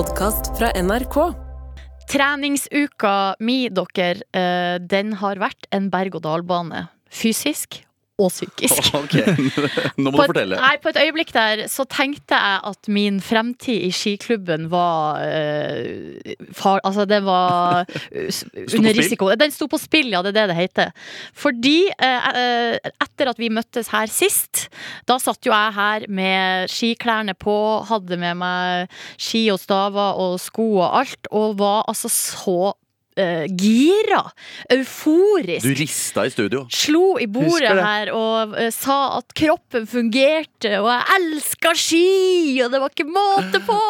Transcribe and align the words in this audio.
podkast 0.00 0.54
fra 0.56 0.70
NRK. 0.80 1.16
Treningsuka 2.08 3.34
mi, 3.44 3.68
dere, 3.68 4.22
eh, 4.32 4.78
den 4.80 5.12
har 5.20 5.36
vært 5.36 5.66
en 5.76 5.90
berg-og-dal-bane. 5.92 6.86
Fysisk 7.12 7.82
og 8.20 8.30
psykisk. 8.32 8.90
Ok, 9.00 9.14
Nå 9.96 10.10
må 10.10 10.18
På 10.18 10.24
du 10.24 10.24
et, 10.24 10.30
fortelle. 10.32 10.58
nei, 10.60 10.74
på 10.82 10.90
et 10.90 10.98
øyeblikk 11.00 11.32
der 11.34 11.62
så 11.70 11.86
tenkte 11.88 12.36
jeg 12.36 12.58
at 12.70 12.90
min 12.92 13.20
fremtid 13.24 13.86
i 13.86 13.90
skiklubben 13.94 14.68
var 14.72 15.20
uh, 15.22 16.34
far, 16.56 16.82
Altså, 16.84 17.06
det 17.08 17.22
var 17.24 17.86
uh, 17.86 18.40
under 18.76 18.96
risiko. 18.96 19.30
Den 19.40 19.54
sto 19.54 19.68
på 19.70 19.80
spill, 19.80 20.10
ja, 20.12 20.22
det 20.26 20.34
er 20.34 20.38
det 20.40 20.46
det 20.50 20.58
heter. 20.58 20.92
Fordi 21.36 21.78
uh, 21.92 22.30
eh, 22.34 22.90
etter 23.06 23.30
at 23.30 23.40
vi 23.40 23.50
møttes 23.52 23.90
her 23.94 24.10
sist, 24.10 24.66
da 25.08 25.18
satt 25.22 25.46
jo 25.46 25.54
jeg 25.54 25.76
her 25.76 26.06
med 26.10 26.70
skiklærne 26.72 27.36
på, 27.38 27.56
hadde 27.88 28.18
med 28.20 28.40
meg 28.40 29.00
ski 29.20 29.46
og 29.54 29.60
staver 29.62 30.20
og 30.20 30.38
sko 30.42 30.68
og 30.82 31.00
alt, 31.02 31.30
og 31.30 31.58
var 31.60 31.84
altså 31.90 32.10
så 32.12 32.72
eh, 33.16 33.46
gira. 33.48 34.22
Euforisk 34.70 35.66
Du 35.66 35.74
rista 35.74 36.26
i 36.26 36.30
studio. 36.30 36.66
slo 36.70 37.18
i 37.20 37.26
bordet 37.30 37.74
her 37.76 38.12
og 38.14 38.54
uh, 38.56 38.68
sa 38.74 39.18
at 39.18 39.34
kroppen 39.36 39.86
fungerte, 39.90 40.76
og 40.80 40.90
jeg 40.92 41.18
elska 41.18 41.74
ski, 41.78 42.60
og 42.64 42.72
det 42.74 42.82
var 42.82 42.94
ikke 42.94 43.08
måte 43.10 43.62
på! 43.66 43.80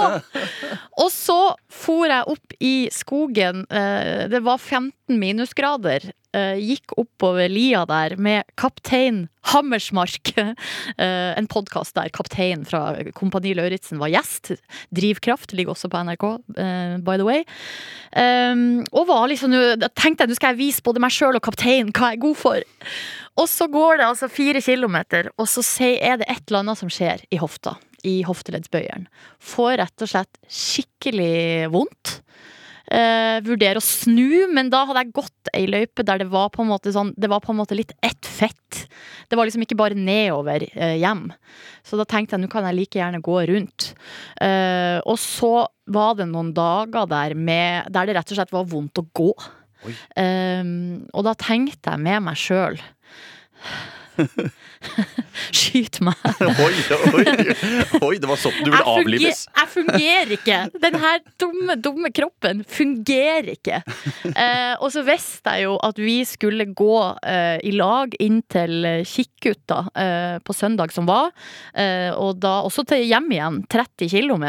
og 1.02 1.10
så 1.12 1.40
for 1.70 2.06
jeg 2.10 2.28
opp 2.36 2.56
i 2.60 2.74
skogen, 2.94 3.66
Uh, 3.70 4.26
det 4.30 4.40
var 4.42 4.58
15 4.58 5.18
minusgrader, 5.20 6.04
eh, 6.36 6.58
gikk 6.60 6.94
oppover 7.00 7.50
lia 7.50 7.84
der 7.88 8.16
med 8.20 8.48
kaptein 8.60 9.28
Hammersmark, 9.50 10.34
Uh, 11.00 11.32
en 11.38 11.46
podkast 11.48 11.94
der 11.96 12.10
kaptein 12.12 12.62
fra 12.68 12.92
Kompani 13.16 13.54
Lauritzen 13.56 14.00
var 14.00 14.10
gjest. 14.12 14.52
Drivkraft 14.94 15.54
ligger 15.56 15.72
også 15.74 15.88
på 15.90 16.02
NRK, 16.04 16.24
uh, 16.58 16.96
by 17.04 17.16
the 17.16 17.26
way. 17.26 17.44
Um, 18.12 18.82
og 18.92 19.08
var 19.08 19.28
liksom, 19.30 19.54
tenkte 19.96 20.26
jeg 20.26 20.32
nå 20.32 20.38
skal 20.38 20.54
jeg 20.54 20.60
vise 20.60 20.84
både 20.84 21.02
meg 21.02 21.14
sjøl 21.14 21.38
og 21.38 21.44
kapteinen 21.46 21.92
hva 21.96 22.12
jeg 22.12 22.20
er 22.20 22.24
god 22.26 22.38
for. 22.40 22.66
Og 23.40 23.48
så 23.48 23.68
går 23.72 24.00
det 24.00 24.08
altså 24.10 24.30
fire 24.32 24.62
kilometer, 24.64 25.30
og 25.40 25.48
så 25.48 25.64
er 25.88 26.20
det 26.20 26.28
et 26.28 26.42
eller 26.46 26.64
annet 26.64 26.80
som 26.80 26.92
skjer 26.92 27.24
i 27.30 27.40
hofta. 27.40 27.76
I 28.04 28.20
hofteleddsbøyeren. 28.24 29.08
Får 29.44 29.76
rett 29.82 30.04
og 30.04 30.08
slett 30.08 30.38
skikkelig 30.48 31.68
vondt. 31.72 32.20
Eh, 32.90 33.38
vurdere 33.46 33.78
å 33.78 33.84
snu, 33.84 34.48
men 34.50 34.70
da 34.72 34.82
hadde 34.88 35.04
jeg 35.04 35.14
gått 35.14 35.50
ei 35.54 35.68
løype 35.70 36.02
der 36.06 36.24
det 36.24 36.30
var 36.32 36.48
på 36.50 36.64
en 36.64 36.70
måte 36.72 36.90
sånn 36.90 37.12
Det 37.14 37.28
var 37.30 37.38
på 37.44 37.52
en 37.52 37.60
måte 37.60 37.76
litt 37.78 37.92
ett 38.02 38.26
fett. 38.26 38.80
Det 39.30 39.38
var 39.38 39.46
liksom 39.46 39.62
ikke 39.62 39.78
bare 39.78 39.94
nedover 39.94 40.64
eh, 40.66 40.96
hjem. 40.98 41.28
Så 41.86 42.00
da 42.00 42.06
tenkte 42.08 42.34
jeg 42.34 42.42
nå 42.42 42.50
kan 42.50 42.66
jeg 42.66 42.78
like 42.80 42.98
gjerne 42.98 43.22
gå 43.22 43.36
rundt. 43.52 43.92
Eh, 44.42 44.98
og 45.06 45.20
så 45.22 45.68
var 45.90 46.18
det 46.18 46.26
noen 46.32 46.50
dager 46.56 47.06
der, 47.10 47.36
med, 47.38 47.86
der 47.94 48.10
det 48.10 48.18
rett 48.18 48.34
og 48.34 48.40
slett 48.40 48.54
var 48.54 48.66
vondt 48.70 48.98
å 48.98 49.06
gå. 49.14 49.30
Eh, 50.18 50.66
og 51.14 51.26
da 51.30 51.38
tenkte 51.38 51.94
jeg 51.94 52.06
med 52.10 52.26
meg 52.26 52.42
sjøl 52.42 52.80
Skyt 55.60 56.00
meg. 56.04 56.18
Oi, 56.64 56.74
oi, 56.96 57.24
oi, 58.00 58.14
det 58.20 58.28
var 58.28 58.38
sånn 58.40 58.56
du 58.64 58.70
ville 58.70 58.94
avlives. 58.94 59.44
Jeg 59.56 59.70
fungerer 59.72 60.34
ikke. 60.36 60.58
Den 60.82 60.98
her 61.02 61.22
dumme, 61.40 61.76
dumme 61.80 62.12
kroppen 62.14 62.62
fungerer 62.68 63.52
ikke. 63.54 63.80
Eh, 64.30 64.74
og 64.80 64.90
så 64.94 65.04
visste 65.06 65.56
jeg 65.56 65.68
jo 65.68 65.76
at 65.86 66.00
vi 66.00 66.20
skulle 66.28 66.68
gå 66.76 66.98
eh, 67.26 67.58
i 67.66 67.74
lag 67.76 68.14
inn 68.22 68.42
til 68.50 68.86
Kikkutta 69.06 69.82
eh, 69.94 70.36
på 70.44 70.56
søndag 70.56 70.94
som 70.94 71.08
var. 71.10 71.32
Eh, 71.74 72.10
og 72.14 72.40
da 72.42 72.60
også 72.66 72.86
til 72.90 73.06
hjem 73.06 73.30
igjen. 73.36 73.62
30 73.70 74.10
km. 74.10 74.46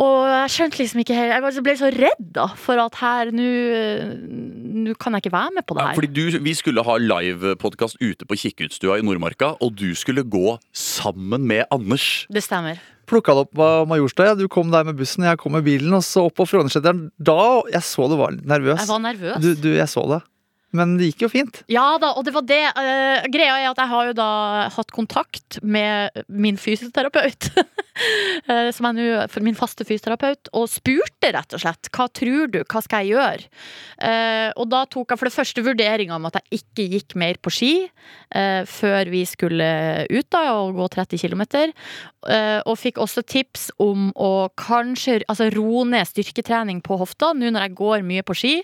Og 0.00 0.22
jeg 0.24 0.52
skjønte 0.54 0.78
liksom 0.80 1.00
ikke 1.02 1.16
helt 1.18 1.34
Jeg 1.36 1.62
ble 1.66 1.72
så 1.76 1.90
redd 1.92 2.22
da 2.32 2.46
for 2.56 2.80
at 2.80 2.94
her 3.02 3.28
Nå 3.34 4.94
kan 4.96 5.12
jeg 5.12 5.26
ikke 5.26 5.34
være 5.34 5.52
med 5.58 5.66
på 5.68 5.76
det 5.76 5.82
Ja, 5.82 5.90
her. 5.90 5.98
fordi 5.98 6.10
du, 6.16 6.38
Vi 6.46 6.54
skulle 6.56 6.84
ha 6.86 6.94
livepodkast 6.96 8.00
ute 8.00 8.24
på 8.24 8.38
Kikkutstua 8.40 8.96
i 8.98 9.04
Nordmarka, 9.04 9.52
og 9.60 9.76
du 9.76 9.90
skulle 9.98 10.24
gå 10.24 10.56
sammen 10.72 11.44
med 11.46 11.66
Anders. 11.70 12.26
Det 12.32 12.42
stemmer. 12.44 12.80
Plukka 13.06 13.34
det 13.36 13.44
opp 13.44 13.52
på 13.58 13.68
Majorstua. 13.90 14.30
Ja. 14.30 14.34
Du 14.38 14.46
kom 14.48 14.70
der 14.72 14.84
med 14.88 14.96
bussen, 14.96 15.24
jeg 15.26 15.36
kom 15.42 15.52
med 15.52 15.64
bilen. 15.66 15.92
Og 15.92 16.02
så 16.06 16.24
opp 16.28 16.36
på 16.40 16.46
Frognerseteren. 16.48 17.10
Da 17.20 17.62
Jeg 17.72 17.82
så 17.84 18.08
du 18.08 18.16
var 18.16 18.32
nervøs. 18.32 18.80
Jeg 18.80 18.88
var 18.88 19.02
nervøs. 19.04 19.42
Du, 19.42 19.52
du, 19.60 19.70
jeg 19.76 19.88
så 19.90 20.06
det. 20.08 20.22
Men 20.76 20.96
det 20.96 21.10
gikk 21.10 21.26
jo 21.26 21.30
fint. 21.32 21.60
Ja 21.70 21.98
da, 22.00 22.14
og 22.16 22.24
det 22.24 22.32
var 22.32 22.46
det. 22.48 22.62
Uh, 22.72 23.28
greia 23.32 23.58
er 23.60 23.68
at 23.70 23.80
jeg 23.82 23.92
har 23.92 24.08
jo 24.08 24.16
da 24.16 24.30
hatt 24.72 24.92
kontakt 24.94 25.58
med 25.60 26.24
min 26.32 26.56
fysioterapeut. 26.60 27.50
eh, 28.48 28.70
som 28.72 28.88
er 28.88 28.96
nå, 28.96 29.08
min 29.44 29.58
faste 29.58 29.84
fysioterapeut, 29.84 30.48
og 30.56 30.70
spurte 30.72 31.32
rett 31.36 31.52
og 31.52 31.60
slett 31.60 31.90
hva 31.92 32.08
tror 32.08 32.48
du, 32.54 32.62
hva 32.64 32.80
skal 32.84 33.04
jeg 33.04 33.18
gjøre? 33.18 33.50
Uh, 34.00 34.48
og 34.56 34.70
da 34.72 34.84
tok 34.88 35.12
jeg 35.12 35.20
for 35.20 35.28
det 35.28 35.36
første 35.36 35.66
vurderinga 35.66 36.16
om 36.16 36.30
at 36.30 36.40
jeg 36.40 36.62
ikke 36.62 36.88
gikk 36.96 37.18
mer 37.20 37.40
på 37.42 37.52
ski 37.52 37.72
før 38.32 39.10
vi 39.12 39.20
skulle 39.28 39.66
ut 40.08 40.28
da 40.32 40.40
og 40.56 40.78
gå 40.78 40.86
30 40.94 41.20
km. 41.20 41.42
Og 42.64 42.78
fikk 42.80 42.96
også 43.02 43.20
tips 43.28 43.66
om 43.82 44.08
å 44.16 44.48
kanskje 44.56 45.18
altså, 45.28 45.50
roe 45.52 45.84
ned 45.90 46.08
styrketrening 46.08 46.80
på 46.84 46.96
hofta 47.00 47.34
nå 47.36 47.50
når 47.52 47.66
jeg 47.66 47.76
går 47.82 48.06
mye 48.08 48.24
på 48.24 48.36
ski. 48.40 48.54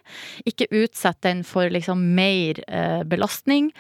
Ikke 0.49 0.71
utsette 0.73 1.29
den 1.29 1.45
for 1.47 1.69
liksom 1.69 1.98
mer 1.99 2.63
eh, 2.67 3.03
belastning. 3.09 3.73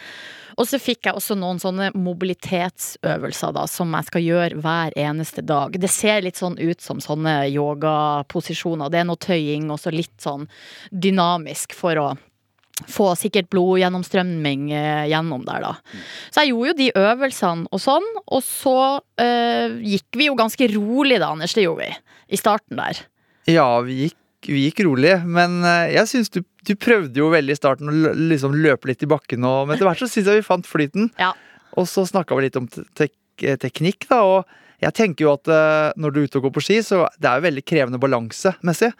Og 0.59 0.67
så 0.67 0.81
fikk 0.83 1.06
jeg 1.06 1.15
også 1.15 1.37
noen 1.39 1.61
sånne 1.62 1.93
mobilitetsøvelser 1.95 3.53
da, 3.55 3.67
som 3.71 3.93
jeg 3.95 4.09
skal 4.09 4.25
gjøre 4.25 4.62
hver 4.62 4.97
eneste 4.99 5.45
dag. 5.47 5.77
Det 5.79 5.91
ser 5.93 6.25
litt 6.27 6.41
sånn 6.41 6.59
ut 6.59 6.83
som 6.83 7.03
sånne 7.03 7.45
yogaposisjoner. 7.53 8.91
Det 8.91 9.03
er 9.03 9.07
noe 9.07 9.23
tøying 9.23 9.71
og 9.71 9.78
så 9.78 9.95
litt 9.95 10.17
sånn 10.23 10.49
dynamisk 10.91 11.77
for 11.78 12.03
å 12.03 12.09
få 12.87 13.09
sikkert 13.19 13.49
blodgjennomstrømming 13.51 14.69
eh, 14.75 15.07
gjennom 15.11 15.45
der, 15.47 15.65
da. 15.65 16.01
Så 16.31 16.45
jeg 16.45 16.53
gjorde 16.53 16.71
jo 16.71 16.78
de 16.78 16.89
øvelsene 17.01 17.73
og 17.75 17.83
sånn, 17.83 18.07
og 18.27 18.45
så 18.47 18.78
eh, 19.21 19.78
gikk 19.95 20.19
vi 20.19 20.28
jo 20.28 20.39
ganske 20.39 20.71
rolig 20.77 21.19
da, 21.19 21.33
Anders. 21.34 21.57
Det 21.59 21.67
gjorde 21.67 21.89
vi. 21.89 22.17
I 22.28 22.39
starten 22.39 22.78
der. 22.78 23.03
Ja, 23.49 23.69
vi 23.83 24.05
gikk, 24.05 24.19
vi 24.47 24.67
gikk 24.67 24.84
rolig, 24.87 25.17
men 25.27 25.62
eh, 25.67 25.95
jeg 25.97 26.12
syns 26.12 26.33
du, 26.34 26.43
du 26.69 26.75
prøvde 26.79 27.21
jo 27.21 27.31
veldig 27.33 27.55
i 27.55 27.59
starten 27.59 27.91
å 27.91 28.15
liksom 28.15 28.56
løpe 28.61 28.91
litt 28.91 29.05
i 29.05 29.11
bakken, 29.11 29.45
og, 29.49 29.67
men 29.67 29.77
etter 29.77 29.89
hvert 29.89 30.03
så 30.03 30.11
syns 30.11 30.29
jeg 30.31 30.41
vi 30.43 30.47
fant 30.47 30.69
flyten. 30.69 31.11
Ja. 31.21 31.33
Og 31.79 31.89
så 31.91 32.05
snakka 32.09 32.37
vi 32.37 32.49
litt 32.49 32.59
om 32.61 32.69
tek 32.69 33.15
teknikk, 33.39 34.09
da, 34.11 34.19
og 34.27 34.83
jeg 34.83 34.95
tenker 34.99 35.27
jo 35.27 35.33
at 35.37 35.51
uh, 35.51 35.95
når 35.99 36.15
du 36.15 36.21
er 36.21 36.28
ute 36.28 36.41
og 36.41 36.49
går 36.49 36.55
på 36.57 36.62
ski, 36.67 36.78
så 36.83 37.05
det 37.19 37.31
er 37.31 37.39
jo 37.39 37.47
veldig 37.49 37.65
krevende 37.67 38.01
balansemessig. 38.03 38.91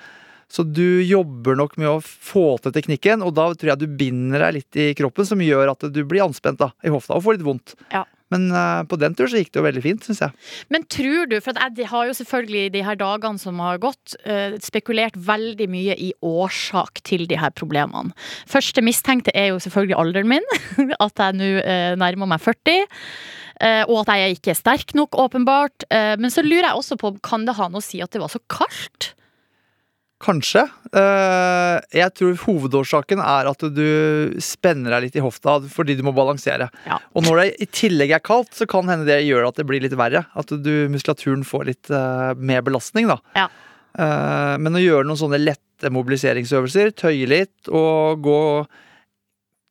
Så 0.49 0.65
du 0.65 1.03
jobber 1.05 1.59
nok 1.59 1.75
med 1.77 1.91
å 1.91 1.99
få 2.01 2.55
til 2.65 2.73
teknikken, 2.73 3.23
og 3.27 3.35
da 3.37 3.51
tror 3.53 3.75
jeg 3.75 3.83
du 3.83 3.99
binder 4.01 4.47
deg 4.47 4.61
litt 4.61 4.79
i 4.81 4.87
kroppen, 4.97 5.27
som 5.29 5.43
gjør 5.45 5.75
at 5.75 5.85
du 5.93 6.01
blir 6.09 6.25
anspent 6.25 6.61
da, 6.63 6.71
i 6.87 6.93
hofta 6.93 7.19
og 7.19 7.27
får 7.27 7.37
litt 7.37 7.47
vondt. 7.47 7.75
Ja. 7.93 8.07
Men 8.35 8.49
eh, 8.53 8.83
på 8.89 8.99
den 9.01 9.17
tur 9.17 9.31
så 9.31 9.41
gikk 9.41 9.53
det 9.55 9.61
jo 9.61 9.67
veldig 9.67 9.85
fint, 9.85 10.05
syns 10.05 10.23
jeg. 10.25 10.37
Men 10.73 10.85
tror 10.91 11.29
du, 11.31 11.39
for 11.45 11.57
jeg 11.57 11.89
har 11.91 12.09
jo 12.09 12.17
selvfølgelig 12.19 12.65
de 12.75 12.85
her 12.85 12.99
dagene 13.01 13.41
som 13.41 13.61
har 13.65 13.81
gått, 13.83 14.17
eh, 14.29 14.59
spekulert 14.65 15.17
veldig 15.29 15.69
mye 15.73 15.97
i 15.97 16.13
årsak 16.25 17.03
til 17.09 17.27
de 17.31 17.39
her 17.41 17.55
problemene. 17.57 18.13
Første 18.51 18.85
mistenkte 18.85 19.35
er 19.35 19.53
jo 19.53 19.63
selvfølgelig 19.65 19.99
alderen 19.99 20.33
min, 20.37 20.49
at 21.07 21.25
jeg 21.25 21.39
nå 21.41 21.53
eh, 21.63 21.95
nærmer 22.01 22.33
meg 22.35 22.45
40. 22.45 22.89
eh, 23.65 23.85
og 23.89 24.03
at 24.05 24.17
jeg 24.21 24.39
ikke 24.39 24.53
er 24.55 24.61
sterk 24.61 24.95
nok, 24.99 25.17
åpenbart. 25.19 25.89
Men 25.91 26.31
så 26.31 26.45
lurer 26.45 26.69
jeg 26.69 26.79
også 26.79 26.99
på, 27.01 27.15
kan 27.25 27.47
det 27.49 27.57
ha 27.59 27.69
noe 27.71 27.83
å 27.83 27.85
si 27.85 28.01
at 28.05 28.13
det 28.13 28.21
var 28.23 28.31
så 28.33 28.41
kaldt? 28.53 29.15
Kanskje. 30.19 30.65
Eh, 30.99 31.77
jeg 31.95 32.11
tror 32.19 32.41
hovedårsaken 32.43 33.21
er 33.23 33.49
at 33.53 33.61
du 33.71 33.85
spenner 34.43 34.97
deg 34.97 35.05
litt 35.05 35.19
i 35.21 35.23
hofta 35.23 35.61
fordi 35.71 35.95
du 35.99 36.03
må 36.07 36.11
balansere. 36.17 36.67
Ja. 36.89 36.99
Og 37.15 37.23
når 37.27 37.39
det 37.39 37.47
i 37.63 37.69
tillegg 37.71 38.17
er 38.17 38.25
kaldt, 38.25 38.51
så 38.59 38.67
kan 38.71 38.91
hende 38.91 39.07
det 39.07 39.21
gjør 39.29 39.47
at 39.53 39.61
det 39.61 39.69
blir 39.69 39.85
litt 39.85 39.95
verre. 39.99 40.25
At 40.35 40.51
du, 40.51 40.73
muskulaturen 40.91 41.47
får 41.47 41.69
litt 41.71 41.93
eh, 41.95 42.35
mer 42.35 42.67
belastning, 42.67 43.07
da. 43.13 43.21
Ja. 43.39 43.47
Eh, 43.95 44.55
men 44.59 44.75
å 44.75 44.83
gjøre 44.83 45.07
noen 45.07 45.23
sånne 45.23 45.39
lette 45.39 45.95
mobiliseringsøvelser, 45.95 46.97
tøye 46.99 47.31
litt 47.31 47.71
og 47.71 48.25
gå 48.27 48.41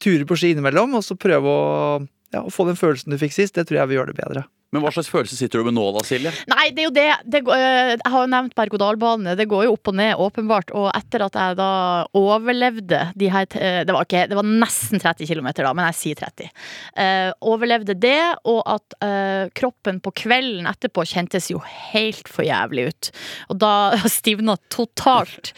turer 0.03 0.27
på 0.29 0.37
ski 0.39 0.53
innimellom, 0.55 0.95
og 0.95 1.03
så 1.03 1.17
prøve 1.19 1.51
å, 1.51 1.99
ja, 2.31 2.45
å 2.45 2.53
få 2.53 2.69
den 2.69 2.79
følelsen 2.79 3.11
du 3.11 3.19
fikk 3.19 3.35
sist, 3.35 3.57
det 3.57 3.67
tror 3.67 3.81
jeg 3.81 3.91
vil 3.91 3.99
gjøre 3.99 4.13
det 4.13 4.21
bedre. 4.21 4.47
Men 4.75 4.83
hva 4.83 4.91
slags 4.91 5.07
følelse 5.11 5.37
sitter 5.39 5.61
du 5.61 5.69
med 5.69 5.77
nå, 5.77 5.85
da, 5.95 6.03
Silje? 6.03 6.31
Nei, 6.51 6.65
det 6.75 6.83
er 6.83 6.87
jo 6.89 6.95
det, 6.95 7.07
det 7.23 7.41
eh, 7.55 7.93
Jeg 7.93 8.11
har 8.13 8.25
jo 8.25 8.31
nevnt 8.33 8.55
berg-og-dal-bane. 8.57 9.35
Det 9.39 9.47
går 9.47 9.63
jo 9.67 9.75
opp 9.77 9.91
og 9.93 9.95
ned, 9.95 10.19
åpenbart. 10.19 10.73
Og 10.75 10.89
etter 10.91 11.23
at 11.23 11.39
jeg 11.39 11.57
da 11.59 11.69
overlevde 12.17 13.01
de 13.15 13.31
her 13.31 13.47
eh, 13.55 13.81
Det 13.87 13.95
var, 13.95 14.07
ikke, 14.07 14.25
det 14.27 14.39
var 14.39 14.49
nesten 14.49 15.03
30 15.03 15.31
km, 15.31 15.49
da, 15.61 15.73
men 15.77 15.87
jeg 15.91 15.99
sier 16.01 16.19
30. 16.19 16.51
Uh, 16.97 17.29
overlevde 17.47 17.95
det, 17.95 18.19
og 18.49 18.61
at 18.67 18.97
uh, 19.03 19.47
kroppen 19.57 20.01
på 20.03 20.13
kvelden 20.23 20.67
etterpå 20.69 21.05
kjentes 21.07 21.51
jo 21.51 21.61
helt 21.93 22.27
for 22.31 22.47
jævlig 22.47 22.89
ut. 22.91 23.11
Og 23.53 23.61
da 23.63 23.73
stivna 24.19 24.57
totalt. 24.73 25.53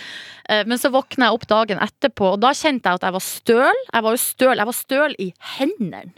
Eh, 0.49 0.65
men 0.65 0.79
så 0.81 0.91
våkna 0.93 1.29
jeg 1.29 1.37
opp 1.37 1.45
dagen 1.49 1.81
etterpå, 1.83 2.33
og 2.33 2.41
da 2.43 2.53
kjente 2.57 2.89
jeg 2.89 2.99
at 2.99 3.05
jeg 3.05 3.15
var 3.15 3.25
støl. 3.25 3.83
Jeg 3.93 4.05
var 4.05 4.15
jo 4.15 4.23
støl, 4.23 4.55
jeg 4.55 4.69
var 4.69 4.77
støl 4.77 5.15
i 5.21 5.29
hendene. 5.57 6.15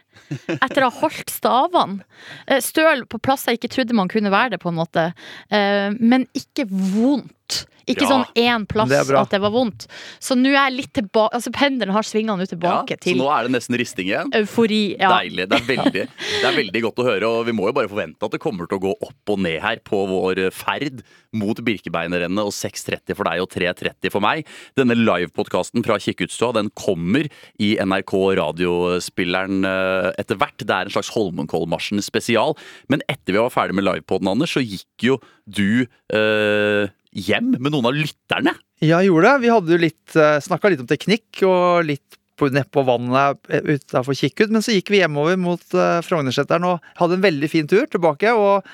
Etter 0.57 0.85
å 0.85 0.89
ha 0.89 0.99
holdt 1.01 1.31
stavene. 1.33 2.03
Eh, 2.47 2.61
Støl 2.63 3.05
på 3.09 3.19
plasser 3.23 3.51
jeg 3.53 3.61
ikke 3.61 3.73
trodde 3.75 3.97
man 3.97 4.11
kunne 4.11 4.31
være 4.33 4.55
det, 4.55 4.61
på 4.63 4.71
en 4.71 4.79
måte. 4.79 5.09
Eh, 5.51 5.89
Men 5.99 6.27
ikke 6.37 6.67
vondt. 6.71 7.65
Ikke 7.87 8.03
Ja. 8.05 8.09
sånn 8.09 8.25
én 8.35 8.67
plass 8.67 8.89
Det 8.89 9.15
at 9.17 9.29
det 9.29 9.41
var 9.41 9.51
vondt. 9.51 9.87
Så 10.19 10.35
nå 10.37 10.49
er 10.49 10.69
jeg 10.69 10.77
litt 10.77 10.93
tilbake 10.93 11.33
Altså 11.33 11.51
pendelen 11.51 11.91
har 11.93 12.03
svinga 12.03 12.35
tilbake 12.47 12.89
Ja, 12.91 12.95
til 13.01 13.17
så 13.17 13.21
nå 13.23 13.29
er 13.31 13.47
det 13.47 13.51
nesten 13.55 13.77
risting 13.77 14.07
igjen. 14.07 14.31
eufori. 14.33 14.97
Ja. 14.99 15.09
Deilig. 15.19 15.47
Det 15.49 15.57
er, 15.61 15.65
veldig, 15.75 16.07
det 16.07 16.45
er 16.45 16.55
veldig 16.55 16.81
godt 16.83 16.95
å 17.01 17.05
høre, 17.05 17.23
og 17.27 17.45
vi 17.45 17.51
må 17.53 17.65
jo 17.67 17.73
bare 17.73 17.89
forvente 17.89 18.23
at 18.23 18.31
det 18.31 18.39
kommer 18.39 18.67
til 18.67 18.77
å 18.77 18.81
gå 18.81 18.93
opp 19.01 19.29
og 19.33 19.39
ned 19.39 19.59
her 19.61 19.77
på 19.83 20.05
vår 20.07 20.51
ferd 20.51 21.01
mot 21.33 21.55
Birkebeinerrennet 21.55 22.43
og 22.43 22.51
6.30 22.51 23.15
for 23.15 23.23
deg 23.23 23.41
og 23.41 23.49
3.30 23.49 24.11
for 24.11 24.19
meg. 24.21 24.45
Denne 24.75 24.95
livepodkasten 24.97 25.83
fra 25.85 25.97
Kikkutstua 25.97 26.53
den 26.53 26.69
kommer 26.75 27.27
i 27.59 27.75
NRK 27.79 28.13
radiospilleren 28.41 29.65
eh, 29.65 30.11
etter 30.21 30.35
hvert. 30.41 30.57
Det 30.61 30.69
er 30.75 30.87
en 30.89 30.93
slags 30.93 31.11
Holmenkollmarsjen 31.15 32.01
spesial. 32.03 32.55
Men 32.91 33.01
etter 33.11 33.33
vi 33.35 33.39
var 33.41 33.53
ferdig 33.53 33.77
med 33.77 33.87
livepoden, 33.87 34.27
Anders, 34.31 34.53
så 34.57 34.63
gikk 34.63 35.07
jo 35.07 35.17
du 35.47 35.85
eh, 36.13 36.87
hjem 37.11 37.53
med 37.57 37.73
noen 37.73 37.89
av 37.89 37.97
lytterne. 37.97 38.55
Ja, 38.81 39.01
jeg 39.01 39.11
gjorde 39.11 39.27
det. 39.27 39.43
Vi 39.43 39.53
hadde 39.53 39.75
jo 39.75 39.81
litt, 39.81 40.15
snakka 40.15 40.71
litt 40.71 40.81
om 40.83 40.89
teknikk 40.89 41.43
og 41.45 41.85
litt 41.89 42.17
nedpå 42.49 42.81
på 42.81 42.87
vannet 42.87 43.37
utafor 43.51 44.15
Kikkut. 44.17 44.49
Men 44.49 44.63
så 44.65 44.73
gikk 44.73 44.89
vi 44.89 45.01
hjemover 45.01 45.37
mot 45.37 45.61
uh, 45.77 46.01
Frognerseteren 46.01 46.65
og 46.65 46.87
hadde 46.97 47.19
en 47.19 47.25
veldig 47.27 47.49
fin 47.51 47.69
tur 47.69 47.85
tilbake. 47.85 48.33
Og 48.33 48.65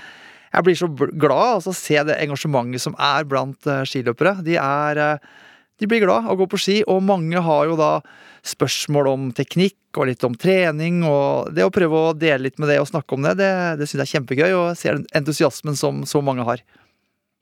jeg 0.53 0.63
blir 0.63 0.79
så 0.79 0.87
glad 0.87 1.57
altså, 1.57 1.73
å 1.73 1.77
se 1.77 1.99
det 2.07 2.19
engasjementet 2.23 2.81
som 2.81 2.95
er 2.95 3.27
blant 3.27 3.67
eh, 3.67 3.83
skiløpere. 3.85 4.37
De 4.45 4.55
er 4.61 5.01
eh, 5.03 5.27
de 5.77 5.85
blir 5.85 6.01
glad 6.01 6.25
å 6.25 6.37
gå 6.39 6.47
på 6.49 6.57
ski, 6.57 6.77
og 6.89 7.03
mange 7.05 7.37
har 7.43 7.67
jo 7.69 7.75
da 7.77 7.99
spørsmål 8.47 9.09
om 9.11 9.27
teknikk 9.35 9.99
og 9.99 10.07
litt 10.09 10.23
om 10.25 10.33
trening. 10.39 11.03
Og 11.05 11.51
det 11.53 11.67
å 11.67 11.73
prøve 11.73 11.99
å 11.99 12.15
dele 12.17 12.47
litt 12.47 12.57
med 12.57 12.71
det 12.71 12.79
og 12.81 12.89
snakke 12.89 13.13
om 13.13 13.27
det, 13.27 13.35
det, 13.37 13.51
det 13.77 13.85
syns 13.85 13.99
jeg 13.99 14.07
er 14.07 14.13
kjempegøy. 14.15 14.47
Og 14.55 14.65
jeg 14.71 14.79
ser 14.79 14.97
den 14.97 15.05
entusiasmen 15.19 15.77
som 15.77 16.01
så 16.09 16.23
mange 16.25 16.47
har. 16.47 16.63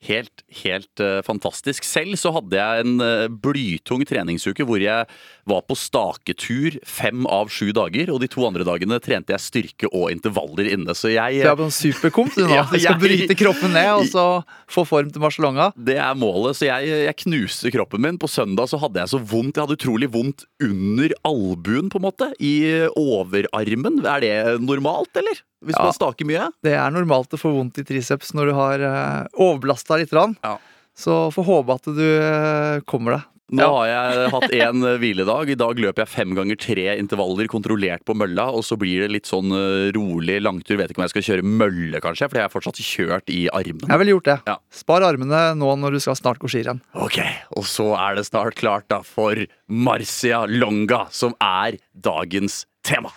Helt, 0.04 0.42
helt 0.62 1.00
uh, 1.00 1.22
fantastisk. 1.24 1.82
Selv 1.88 2.18
så 2.20 2.28
hadde 2.36 2.58
jeg 2.60 2.82
en 2.84 3.00
uh, 3.00 3.26
blytung 3.32 4.04
treningsuke 4.06 4.66
hvor 4.68 4.78
jeg 4.78 5.06
var 5.48 5.62
på 5.64 5.74
staketur 5.78 6.76
fem 6.86 7.24
av 7.32 7.48
sju 7.50 7.70
dager. 7.74 8.12
Og 8.12 8.20
de 8.20 8.28
to 8.30 8.44
andre 8.46 8.66
dagene 8.68 8.98
trente 9.02 9.32
jeg 9.32 9.40
styrke 9.42 9.88
og 9.88 10.12
intervaller 10.12 10.68
inne. 10.74 10.92
Så 10.94 11.10
jeg 11.14 11.40
Du 11.40 11.48
er 11.48 11.56
på 11.58 11.66
en 11.70 11.74
superkomp 11.74 12.36
du 12.36 12.44
nå. 12.44 12.52
Ja, 12.58 12.66
Du 12.68 12.76
skal 12.76 12.92
jeg- 12.92 13.02
bryte 13.02 13.38
kroppen 13.40 13.72
ned 13.72 13.90
og 13.96 14.06
så 14.12 14.26
få 14.70 14.84
form 14.86 15.10
til 15.10 15.24
Barcelona. 15.24 15.70
Det 15.74 15.96
er 15.96 16.14
målet, 16.14 16.60
så 16.60 16.68
jeg, 16.68 16.92
jeg 17.08 17.16
knuste 17.24 17.72
kroppen 17.74 18.04
min. 18.04 18.20
På 18.20 18.28
søndag 18.30 18.68
så 18.70 18.78
hadde 18.84 19.00
jeg 19.00 19.14
så 19.16 19.22
vondt. 19.32 19.56
Jeg 19.56 19.64
hadde 19.64 19.80
utrolig 19.80 20.12
vondt 20.12 20.44
under 20.60 21.16
albuen, 21.26 21.88
på 21.90 21.98
en 22.02 22.06
måte. 22.10 22.30
I 22.38 22.54
overarmen. 23.00 24.02
Er 24.04 24.20
det 24.22 24.36
normalt, 24.62 25.10
eller? 25.16 25.40
Hvis 25.64 25.76
Ja. 25.78 25.84
man 25.88 25.92
staker 25.96 26.26
mye? 26.28 26.50
Det 26.62 26.74
er 26.76 26.90
normalt 26.92 27.32
å 27.32 27.40
få 27.40 27.54
vondt 27.56 27.78
i 27.80 27.84
triceps 27.88 28.34
når 28.36 28.50
du 28.50 28.56
har 28.58 28.82
uh, 28.84 29.24
overbelasta 29.40 29.96
litt. 30.02 30.12
Rann. 30.12 30.36
Ja. 30.44 30.58
Så 30.96 31.30
får 31.32 31.44
håpe 31.48 31.74
at 31.80 31.88
du 31.96 32.04
uh, 32.20 32.80
kommer 32.88 33.16
deg. 33.18 33.24
Nå 33.56 33.62
Ja. 33.62 33.68
har 33.70 33.86
jeg 33.86 34.30
hatt 34.34 34.50
én 34.58 34.80
hviledag. 34.98 35.50
I 35.52 35.54
dag 35.54 35.78
løper 35.78 36.02
jeg 36.02 36.10
fem 36.10 36.32
ganger 36.34 36.56
tre 36.58 36.96
intervaller 36.98 37.46
kontrollert 37.46 38.02
på 38.04 38.16
mølla. 38.18 38.48
Og 38.50 38.64
så 38.66 38.74
blir 38.76 39.04
det 39.04 39.10
litt 39.14 39.30
sånn 39.30 39.52
eh, 39.54 39.92
rolig 39.94 40.40
langtur. 40.42 40.76
Vet 40.80 40.90
ikke 40.90 40.98
om 40.98 41.06
jeg 41.06 41.14
skal 41.14 41.26
kjøre 41.28 41.46
mølle, 41.46 42.00
kanskje, 42.02 42.26
for 42.28 42.40
jeg 42.40 42.48
er 42.48 42.52
fortsatt 42.56 42.82
kjørt 42.82 43.30
i 43.30 43.44
armene. 43.54 43.86
Jeg 43.86 44.02
ville 44.02 44.16
gjort 44.16 44.26
det. 44.32 44.38
Ja. 44.50 44.56
Spar 44.74 45.06
armene 45.06 45.44
nå 45.62 45.72
når 45.78 45.94
du 45.94 46.00
skal 46.02 46.18
snart 46.18 46.42
gå 46.42 46.50
skirenn. 46.50 46.82
Ok, 46.98 47.20
og 47.54 47.62
så 47.70 47.92
er 47.94 48.18
det 48.18 48.26
snart 48.26 48.58
klart 48.58 48.88
da 48.90 48.98
for 49.06 49.38
Marcia 49.70 50.42
Longa, 50.50 51.04
som 51.14 51.38
er 51.38 51.78
dagens 51.94 52.64
tema. 52.82 53.14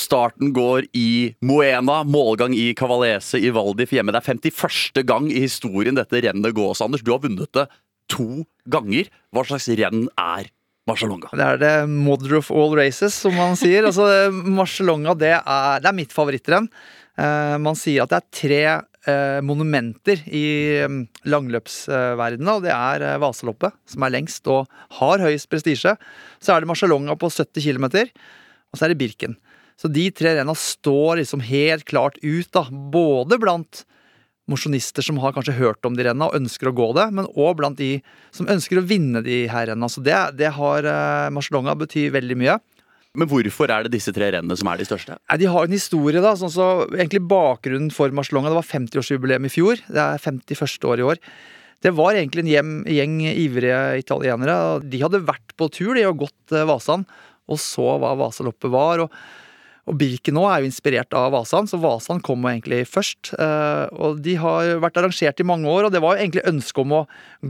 Starten 0.00 0.54
går 0.56 0.86
i 0.96 1.34
Moena, 1.44 2.00
målgang 2.08 2.54
i 2.56 2.70
Cavalese 2.78 3.40
i 3.40 3.50
Valdif 3.52 3.92
hjemme. 3.92 4.14
Det 4.14 4.22
er 4.22 4.30
51. 4.32 5.02
gang 5.06 5.28
i 5.28 5.42
historien 5.44 5.98
dette 5.98 6.22
rennet 6.24 6.56
gås, 6.56 6.80
Anders. 6.80 7.04
Du 7.04 7.12
har 7.12 7.20
vunnet 7.22 7.50
det 7.56 7.66
to 8.10 8.46
ganger. 8.70 9.10
Hva 9.34 9.44
slags 9.46 9.68
renn 9.76 10.06
er 10.16 10.48
Marcialonga? 10.88 11.32
Det 11.36 11.46
er 11.46 11.60
det 11.60 11.74
mother 11.92 12.38
of 12.38 12.48
all 12.54 12.72
races, 12.78 13.18
som 13.26 13.36
man 13.36 13.58
sier. 13.60 13.84
altså, 13.86 14.06
Marcialonga 14.60 15.14
det 15.20 15.34
er, 15.36 15.82
det 15.82 15.90
er 15.90 15.98
mitt 15.98 16.16
favorittrenn. 16.16 16.70
Eh, 17.20 17.58
man 17.60 17.76
sier 17.78 18.06
at 18.06 18.14
det 18.14 18.22
er 18.22 18.40
tre 18.40 18.62
eh, 19.12 19.38
monumenter 19.44 20.24
i 20.32 20.46
um, 20.86 21.02
langløpsverdenen, 21.28 22.54
og 22.54 22.64
det 22.64 22.72
er 22.72 23.20
Vasaloppet, 23.20 23.76
som 23.90 24.08
er 24.08 24.16
lengst 24.16 24.48
og 24.48 24.64
har 24.96 25.20
høyest 25.20 25.50
prestisje. 25.52 25.94
Så 26.40 26.56
er 26.56 26.64
det 26.64 26.72
Marcialonga 26.72 27.20
på 27.20 27.28
70 27.28 27.68
km, 27.68 27.90
og 27.92 28.80
så 28.80 28.88
er 28.88 28.94
det 28.94 29.00
Birken. 29.04 29.36
Så 29.80 29.88
de 29.88 30.10
tre 30.12 30.34
renna 30.36 30.52
står 30.56 31.22
liksom 31.22 31.40
helt 31.46 31.86
klart 31.88 32.18
ut, 32.20 32.50
da. 32.52 32.66
Både 32.70 33.38
blant 33.40 33.84
mosjonister 34.50 35.04
som 35.04 35.20
har 35.22 35.32
kanskje 35.32 35.56
hørt 35.56 35.86
om 35.86 35.94
de 35.96 36.04
renna 36.04 36.28
og 36.28 36.36
ønsker 36.36 36.68
å 36.68 36.74
gå 36.76 36.90
det, 36.98 37.06
men 37.14 37.28
òg 37.38 37.54
blant 37.60 37.78
de 37.78 38.00
som 38.34 38.50
ønsker 38.50 38.80
å 38.80 38.84
vinne 38.84 39.22
de 39.24 39.44
her 39.50 39.70
renna. 39.70 39.88
Så 39.88 40.02
det, 40.04 40.16
det 40.40 40.52
har 40.56 40.88
eh, 40.90 41.30
Marcelonga 41.32 41.76
betyr 41.78 42.12
veldig 42.16 42.36
mye. 42.40 42.58
Men 43.18 43.26
hvorfor 43.30 43.72
er 43.72 43.86
det 43.86 43.94
disse 43.94 44.12
tre 44.14 44.28
rennene 44.34 44.54
som 44.58 44.68
er 44.70 44.78
de 44.78 44.86
største? 44.86 45.16
Nei, 45.18 45.38
De 45.42 45.48
har 45.50 45.66
en 45.66 45.74
historie, 45.74 46.22
da. 46.22 46.36
sånn 46.38 46.52
så 46.54 46.68
egentlig 46.92 47.24
Bakgrunnen 47.30 47.90
for 47.94 48.12
Marcelonga 48.14 48.52
Det 48.52 48.60
var 48.60 48.68
50-årsjubileum 48.68 49.48
i 49.48 49.50
fjor. 49.50 49.82
Det 49.88 50.04
er 50.04 50.22
51. 50.22 50.86
år 50.86 51.02
i 51.02 51.08
år. 51.14 51.22
Det 51.80 51.94
var 51.96 52.14
egentlig 52.14 52.44
en 52.44 52.52
hjem, 52.52 52.72
gjeng 52.92 53.18
ivrige 53.32 53.80
italienere. 54.02 54.56
De 54.84 55.00
hadde 55.02 55.24
vært 55.26 55.56
på 55.58 55.70
tur 55.72 55.94
de 55.96 56.04
og 56.10 56.26
gått 56.26 56.54
eh, 56.54 56.68
Vasan, 56.68 57.06
og 57.50 57.58
så 57.58 57.96
hva 58.02 58.12
Vasaloppet 58.20 58.70
var. 58.70 59.06
og 59.06 59.14
og 59.88 59.96
Birken 60.00 60.36
nå 60.36 60.44
er 60.46 60.60
jo 60.60 60.68
inspirert 60.68 61.14
av 61.16 61.30
Vasan, 61.34 61.68
så 61.70 61.80
Vasan 61.80 62.20
kom 62.24 62.44
jo 62.44 62.52
egentlig 62.52 62.82
først. 62.90 63.32
Eh, 63.32 63.86
og 63.96 64.20
de 64.24 64.36
har 64.40 64.74
vært 64.82 65.00
arrangert 65.00 65.40
i 65.40 65.46
mange 65.46 65.70
år, 65.70 65.86
og 65.86 65.94
det 65.94 66.02
var 66.04 66.16
jo 66.16 66.24
egentlig 66.24 66.44
ønsket 66.50 66.82
om 66.84 66.96
å 66.98 67.06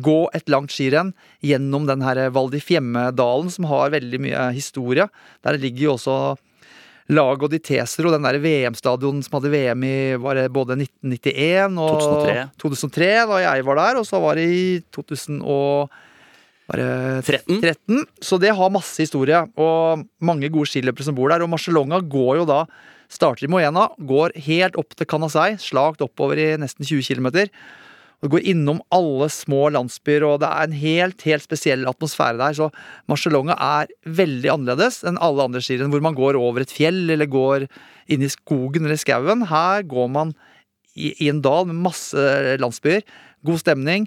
gå 0.07 0.21
et 0.37 0.53
langt 0.53 0.75
skirenn 0.75 1.11
gjennom 1.45 1.89
den 1.91 2.05
her 2.07 2.23
Valdi 2.35 2.63
Fjemme-dalen, 2.63 3.51
som 3.53 3.67
har 3.71 3.97
veldig 3.97 4.23
mye 4.23 4.47
historie. 4.57 5.09
Der 5.47 5.59
ligger 5.61 5.89
jo 5.89 5.97
også 5.97 6.21
Lago 7.11 7.49
di 7.51 7.59
Tesero, 7.59 8.13
den 8.15 8.23
der 8.23 8.39
VM-stadion 8.39 9.19
som 9.27 9.41
hadde 9.41 9.51
VM 9.51 9.83
i 9.83 9.97
både 10.23 10.47
1991 10.79 11.81
og 11.83 11.97
2003. 11.99 12.45
2003, 12.63 13.09
da 13.33 13.41
jeg 13.43 13.67
var 13.67 13.81
der, 13.81 13.99
og 13.99 14.07
så 14.07 14.21
var 14.23 14.39
det 14.39 14.47
i 14.47 14.63
2000 14.95 15.43
det 16.79 17.27
13? 17.27 17.61
13. 17.63 18.05
Så 18.23 18.39
det 18.39 18.53
har 18.55 18.73
masse 18.73 19.03
historie, 19.03 19.43
og 19.59 20.07
mange 20.23 20.51
gode 20.53 20.71
skiløpere 20.71 21.09
som 21.09 21.17
bor 21.17 21.33
der. 21.33 21.43
Og 21.43 21.51
Marcelonga 21.51 22.03
går 22.05 22.43
jo 22.43 22.49
da 22.49 22.65
Starter 23.11 23.49
i 23.49 23.51
Moena, 23.51 23.89
går 23.99 24.37
helt 24.47 24.77
opp 24.79 24.95
til 24.95 25.09
Canasei, 25.11 25.57
slakt 25.59 26.03
oppover 26.05 26.39
i 26.39 26.51
nesten 26.63 26.87
20 26.87 27.03
km. 27.09 27.49
Og 28.21 28.35
går 28.37 28.47
innom 28.53 28.83
alle 28.95 29.27
små 29.33 29.65
landsbyer, 29.75 30.27
og 30.29 30.43
det 30.43 30.51
er 30.53 30.69
en 30.69 30.77
helt 30.77 31.25
helt 31.27 31.43
spesiell 31.43 31.89
atmosfære 31.89 32.39
der. 32.39 32.55
Så 32.55 32.69
Marcelonga 33.11 33.57
er 33.57 33.91
veldig 34.05 34.53
annerledes 34.55 35.01
enn 35.09 35.19
alle 35.25 35.49
andre 35.49 35.63
skirenn 35.65 35.91
hvor 35.91 36.05
man 36.05 36.19
går 36.19 36.39
over 36.39 36.63
et 36.63 36.75
fjell 36.75 37.09
eller 37.17 37.31
går 37.31 37.67
inn 38.13 38.23
i 38.23 38.31
skogen 38.31 38.87
eller 38.87 39.01
skauen. 39.01 39.47
Her 39.49 39.83
går 39.89 40.13
man 40.13 40.35
i, 40.95 41.15
i 41.17 41.31
en 41.33 41.41
dal 41.43 41.67
med 41.71 41.81
masse 41.81 42.29
landsbyer. 42.61 43.03
God 43.47 43.65
stemning. 43.65 44.07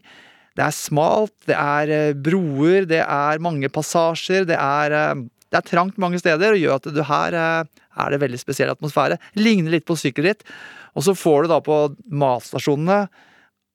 Det 0.53 0.65
er 0.67 0.75
smalt, 0.75 1.33
det 1.49 1.55
er 1.57 1.91
eh, 1.93 2.13
broer, 2.13 2.85
det 2.89 3.01
er 3.01 3.41
mange 3.41 3.69
passasjer, 3.73 4.45
det 4.49 4.57
er, 4.59 4.93
eh, 4.93 5.23
det 5.49 5.59
er 5.59 5.69
trangt 5.69 5.97
mange 6.01 6.21
steder, 6.21 6.53
og 6.53 6.61
gjør 6.61 6.77
at 6.77 6.89
du 6.93 7.01
her 7.09 7.37
eh, 7.39 7.83
er 8.03 8.13
det 8.13 8.21
veldig 8.21 8.41
spesiell 8.41 8.73
atmosfære. 8.73 9.17
Ligner 9.39 9.73
litt 9.73 9.87
på 9.89 9.97
sykkelritt. 9.97 10.45
Og 10.93 11.05
så 11.07 11.15
får 11.17 11.45
du 11.45 11.53
da 11.53 11.59
på 11.65 11.77
matstasjonene 12.13 13.07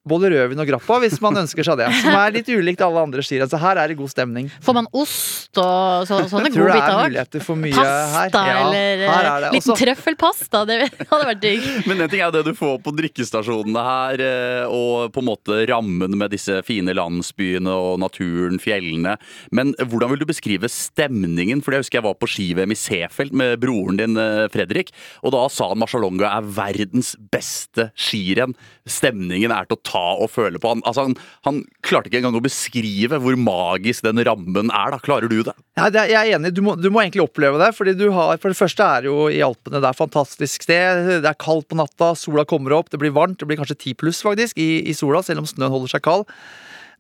både 0.09 0.31
rødvin 0.33 0.63
og 0.65 0.69
grappa, 0.73 0.99
hvis 1.05 1.19
man 1.25 1.37
ønsker 1.45 1.65
seg 1.67 1.79
det. 1.81 1.89
Som 2.03 2.17
er 2.19 2.33
litt 2.35 2.49
ulikt 2.51 2.83
alle 2.85 3.03
andre 3.07 3.23
skirenn. 3.25 3.51
Så 3.53 3.61
her 3.63 3.77
er 3.83 3.89
det 3.93 3.97
god 4.01 4.11
stemning. 4.13 4.49
Får 4.65 4.75
man 4.79 4.89
ost 4.93 5.59
og 5.59 6.07
så, 6.09 6.19
sånne 6.31 6.49
biter. 6.51 6.57
tror 6.59 6.73
det 6.73 6.79
er 6.81 6.95
òg? 6.95 7.05
muligheter 7.09 7.45
for 7.45 7.57
mye 7.61 7.75
her. 7.77 7.93
Pasta 8.29 8.43
Ja, 8.49 8.57
eller 8.67 9.05
her 9.09 9.29
er 9.29 9.41
det. 9.41 9.49
eh, 9.49 9.55
liten 9.59 9.73
Også- 9.75 9.79
trøffelpasta. 9.85 10.65
Det 10.69 10.79
hadde 11.13 11.29
vært 11.31 11.41
digg. 11.45 11.69
Men 11.89 12.01
en 12.05 12.09
ting 12.13 12.21
er 12.25 12.33
det 12.35 12.45
du 12.49 12.53
får 12.59 12.79
på 12.85 12.93
drikkestasjonene 12.99 13.85
her, 13.89 14.23
eh, 14.25 14.65
og 14.69 15.13
på 15.15 15.23
en 15.23 15.29
måte 15.31 15.61
rammen 15.71 16.17
med 16.19 16.31
disse 16.35 16.59
fine 16.67 16.95
landsbyene 16.97 17.69
og 17.73 17.99
naturen, 18.03 18.59
fjellene. 18.63 19.17
Men 19.53 19.75
hvordan 19.79 20.11
vil 20.15 20.23
du 20.25 20.27
beskrive 20.31 20.69
stemningen? 20.73 21.63
For 21.65 21.73
jeg 21.77 21.85
husker 21.85 21.99
jeg 22.01 22.07
var 22.09 22.17
på 22.21 22.29
ski-VM 22.31 22.73
i 22.75 22.79
Seefeld 22.79 23.33
med 23.37 23.59
broren 23.63 23.99
din 24.01 24.17
eh, 24.21 24.47
Fredrik, 24.53 24.93
og 25.25 25.33
da 25.35 25.45
sa 25.53 25.71
han 25.73 25.81
Marcialonga 25.83 26.31
er 26.39 26.47
verdens 26.59 27.15
beste 27.33 27.89
skirenn. 27.99 28.55
Stemningen 28.89 29.53
er 29.55 29.67
til 29.69 29.77
å 29.79 29.83
ta 29.85 29.98
og 30.23 30.31
føle 30.33 30.61
på. 30.61 30.73
Han, 30.75 30.83
altså 30.89 31.07
han, 31.07 31.17
han 31.47 31.61
klarte 31.87 32.11
ikke 32.11 32.21
engang 32.23 32.39
å 32.39 32.45
beskrive 32.45 33.21
hvor 33.23 33.39
magisk 33.41 34.07
den 34.07 34.23
rammen 34.27 34.73
er. 34.73 34.95
da. 34.95 35.01
Klarer 35.05 35.31
du 35.31 35.41
det? 35.47 35.55
Ja, 35.79 35.89
det 35.95 36.05
er, 36.05 36.13
jeg 36.15 36.21
er 36.21 36.39
enig. 36.39 36.55
Du 36.57 36.63
må, 36.67 36.77
du 36.79 36.89
må 36.95 37.03
egentlig 37.03 37.25
oppleve 37.27 37.61
det. 37.63 37.73
fordi 37.77 37.97
du 37.99 38.09
har, 38.15 38.39
For 38.43 38.53
det 38.53 38.61
første 38.61 38.89
er 38.99 39.11
jo 39.11 39.27
i 39.33 39.43
Alpene. 39.45 39.81
Det 39.81 39.85
er 39.85 39.95
et 39.95 40.03
fantastisk 40.05 40.67
sted. 40.67 41.05
Det 41.25 41.31
er 41.31 41.43
kaldt 41.43 41.69
på 41.71 41.79
natta, 41.79 42.15
sola 42.19 42.47
kommer 42.49 42.77
opp, 42.79 42.91
det 42.93 43.01
blir 43.03 43.15
varmt. 43.15 43.39
Det 43.41 43.49
blir 43.49 43.61
kanskje 43.61 43.79
ti 43.85 43.95
pluss 43.99 44.23
faktisk 44.25 44.59
i, 44.59 44.85
i 44.89 44.97
sola, 44.97 45.23
selv 45.27 45.45
om 45.45 45.49
snøen 45.49 45.73
holder 45.75 45.97
seg 45.97 46.05
kald. 46.07 46.27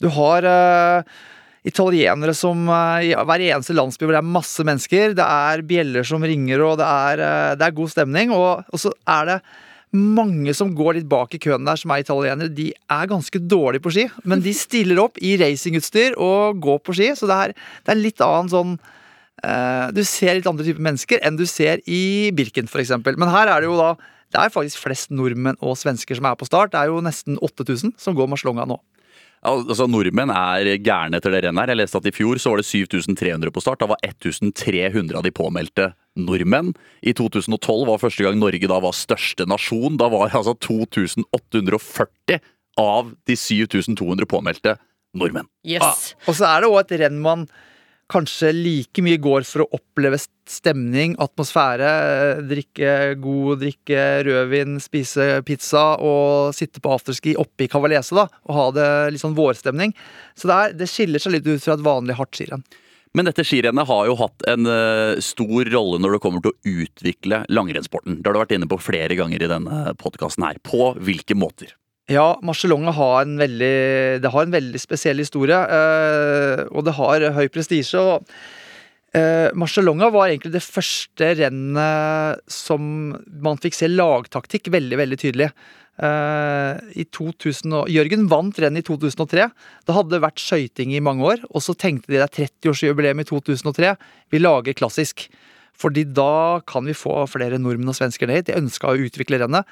Du 0.02 0.11
har 0.14 0.47
eh, 0.47 1.19
italienere 1.67 2.35
som 2.37 2.69
eh, 2.71 3.11
i 3.11 3.14
hver 3.14 3.45
eneste 3.49 3.76
landsby 3.76 4.07
hvor 4.07 4.14
det 4.17 4.23
er 4.23 4.35
masse 4.37 4.67
mennesker. 4.67 5.17
Det 5.19 5.25
er 5.25 5.64
bjeller 5.69 6.07
som 6.07 6.25
ringer, 6.25 6.62
og 6.64 6.78
det 6.81 6.88
er, 6.88 7.25
eh, 7.25 7.55
det 7.59 7.67
er 7.67 7.78
god 7.78 7.95
stemning. 7.95 8.35
Og, 8.35 8.69
og 8.71 8.83
så 8.83 8.95
er 9.19 9.33
det 9.33 9.38
mange 9.95 10.52
som 10.57 10.75
går 10.76 10.99
litt 10.99 11.09
bak 11.09 11.33
i 11.35 11.40
køen 11.42 11.66
der, 11.66 11.78
som 11.80 11.92
er 11.95 12.02
italienere. 12.02 12.52
De 12.52 12.68
er 12.75 13.11
ganske 13.11 13.40
dårlige 13.40 13.85
på 13.85 13.92
ski, 13.95 14.07
men 14.28 14.42
de 14.45 14.52
stiller 14.57 15.00
opp 15.02 15.21
i 15.25 15.37
racingutstyr 15.40 16.18
og 16.21 16.61
går 16.64 16.83
på 16.85 16.97
ski. 16.99 17.11
Så 17.16 17.30
det 17.30 17.38
er, 17.38 17.57
det 17.87 17.95
er 17.95 18.00
litt 18.00 18.23
annen 18.25 18.52
sånn 18.52 18.76
uh, 18.76 19.88
Du 19.97 20.02
ser 20.04 20.37
litt 20.37 20.50
andre 20.50 20.66
typer 20.66 20.85
mennesker 20.85 21.25
enn 21.25 21.40
du 21.40 21.47
ser 21.49 21.83
i 21.87 22.30
Birken, 22.37 22.68
f.eks. 22.68 22.95
Men 23.09 23.33
her 23.33 23.50
er 23.54 23.64
det 23.64 23.71
jo 23.71 23.80
da 23.80 23.95
det 24.28 24.42
er 24.42 24.52
faktisk 24.52 24.83
flest 24.85 25.09
nordmenn 25.09 25.57
og 25.64 25.78
svensker 25.80 26.18
som 26.18 26.26
er 26.28 26.37
på 26.37 26.45
start. 26.45 26.75
Det 26.75 26.83
er 26.83 26.90
jo 26.90 27.00
nesten 27.00 27.38
8000 27.40 27.95
som 27.97 28.16
går 28.16 28.28
Marslonga 28.28 28.66
nå. 28.68 28.76
Altså, 29.47 29.87
Nordmenn 29.87 30.33
er 30.35 30.73
gærne 30.83 31.21
etter 31.21 31.33
det 31.35 31.45
rennet 31.45 31.62
her. 31.62 31.73
Jeg 31.73 31.80
leste 31.83 32.00
at 32.00 32.09
i 32.11 32.14
fjor 32.14 32.40
så 32.42 32.52
var 32.52 32.62
det 32.62 32.66
7300 32.66 33.52
på 33.54 33.62
start. 33.62 33.80
Da 33.83 33.90
var 33.92 34.02
1300 34.02 35.14
av 35.18 35.23
de 35.26 35.33
påmeldte 35.35 35.92
nordmenn. 36.18 36.73
I 37.07 37.14
2012 37.14 37.87
var 37.87 38.02
første 38.02 38.26
gang 38.26 38.38
Norge 38.40 38.71
da 38.71 38.80
var 38.83 38.97
største 38.97 39.47
nasjon. 39.49 39.99
Da 40.00 40.11
var 40.12 40.35
altså 40.35 40.57
2840 40.59 42.42
av 42.78 43.14
de 43.28 43.38
7200 43.38 44.26
påmeldte 44.30 44.76
nordmenn. 45.18 45.49
Yes. 45.66 46.14
Og 46.26 46.37
så 46.38 46.49
er 46.50 46.62
det 46.62 46.71
òg 46.73 46.83
et 46.83 46.99
renn 47.04 47.23
man 47.23 47.47
kanskje 48.09 48.50
like 48.57 49.05
mye 49.05 49.21
går 49.21 49.45
for 49.49 49.65
å 49.65 49.69
oppleve 49.79 50.19
stemning, 50.49 51.15
atmosfære, 51.21 51.91
drikke 52.49 52.95
god 53.21 53.62
drikke 53.62 54.05
rødvin, 54.29 54.79
spise 54.83 55.43
pizza 55.47 55.85
og 56.00 56.57
sitte 56.57 56.83
på 56.85 56.93
afterski 56.95 57.37
oppe 57.41 57.67
i 57.67 57.71
Cavalese 57.71 58.17
da, 58.17 58.27
og 58.49 58.57
ha 58.57 58.67
det 58.77 58.91
litt 59.12 59.25
sånn 59.25 59.37
vårstemning. 59.38 59.95
Så 60.38 60.49
det, 60.49 60.59
er, 60.59 60.77
det 60.81 60.91
skiller 60.91 61.23
seg 61.23 61.37
litt 61.37 61.49
ut 61.49 61.65
fra 61.65 61.77
et 61.77 61.85
vanlig 61.85 62.17
hardt 62.19 62.38
skirenn. 62.38 62.65
Men 63.17 63.29
dette 63.29 63.45
skirennet 63.47 63.88
har 63.88 64.07
jo 64.07 64.17
hatt 64.21 64.45
en 64.50 64.69
uh, 64.69 65.19
stor 65.25 65.69
rolle 65.73 66.00
når 66.03 66.17
det 66.17 66.23
kommer 66.23 66.45
til 66.45 66.53
å 66.53 66.81
utvikle 66.85 67.43
langrennssporten. 67.49 68.21
Det 68.21 68.29
har 68.29 68.37
du 68.37 68.43
vært 68.45 68.57
inne 68.57 68.69
på 68.71 68.81
flere 68.85 69.17
ganger 69.19 69.45
i 69.45 69.50
denne 69.50 69.95
podkasten 70.00 70.45
her. 70.45 70.61
På 70.65 70.93
hvilke 71.00 71.37
måter? 71.38 71.73
Ja, 72.09 72.38
Marcellonga 72.41 72.95
har 72.97 73.27
en 73.27 73.37
veldig, 73.37 73.75
det 74.25 74.31
har 74.33 74.47
en 74.47 74.55
veldig 74.55 74.81
spesiell 74.81 75.21
historie, 75.21 75.57
eh, 75.59 76.62
og 76.73 76.87
det 76.87 76.95
har 76.97 77.27
høy 77.37 77.49
prestisje. 77.53 78.00
og 78.00 78.25
eh, 79.12 79.53
var 79.53 80.29
egentlig 80.29 80.55
det 80.55 80.65
første 80.65 81.35
rennet 81.37 82.41
som 82.49 83.12
man 83.45 83.61
fikk 83.61 83.77
se 83.77 83.91
lagtaktikk 83.93 84.73
veldig 84.73 84.97
veldig 84.97 85.19
tydelig. 85.21 85.50
Eh, 85.99 86.79
I 86.97 87.05
2000, 87.12 87.85
Jørgen 87.93 88.29
vant 88.31 88.59
rennet 88.59 88.87
i 88.87 88.88
2003. 88.88 89.50
Det 89.85 89.95
hadde 89.97 90.23
vært 90.25 90.41
skøyting 90.41 90.95
i 90.95 91.05
mange 91.05 91.25
år. 91.29 91.45
Og 91.50 91.61
så 91.61 91.75
tenkte 91.75 92.09
de 92.09 92.23
det 92.23 92.25
er 92.25 92.49
30-årsjubileum 92.49 93.21
i 93.21 93.29
2003. 93.29 93.97
Vi 94.31 94.41
lager 94.41 94.79
klassisk. 94.79 95.29
Fordi 95.78 96.04
da 96.11 96.61
kan 96.66 96.87
vi 96.88 96.97
få 96.97 97.23
flere 97.30 97.61
nordmenn 97.62 97.92
og 97.92 97.97
svensker 97.99 98.28
ned 98.28 98.40
hit. 98.40 98.50
De 98.50 98.58
ønska 98.58 98.90
å 98.90 98.99
utvikle 99.08 99.40
rennet. 99.44 99.68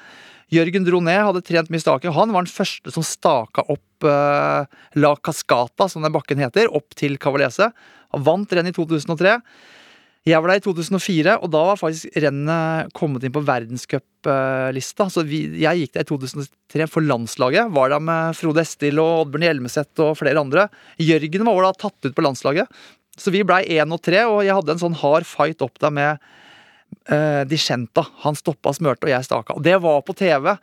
Jørgen 0.53 0.85
dro 0.87 1.01
ned, 1.03 1.19
hadde 1.27 1.43
trent 1.43 1.71
mye 1.73 1.83
staking. 1.83 2.13
Han 2.15 2.31
var 2.31 2.45
den 2.45 2.53
første 2.53 2.93
som 2.95 3.03
staka 3.03 3.65
opp 3.67 4.07
eh, 4.07 4.77
La 4.95 5.15
Cascata, 5.19 5.89
som 5.91 6.05
den 6.05 6.15
bakken 6.15 6.39
heter, 6.39 6.71
opp 6.71 6.95
til 6.95 7.19
Cavalese. 7.19 7.73
Han 8.15 8.23
vant 8.23 8.55
rennet 8.55 8.71
i 8.71 8.77
2003. 8.77 9.35
Jeg 10.27 10.43
var 10.43 10.51
der 10.51 10.59
i 10.59 10.63
2004, 10.63 11.37
og 11.39 11.51
da 11.53 11.59
var 11.69 11.79
faktisk 11.79 12.15
rennet 12.19 12.91
kommet 12.95 13.23
inn 13.23 13.31
på 13.35 13.43
verdenscuplista. 13.47 15.07
Så 15.11 15.23
vi, 15.27 15.45
jeg 15.61 15.83
gikk 15.83 15.93
der 15.95 16.03
i 16.03 16.09
2003 16.09 16.87
for 16.91 17.07
landslaget. 17.07 17.71
Var 17.75 17.93
der 17.93 18.03
med 18.03 18.35
Frode 18.35 18.63
Estil 18.63 18.99
og 19.03 19.23
Oddbjørn 19.25 19.47
Hjelmeset 19.47 20.03
og 20.03 20.17
flere 20.19 20.43
andre. 20.43 20.67
Jørgen 20.99 21.47
var 21.47 21.63
da 21.69 21.71
tatt 21.85 22.09
ut 22.09 22.15
på 22.17 22.25
landslaget. 22.25 22.67
Så 23.17 23.33
vi 23.33 23.43
blei 23.47 23.63
én 23.77 23.93
og 23.93 24.01
tre, 24.05 24.23
og 24.29 24.43
jeg 24.45 24.55
hadde 24.55 24.75
en 24.75 24.83
sånn 24.83 24.97
hard 25.01 25.25
fight 25.27 25.63
opp 25.65 25.79
der 25.81 25.93
med 25.93 26.21
uh, 27.09 27.43
Dicenta. 27.49 28.05
Han 28.23 28.37
stoppa 28.37 28.73
smørte, 28.77 29.07
og 29.07 29.13
jeg 29.13 29.25
staka. 29.25 29.57
Og 29.57 29.65
det 29.65 29.77
var 29.83 30.03
på 30.05 30.15
TV. 30.17 30.53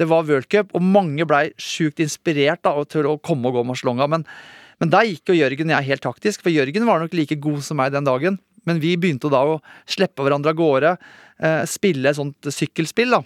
Det 0.00 0.08
var 0.10 0.26
worldcup, 0.26 0.74
og 0.74 0.84
mange 0.84 1.26
blei 1.28 1.50
sjukt 1.60 2.02
inspirert 2.02 2.64
da, 2.66 2.74
til 2.88 3.06
å 3.06 3.18
komme 3.22 3.50
og 3.50 3.60
gå 3.60 3.66
marsjlonga. 3.68 4.08
Men, 4.10 4.26
men 4.82 4.92
der 4.92 5.06
gikk 5.06 5.30
jo 5.30 5.38
Jørgen 5.38 5.70
og 5.70 5.76
jeg 5.76 5.90
helt 5.92 6.06
taktisk, 6.06 6.42
for 6.44 6.54
Jørgen 6.54 6.88
var 6.88 7.02
nok 7.02 7.14
like 7.14 7.38
god 7.42 7.62
som 7.66 7.78
meg 7.80 7.94
den 7.94 8.08
dagen. 8.08 8.40
Men 8.68 8.80
vi 8.82 8.96
begynte 9.00 9.30
da 9.32 9.44
å 9.46 9.60
slippe 9.88 10.24
hverandre 10.24 10.52
av 10.52 10.58
gårde, 10.58 10.96
uh, 11.44 11.62
spille 11.68 12.10
et 12.10 12.18
sånt 12.18 12.50
sykkelspill. 12.50 13.14
da. 13.14 13.22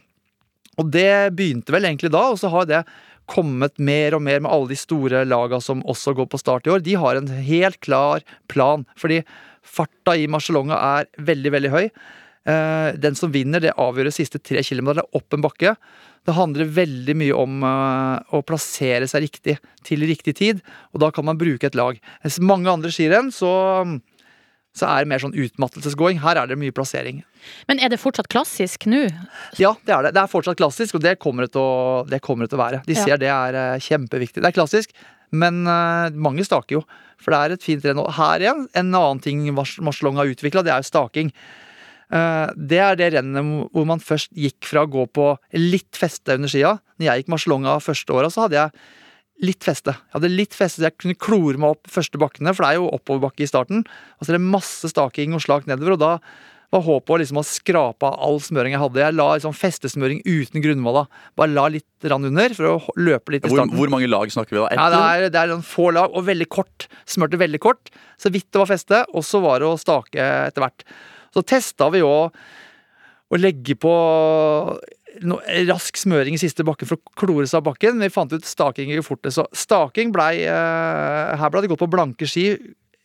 Og 0.81 0.91
det 0.91 1.35
begynte 1.39 1.73
vel 1.73 1.87
egentlig 1.89 2.13
da, 2.13 2.27
og 2.33 2.41
så 2.41 2.51
har 2.53 2.69
det 2.69 2.85
kommet 3.31 3.79
mer 3.79 4.17
og 4.17 4.23
mer 4.25 4.43
med 4.45 4.53
alle 4.53 4.73
de 4.73 4.79
store 4.79 5.25
laga 5.29 5.61
som 5.63 5.83
også 5.89 6.15
går 6.19 6.29
på 6.31 6.41
start 6.41 6.69
i 6.69 6.75
år. 6.75 6.85
De 6.85 6.97
har 7.01 7.19
en 7.19 7.29
helt 7.29 7.81
klar 7.85 8.25
plan, 8.53 8.85
fordi 9.01 9.23
farta 9.65 10.17
i 10.19 10.29
Marcelonga 10.31 10.79
er 11.01 11.09
veldig, 11.31 11.55
veldig 11.57 11.73
høy. 11.73 11.85
Eh, 12.45 12.89
den 13.01 13.17
som 13.17 13.33
vinner, 13.33 13.63
det 13.65 13.77
avgjør 13.81 14.11
de 14.11 14.15
siste 14.15 14.41
tre 14.43 14.63
kilometerne 14.67 15.07
opp 15.17 15.37
en 15.37 15.45
bakke. 15.45 15.75
Det 16.25 16.37
handler 16.37 16.73
veldig 16.77 17.17
mye 17.21 17.37
om 17.37 17.65
eh, 17.65 18.35
å 18.37 18.43
plassere 18.45 19.09
seg 19.09 19.27
riktig 19.27 19.57
til 19.85 20.05
riktig 20.09 20.37
tid, 20.41 20.61
og 20.93 21.05
da 21.05 21.11
kan 21.15 21.27
man 21.29 21.41
bruke 21.41 21.69
et 21.69 21.79
lag. 21.79 22.01
Mens 22.25 22.41
mange 22.45 22.73
andre 22.73 22.93
skirenn 22.93 23.33
så, 23.33 23.53
så 24.75 24.89
er 24.91 25.05
det 25.05 25.11
mer 25.13 25.23
sånn 25.23 25.37
utmattelsesgåing. 25.39 26.19
Her 26.25 26.41
er 26.41 26.49
det 26.51 26.57
mye 26.59 26.75
plassering. 26.75 27.21
Men 27.71 27.79
er 27.79 27.93
det 27.93 28.01
fortsatt 28.03 28.27
klassisk 28.33 28.87
nå? 28.91 29.05
Ja, 29.61 29.75
det 29.87 29.95
er 29.95 30.03
det. 30.09 30.15
Det 30.17 30.23
er 30.25 30.31
fortsatt 30.33 30.59
klassisk, 30.59 30.97
og 30.99 31.05
det 31.05 31.17
kommer 31.23 31.47
det 31.47 31.53
til 31.55 31.63
å, 31.63 32.03
det 32.11 32.19
det 32.19 32.49
til 32.51 32.59
å 32.59 32.63
være. 32.63 32.83
De 32.87 32.95
Ja. 32.97 33.05
ser 33.05 33.17
det 33.23 33.31
er 33.31 33.55
eh, 33.55 33.79
kjempeviktig. 33.79 34.43
Det 34.43 34.51
er 34.51 34.57
klassisk, 34.59 34.91
men 35.31 35.63
eh, 35.67 36.11
mange 36.19 36.45
staker 36.45 36.81
jo. 36.81 36.85
For 37.23 37.31
det 37.31 37.39
er 37.41 37.55
et 37.55 37.63
fint 37.63 37.85
renn. 37.87 38.03
Her 38.19 38.41
igjen, 38.43 38.67
en 38.75 38.91
annen 38.95 39.21
ting 39.23 39.47
Marcelong 39.55 40.17
har 40.19 40.27
utvikla, 40.27 40.65
det 40.67 40.73
er 40.75 40.83
jo 40.83 40.91
staking. 40.91 41.31
Eh, 42.11 42.49
Det 42.57 42.79
er 42.83 42.97
det 42.99 43.13
rennet 43.15 43.71
hvor 43.73 43.87
man 43.87 44.03
først 44.03 44.35
gikk 44.37 44.65
fra 44.69 44.85
å 44.85 44.91
gå 44.91 45.07
på 45.15 45.31
litt 45.55 45.95
feste 45.97 46.35
under 46.35 46.49
skia. 46.51 46.75
Når 46.99 47.07
jeg 47.09 47.23
gikk 47.23 47.33
Marcelonga 47.33 47.79
første 47.81 48.11
åra, 48.13 48.29
så 48.31 48.45
hadde 48.49 48.59
jeg 48.59 48.71
litt 49.45 49.67
feste. 49.67 49.95
Jeg 49.95 50.17
hadde 50.17 50.33
litt 50.33 50.57
feste 50.57 50.81
så 50.81 50.89
jeg 50.89 50.99
kunne 51.01 51.19
klore 51.21 51.61
meg 51.61 51.77
opp 51.77 51.93
første 51.93 52.21
bakkene, 52.21 52.55
for 52.55 52.65
det 52.65 52.73
er 52.73 52.81
jo 52.81 52.91
oppoverbakke 52.97 53.45
i 53.45 53.51
starten. 53.51 53.85
Og 54.19 54.25
så 54.25 54.33
er 54.33 54.39
det 54.39 54.53
masse 54.57 54.91
staking 54.91 55.37
og 55.37 55.45
slak 55.45 55.69
nedover, 55.71 55.97
og 55.97 56.03
da 56.03 56.13
var 56.75 56.83
håpet 56.83 57.15
å 57.15 57.19
liksom 57.21 57.39
av 57.39 58.05
all 58.27 58.41
smøring 58.43 58.75
jeg 58.75 58.83
hadde. 58.83 59.03
Jeg 59.03 59.15
la 59.15 59.29
liksom 59.37 59.55
festesmøring 59.55 60.23
uten 60.27 60.65
grunnmåla. 60.65 61.05
Bare 61.39 61.55
la 61.55 61.69
litt 61.71 62.09
rann 62.11 62.27
under 62.27 62.57
for 62.57 62.71
å 62.71 62.97
løpe 62.99 63.37
litt 63.37 63.47
i 63.47 63.53
starten. 63.53 63.77
hvor 63.79 63.93
mange 63.93 64.11
lag 64.11 64.33
snakker 64.33 64.57
vi 64.57 64.63
da? 64.63 64.73
Ja, 64.75 64.89
det 64.91 65.03
er, 65.05 65.29
det 65.35 65.45
er 65.45 65.55
få 65.67 65.91
lag, 65.95 66.11
og 66.11 66.27
veldig 66.27 66.49
kort. 66.51 66.89
Smørte 67.07 67.41
veldig 67.41 67.63
kort, 67.63 67.93
så 68.19 68.33
vidt 68.35 68.51
det 68.51 68.63
var 68.63 68.71
feste, 68.73 69.05
og 69.15 69.27
så 69.27 69.43
var 69.45 69.63
det 69.63 69.71
å 69.71 69.79
stake 69.81 70.29
etter 70.51 70.67
hvert. 70.67 70.87
Så 71.35 71.45
testa 71.47 71.91
vi 71.95 72.03
jo 72.03 72.11
å 73.35 73.41
legge 73.41 73.77
på 73.81 73.95
no, 75.23 75.39
rask 75.69 75.99
smøring 76.01 76.37
i 76.37 76.41
siste 76.41 76.67
bakken 76.67 76.89
for 76.91 76.99
å 76.99 77.15
klore 77.21 77.47
seg 77.47 77.61
av 77.61 77.69
bakken, 77.71 78.01
vi 78.03 78.11
fant 78.13 78.33
ut 78.35 78.49
staking 78.49 78.91
gikk 78.91 79.07
fort. 79.07 79.31
Så 79.33 79.47
staking 79.55 80.13
blei 80.15 80.45
eh, 80.47 81.37
Her 81.39 81.53
ble 81.53 81.65
det 81.65 81.71
gått 81.73 81.85
på 81.85 81.93
blanke 81.93 82.29
ski 82.31 82.53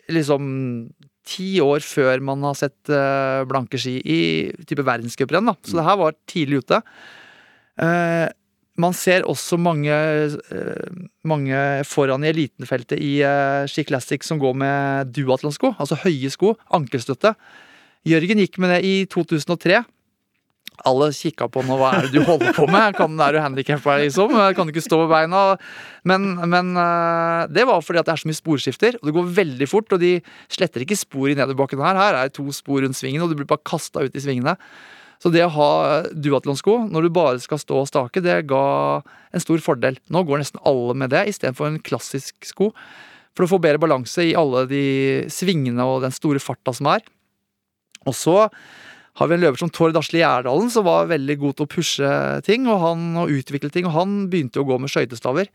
liksom 0.10 0.50
ti 1.30 1.60
år 1.62 1.84
før 1.86 2.24
man 2.26 2.44
har 2.48 2.58
sett 2.58 2.90
eh, 2.90 3.46
blanke 3.50 3.78
ski 3.82 4.00
i 4.02 4.20
type 4.66 4.86
verdenscuprenn. 4.86 5.52
da. 5.52 5.56
Så 5.62 5.78
det 5.78 5.86
her 5.86 6.00
var 6.02 6.18
tidlig 6.30 6.64
ute. 6.64 6.82
Eh, 7.80 8.28
man 8.80 8.96
ser 8.96 9.28
også 9.28 9.60
mange, 9.60 9.92
eh, 9.92 11.00
mange 11.28 11.60
foran 11.88 12.24
i 12.24 12.32
elitenfeltet 12.32 13.02
i 13.04 13.18
uh, 13.28 13.68
Ski 13.68 13.84
Classic 13.84 14.24
som 14.24 14.40
går 14.40 14.56
med 14.56 15.12
duatlonsko, 15.16 15.74
altså 15.76 15.98
høye 16.06 16.32
sko, 16.32 16.54
ankelstøtte. 16.72 17.34
Jørgen 18.08 18.40
gikk 18.40 18.56
med 18.64 18.72
det 18.72 18.80
i 18.88 18.94
2003. 19.12 19.82
Alle 20.88 21.10
kikka 21.16 21.50
på 21.52 21.64
nå, 21.66 21.76
hva 21.80 21.92
er 21.98 22.08
det 22.08 22.20
du 22.20 22.28
holder 22.28 22.54
på 22.56 22.68
med? 22.70 22.96
Kan, 22.98 23.18
er 23.20 23.36
du 23.36 23.40
handikappa, 23.44 23.98
liksom? 24.04 24.36
Kan 24.56 24.70
du 24.70 24.74
ikke 24.74 24.86
stå 24.86 25.02
med 25.02 25.12
beina? 25.12 25.42
Men, 26.08 26.30
men 26.52 26.72
eh, 26.80 27.50
det 27.52 27.66
var 27.68 27.84
fordi 27.84 28.02
at 28.02 28.08
det 28.08 28.16
er 28.16 28.22
så 28.24 28.30
mye 28.30 28.40
sporskifter, 28.40 29.00
og 29.00 29.10
det 29.10 29.16
går 29.18 29.34
veldig 29.42 29.68
fort. 29.72 29.92
Og 29.96 30.04
de 30.04 30.14
sletter 30.52 30.86
ikke 30.86 31.00
spor 31.00 31.28
i 31.28 31.36
nedoverbakken 31.36 31.84
her. 31.84 32.00
Her 32.00 32.22
er 32.22 32.30
det 32.30 32.38
to 32.40 32.48
spor 32.56 32.84
rundt 32.86 33.00
svingen, 33.00 33.26
og 33.26 33.34
du 33.34 33.38
blir 33.40 33.50
bare 33.50 33.66
kasta 33.68 34.06
ut 34.06 34.16
i 34.16 34.24
svingene. 34.24 34.56
Så 35.20 35.32
det 35.34 35.44
å 35.44 35.52
ha 35.52 35.72
duatlonsko 36.16 36.78
når 36.88 37.06
du 37.06 37.14
bare 37.16 37.44
skal 37.44 37.60
stå 37.60 37.82
og 37.82 37.90
stake, 37.90 38.24
det 38.24 38.46
ga 38.48 38.64
en 39.36 39.44
stor 39.44 39.60
fordel. 39.64 40.00
Nå 40.08 40.24
går 40.28 40.42
nesten 40.42 40.62
alle 40.68 40.96
med 40.96 41.12
det 41.12 41.26
istedenfor 41.34 41.68
en 41.68 41.82
klassisk 41.84 42.48
sko. 42.48 42.72
For 43.36 43.46
å 43.46 43.52
få 43.52 43.60
bedre 43.62 43.82
balanse 43.84 44.24
i 44.30 44.36
alle 44.38 44.64
de 44.72 44.84
svingene 45.32 45.84
og 45.88 46.06
den 46.06 46.16
store 46.16 46.40
farta 46.44 46.74
som 46.76 46.88
er. 46.92 47.04
Og 48.08 48.16
så 48.16 48.38
har 49.20 49.28
vi 49.28 49.36
en 49.36 49.44
løper 49.44 49.60
som 49.60 49.72
Tord 49.76 49.98
Asle 50.00 50.22
Gjerdalen, 50.22 50.70
som 50.72 50.86
var 50.88 51.10
veldig 51.12 51.36
god 51.42 51.58
til 51.58 51.68
å 51.68 51.72
pushe 51.74 52.12
ting 52.48 52.70
og, 52.70 52.80
han, 52.86 53.06
og 53.20 53.34
utvikle 53.36 53.72
ting. 53.74 53.88
Og 53.90 53.96
han 53.98 54.18
begynte 54.32 54.62
å 54.62 54.68
gå 54.68 54.78
med 54.80 54.92
skøytestaver. 54.94 55.52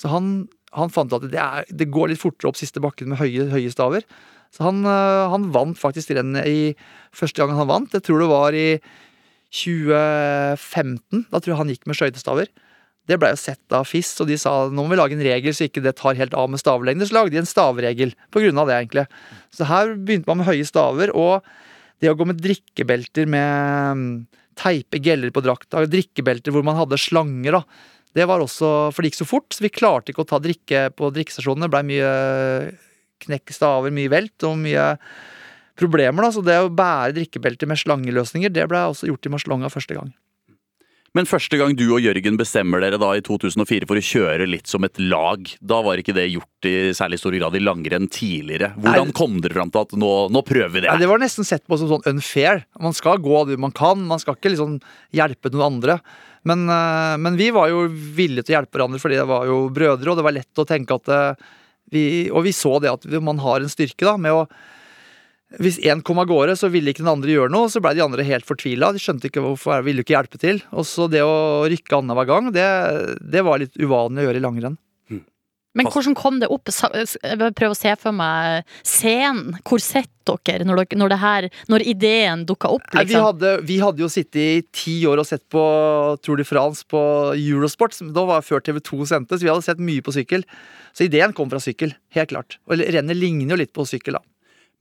Så 0.00 0.08
han, 0.08 0.32
han 0.72 0.92
fant 0.92 1.12
at 1.12 1.26
det, 1.28 1.36
er, 1.36 1.68
det 1.68 1.90
går 1.92 2.12
litt 2.12 2.22
fortere 2.22 2.48
opp 2.48 2.60
siste 2.60 2.80
bakken 2.80 3.12
med 3.12 3.20
høye, 3.20 3.50
høye 3.52 3.72
staver. 3.72 4.06
Så 4.52 4.64
han, 4.64 4.80
øh, 4.88 5.28
han 5.32 5.50
vant 5.52 5.76
faktisk 5.80 6.12
rennet 6.16 6.48
i 6.48 6.60
første 7.16 7.40
gangen 7.40 7.60
han 7.60 7.68
vant. 7.68 7.92
Jeg 7.92 8.04
tror 8.08 8.22
det 8.22 8.30
var 8.32 8.56
i 8.56 8.68
2015. 9.52 11.26
Da 11.28 11.40
tror 11.40 11.52
jeg 11.52 11.60
han 11.60 11.72
gikk 11.72 11.88
med 11.88 11.98
skøytestaver. 11.98 12.52
Det 13.10 13.18
blei 13.18 13.32
jo 13.32 13.40
sett 13.40 13.74
av 13.74 13.88
FIS, 13.88 14.14
og 14.22 14.28
de 14.30 14.36
sa 14.38 14.52
nå 14.70 14.84
må 14.84 14.92
vi 14.92 14.98
lage 15.00 15.16
en 15.16 15.24
regel 15.24 15.52
så 15.56 15.66
ikke 15.66 15.82
det 15.82 15.96
tar 15.98 16.16
helt 16.16 16.36
av 16.38 16.48
med 16.52 16.62
stavlengde. 16.62 17.08
Så 17.08 17.16
lagde 17.16 17.34
de 17.34 17.40
en 17.42 17.48
stavregel 17.50 18.14
på 18.32 18.44
grunn 18.44 18.60
av 18.62 18.70
det, 18.70 18.78
egentlig. 18.78 19.04
Så 19.52 19.66
her 19.68 19.96
begynte 19.98 20.30
man 20.30 20.40
med 20.40 20.48
høye 20.48 20.68
staver, 20.68 21.12
og 21.12 21.42
det 22.02 22.10
å 22.10 22.18
gå 22.18 22.26
med 22.26 22.40
drikkebelter 22.42 23.28
med 23.30 23.98
mm, 23.98 24.06
teipe 24.58 25.00
geller 25.02 25.32
på 25.34 25.42
drakta, 25.44 25.84
drikkebelter 25.88 26.54
hvor 26.54 26.66
man 26.66 26.78
hadde 26.80 27.00
slanger, 27.00 27.60
da. 27.60 27.90
Det 28.12 28.26
var 28.28 28.42
også, 28.44 28.90
for 28.92 29.00
det 29.00 29.12
gikk 29.12 29.22
så 29.22 29.28
fort, 29.28 29.54
så 29.54 29.64
vi 29.64 29.72
klarte 29.72 30.12
ikke 30.12 30.26
å 30.26 30.28
ta 30.28 30.40
drikke 30.42 30.88
på 30.98 31.08
drikkestasjonene. 31.16 31.64
Det 31.64 31.72
blei 31.72 31.84
mye 31.88 32.10
knekk 33.24 33.54
staver, 33.54 33.94
mye 33.94 34.10
velt 34.12 34.44
og 34.44 34.58
mye 34.60 34.90
problemer, 35.80 36.26
da. 36.26 36.32
Så 36.34 36.42
det 36.44 36.58
å 36.60 36.68
bære 36.68 37.16
drikkebelter 37.16 37.70
med 37.70 37.80
slangeløsninger, 37.80 38.52
det 38.52 38.68
blei 38.68 38.84
også 38.90 39.08
gjort 39.08 39.30
i 39.30 39.32
Marslonga 39.32 39.72
første 39.72 39.96
gang. 39.96 40.12
Men 41.12 41.26
første 41.28 41.58
gang 41.60 41.74
du 41.76 41.84
og 41.92 42.00
Jørgen 42.00 42.38
bestemmer 42.40 42.80
dere 42.80 42.96
da 43.00 43.10
i 43.12 43.20
2004 43.24 43.84
for 43.88 44.00
å 44.00 44.04
kjøre 44.08 44.46
litt 44.48 44.70
som 44.70 44.86
et 44.86 44.96
lag, 44.96 45.44
da 45.60 45.80
var 45.84 46.00
ikke 46.00 46.14
det 46.16 46.30
gjort 46.30 46.68
i 46.68 46.74
særlig 46.96 47.18
stor 47.20 47.36
grad 47.36 47.58
i 47.58 47.60
langrenn 47.60 48.08
tidligere. 48.08 48.70
Hvordan 48.78 49.10
Nei. 49.10 49.16
kom 49.18 49.36
dere 49.44 49.58
fram 49.58 49.72
til 49.74 49.84
at 49.84 49.92
nå, 50.00 50.12
nå 50.32 50.42
prøver 50.48 50.72
vi 50.72 50.84
det? 50.84 50.88
Ja, 50.88 50.96
det 51.02 51.10
var 51.10 51.20
nesten 51.20 51.44
sett 51.44 51.66
på 51.68 51.76
som 51.76 51.90
sånn 51.90 52.08
unfair. 52.14 52.64
Man 52.80 52.96
skal 52.96 53.20
gå 53.20 53.44
det 53.50 53.60
man 53.60 53.76
kan, 53.76 54.00
man 54.08 54.22
skal 54.22 54.38
ikke 54.38 54.54
liksom 54.54 54.78
hjelpe 55.12 55.52
noen 55.52 55.66
andre. 55.68 55.98
Men, 56.48 56.64
eh, 56.72 57.20
men 57.20 57.36
vi 57.36 57.52
var 57.52 57.68
jo 57.68 57.84
villige 57.92 58.48
til 58.48 58.56
å 58.56 58.62
hjelpe 58.62 58.78
hverandre 58.78 59.02
fordi 59.02 59.20
det 59.20 59.28
var 59.28 59.44
jo 59.50 59.66
brødre, 59.74 60.08
og 60.08 60.16
det 60.16 60.26
var 60.30 60.38
lett 60.40 60.64
å 60.64 60.68
tenke 60.68 60.96
at 60.96 61.12
eh, 61.12 61.50
vi 61.92 62.30
Og 62.32 62.46
vi 62.46 62.54
så 62.56 62.78
det 62.80 62.88
at 62.88 63.02
man 63.20 63.36
har 63.44 63.60
en 63.60 63.68
styrke 63.68 64.06
da 64.08 64.16
med 64.16 64.32
å 64.32 64.46
hvis 65.60 65.80
én 65.84 66.00
kom 66.06 66.20
av 66.22 66.28
gårde, 66.30 66.54
så 66.56 66.70
ville 66.72 66.92
ikke 66.94 67.02
den 67.04 67.12
andre 67.12 67.34
gjøre 67.34 67.52
noe. 67.52 67.68
Så 67.72 67.82
blei 67.84 67.92
de 67.98 68.04
andre 68.04 68.24
helt 68.24 68.46
fortvila. 68.48 68.92
De 68.94 69.02
skjønte 69.02 69.28
ikke 69.28 69.42
hvorfor, 69.44 69.82
ville 69.84 70.04
ikke 70.04 70.14
hjelpe 70.16 70.40
til. 70.40 70.62
Og 70.72 70.86
så 70.88 71.08
det 71.12 71.20
å 71.26 71.66
rykke 71.68 71.98
annenhver 71.98 72.28
gang, 72.30 72.52
det, 72.54 72.68
det 73.20 73.44
var 73.44 73.60
litt 73.62 73.76
uvanlig 73.76 74.22
å 74.24 74.28
gjøre 74.30 74.40
i 74.40 74.46
langrenn. 74.46 74.78
Men 75.72 75.86
hvordan 75.88 76.12
kom 76.12 76.34
det 76.42 76.50
opp? 76.52 76.68
Sa- 76.68 76.90
Jeg 76.92 77.38
vil 77.40 77.54
prøve 77.56 77.72
å 77.72 77.78
se 77.78 77.94
for 77.96 78.12
meg 78.12 78.66
scenen. 78.84 79.54
Hvor 79.64 79.80
sitter 79.80 80.36
dere 80.44 80.66
når, 80.68 80.82
dere, 80.82 80.98
når, 81.00 81.08
det 81.14 81.18
her, 81.22 81.46
når 81.72 81.84
ideen 81.88 82.42
dukka 82.44 82.68
opp? 82.76 82.84
Liksom? 82.92 83.08
vi, 83.08 83.22
hadde, 83.24 83.52
vi 83.70 83.78
hadde 83.80 84.04
jo 84.04 84.10
sittet 84.12 84.36
i 84.42 84.60
ti 84.68 84.98
år 85.08 85.22
og 85.22 85.28
sett 85.30 85.46
på 85.48 85.62
Tour 86.20 86.36
de 86.36 86.44
France 86.44 86.84
på 86.84 87.00
Eurosport. 87.40 87.96
Da 88.12 88.26
var 88.28 88.42
det 88.42 88.48
før 88.50 88.60
TV2 88.68 89.00
sendte, 89.14 89.38
så 89.40 89.46
vi 89.46 89.52
hadde 89.54 89.64
sett 89.64 89.80
mye 89.80 90.04
på 90.04 90.12
sykkel. 90.12 90.44
Så 90.92 91.06
ideen 91.08 91.32
kom 91.32 91.48
fra 91.48 91.62
sykkel, 91.64 91.96
helt 92.18 92.34
klart. 92.34 92.58
Og 92.68 92.76
rennet 92.84 93.16
ligner 93.16 93.54
jo 93.56 93.60
litt 93.64 93.72
på 93.72 93.88
sykkel, 93.88 94.20
da. 94.20 94.24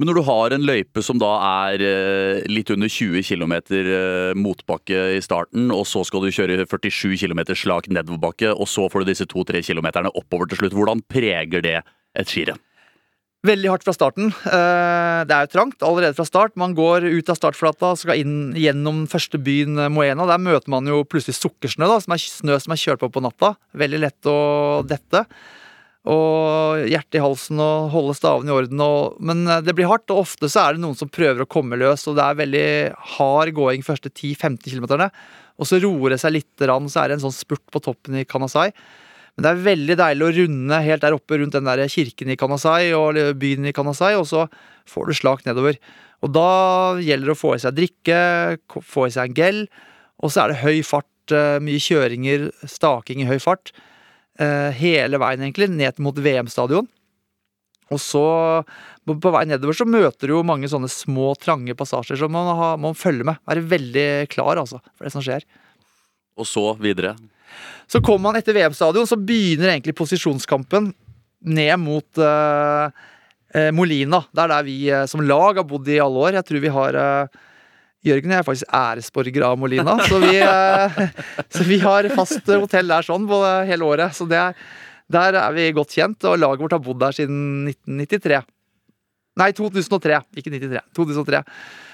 Men 0.01 0.10
når 0.10 0.17
du 0.17 0.25
har 0.25 0.53
en 0.55 0.63
løype 0.65 1.03
som 1.05 1.20
da 1.22 1.27
er 1.46 1.81
eh, 1.86 2.39
litt 2.50 2.72
under 2.74 2.89
20 2.89 3.22
km 3.22 3.51
eh, 3.77 4.31
motbakke 4.34 4.98
i 5.13 5.20
starten, 5.22 5.67
og 5.70 5.84
så 5.86 6.01
skal 6.10 6.25
du 6.25 6.31
kjøre 6.34 6.65
47 6.65 7.20
km 7.22 7.43
slak 7.53 7.86
nedoverbakke, 7.93 8.50
og 8.50 8.65
så 8.65 8.88
får 8.89 9.05
du 9.05 9.12
disse 9.12 9.29
2-3 9.29 9.62
km 9.70 9.91
oppover 10.10 10.50
til 10.50 10.63
slutt, 10.63 10.74
hvordan 10.74 11.05
preger 11.05 11.62
det 11.62 11.75
et 12.17 12.34
skirenn? 12.34 12.58
Veldig 13.46 13.70
hardt 13.70 13.86
fra 13.86 13.93
starten. 13.93 14.34
Eh, 14.41 15.22
Det 15.29 15.38
er 15.38 15.46
jo 15.46 15.53
trangt 15.53 15.86
allerede 15.86 16.17
fra 16.17 16.25
start. 16.25 16.58
Man 16.58 16.74
går 16.74 17.05
ut 17.05 17.29
av 17.29 17.38
startflata 17.38 17.93
skal 18.01 18.25
inn 18.25 18.36
gjennom 18.58 19.05
første 19.05 19.38
byen 19.38 19.86
Moena. 19.93 20.25
Der 20.25 20.41
møter 20.41 20.74
man 20.74 20.89
jo 20.89 21.03
plutselig 21.05 21.38
sukkersnø, 21.38 21.86
da, 21.86 22.01
som 22.01 22.17
er 22.17 22.25
snø 22.25 22.58
som 22.58 22.74
er 22.74 22.81
kjørt 22.88 23.05
på 23.05 23.13
på 23.13 23.22
natta. 23.22 23.53
Veldig 23.77 24.01
lett 24.01 24.34
å 24.34 24.39
dette. 24.81 25.27
Og 26.10 26.88
hjertet 26.89 27.20
i 27.20 27.22
halsen 27.22 27.60
og 27.62 27.91
holde 27.93 28.15
stavene 28.17 28.50
i 28.50 28.55
orden. 28.55 28.81
Og, 28.81 29.20
men 29.22 29.43
eh, 29.46 29.62
det 29.65 29.75
blir 29.77 29.89
hardt, 29.91 30.10
og 30.10 30.24
ofte 30.24 30.50
så 30.50 30.63
er 30.63 30.75
det 30.75 30.84
noen 30.86 30.98
som 30.98 31.12
prøver 31.13 31.43
å 31.43 31.50
komme 31.50 31.77
løs, 31.77 32.08
og 32.10 32.17
det 32.17 32.25
er 32.25 32.39
veldig 32.39 32.65
hard 33.17 33.53
gåing 33.58 33.86
første 33.86 34.10
10-15 34.10 34.65
km. 34.65 35.12
Og 35.62 35.70
så 35.70 35.77
roer 35.84 36.15
det 36.15 36.22
seg 36.24 36.34
litt, 36.39 36.51
så 36.58 37.03
er 37.03 37.12
det 37.12 37.20
en 37.20 37.25
sånn 37.27 37.38
spurt 37.38 37.67
på 37.70 37.84
toppen 37.86 38.17
i 38.17 38.25
Kanasai. 38.25 38.72
Men 39.36 39.46
det 39.46 39.51
er 39.51 39.65
veldig 39.67 39.98
deilig 40.00 40.25
å 40.25 40.34
runde 40.41 40.79
helt 40.84 41.03
der 41.05 41.15
oppe 41.15 41.38
rundt 41.39 41.55
den 41.55 41.70
der 41.70 41.84
kirken 41.91 42.34
i 42.34 42.38
Kanasai 42.39 42.91
og 42.98 43.20
byen 43.39 43.70
i 43.70 43.75
Kanasai, 43.75 44.15
og 44.17 44.25
så 44.27 44.48
får 44.89 45.08
du 45.08 45.17
slak 45.22 45.46
nedover. 45.48 45.77
Og 46.22 46.34
da 46.34 46.50
gjelder 47.01 47.31
det 47.31 47.36
å 47.38 47.39
få 47.39 47.55
i 47.55 47.62
seg 47.62 47.77
drikke, 47.77 48.20
få 48.67 49.08
i 49.08 49.13
seg 49.13 49.31
en 49.31 49.38
gel, 49.38 49.63
og 50.22 50.34
så 50.34 50.43
er 50.43 50.51
det 50.51 50.62
høy 50.65 50.81
fart, 50.86 51.34
eh, 51.34 51.62
mye 51.63 51.81
kjøringer, 51.81 52.50
staking 52.70 53.24
i 53.24 53.29
høy 53.29 53.39
fart. 53.41 53.72
Eh, 54.41 54.71
Hele 54.77 55.19
veien, 55.21 55.43
egentlig, 55.45 55.69
ned 55.71 56.01
mot 56.04 56.17
VM-stadion. 56.17 56.88
Og 57.91 57.99
så, 57.99 58.23
på, 59.08 59.34
vei 59.34 59.43
nedover, 59.49 59.75
så 59.75 59.88
møter 59.88 60.30
du 60.30 60.38
jo 60.38 60.45
mange 60.47 60.69
sånne 60.71 60.89
små, 60.91 61.34
trange 61.39 61.75
passasjer 61.77 62.19
som 62.21 62.32
man 62.34 62.54
ha, 62.58 62.71
må 62.80 62.93
følge 62.97 63.27
med. 63.27 63.41
Være 63.49 63.65
veldig 63.73 64.08
klar, 64.32 64.62
altså, 64.62 64.80
for 64.95 65.08
det 65.08 65.13
som 65.13 65.25
skjer. 65.25 65.45
Og 66.39 66.47
så 66.47 66.65
videre. 66.80 67.17
Så 67.91 67.99
kommer 67.99 68.30
man 68.30 68.39
etter 68.39 68.56
VM-stadion, 68.56 69.10
så 69.10 69.19
begynner 69.19 69.73
egentlig 69.73 69.97
posisjonskampen 69.99 70.93
ned 71.51 71.73
mot 71.82 72.21
eh, 72.23 73.71
Molina. 73.75 74.21
Det 74.32 74.45
er 74.45 74.54
der 74.54 74.67
vi 74.67 74.77
som 75.12 75.23
lag 75.25 75.60
har 75.60 75.67
bodd 75.67 75.89
i 75.91 75.99
alle 75.99 76.27
år. 76.30 76.38
Jeg 76.39 76.47
tror 76.47 76.63
vi 76.63 76.71
har 76.71 76.99
Jørgen 78.01 78.31
og 78.31 78.33
jeg 78.33 78.41
er 78.41 78.47
faktisk 78.47 78.71
æresborgere 78.73 79.49
av 79.51 79.59
Molina, 79.61 79.97
så 80.09 80.17
vi, 80.23 80.37
eh, 80.41 81.01
så 81.53 81.65
vi 81.67 81.77
har 81.83 82.07
fast 82.15 82.47
hotell 82.49 82.89
der 82.89 83.05
sånn 83.05 83.27
på 83.29 83.41
hele 83.67 83.85
året. 83.85 84.15
Så 84.17 84.25
er, 84.33 84.57
der 85.11 85.37
er 85.37 85.53
vi 85.53 85.67
godt 85.77 85.93
kjent, 85.93 86.25
og 86.25 86.39
laget 86.41 86.65
vårt 86.65 86.77
har 86.77 86.81
bodd 86.81 87.01
der 87.03 87.13
siden 87.19 87.69
1993. 87.69 88.41
Nei, 89.39 89.51
2003, 89.55 90.17
ikke 90.41 90.51
93. 90.51 90.81
2003. 90.97 91.43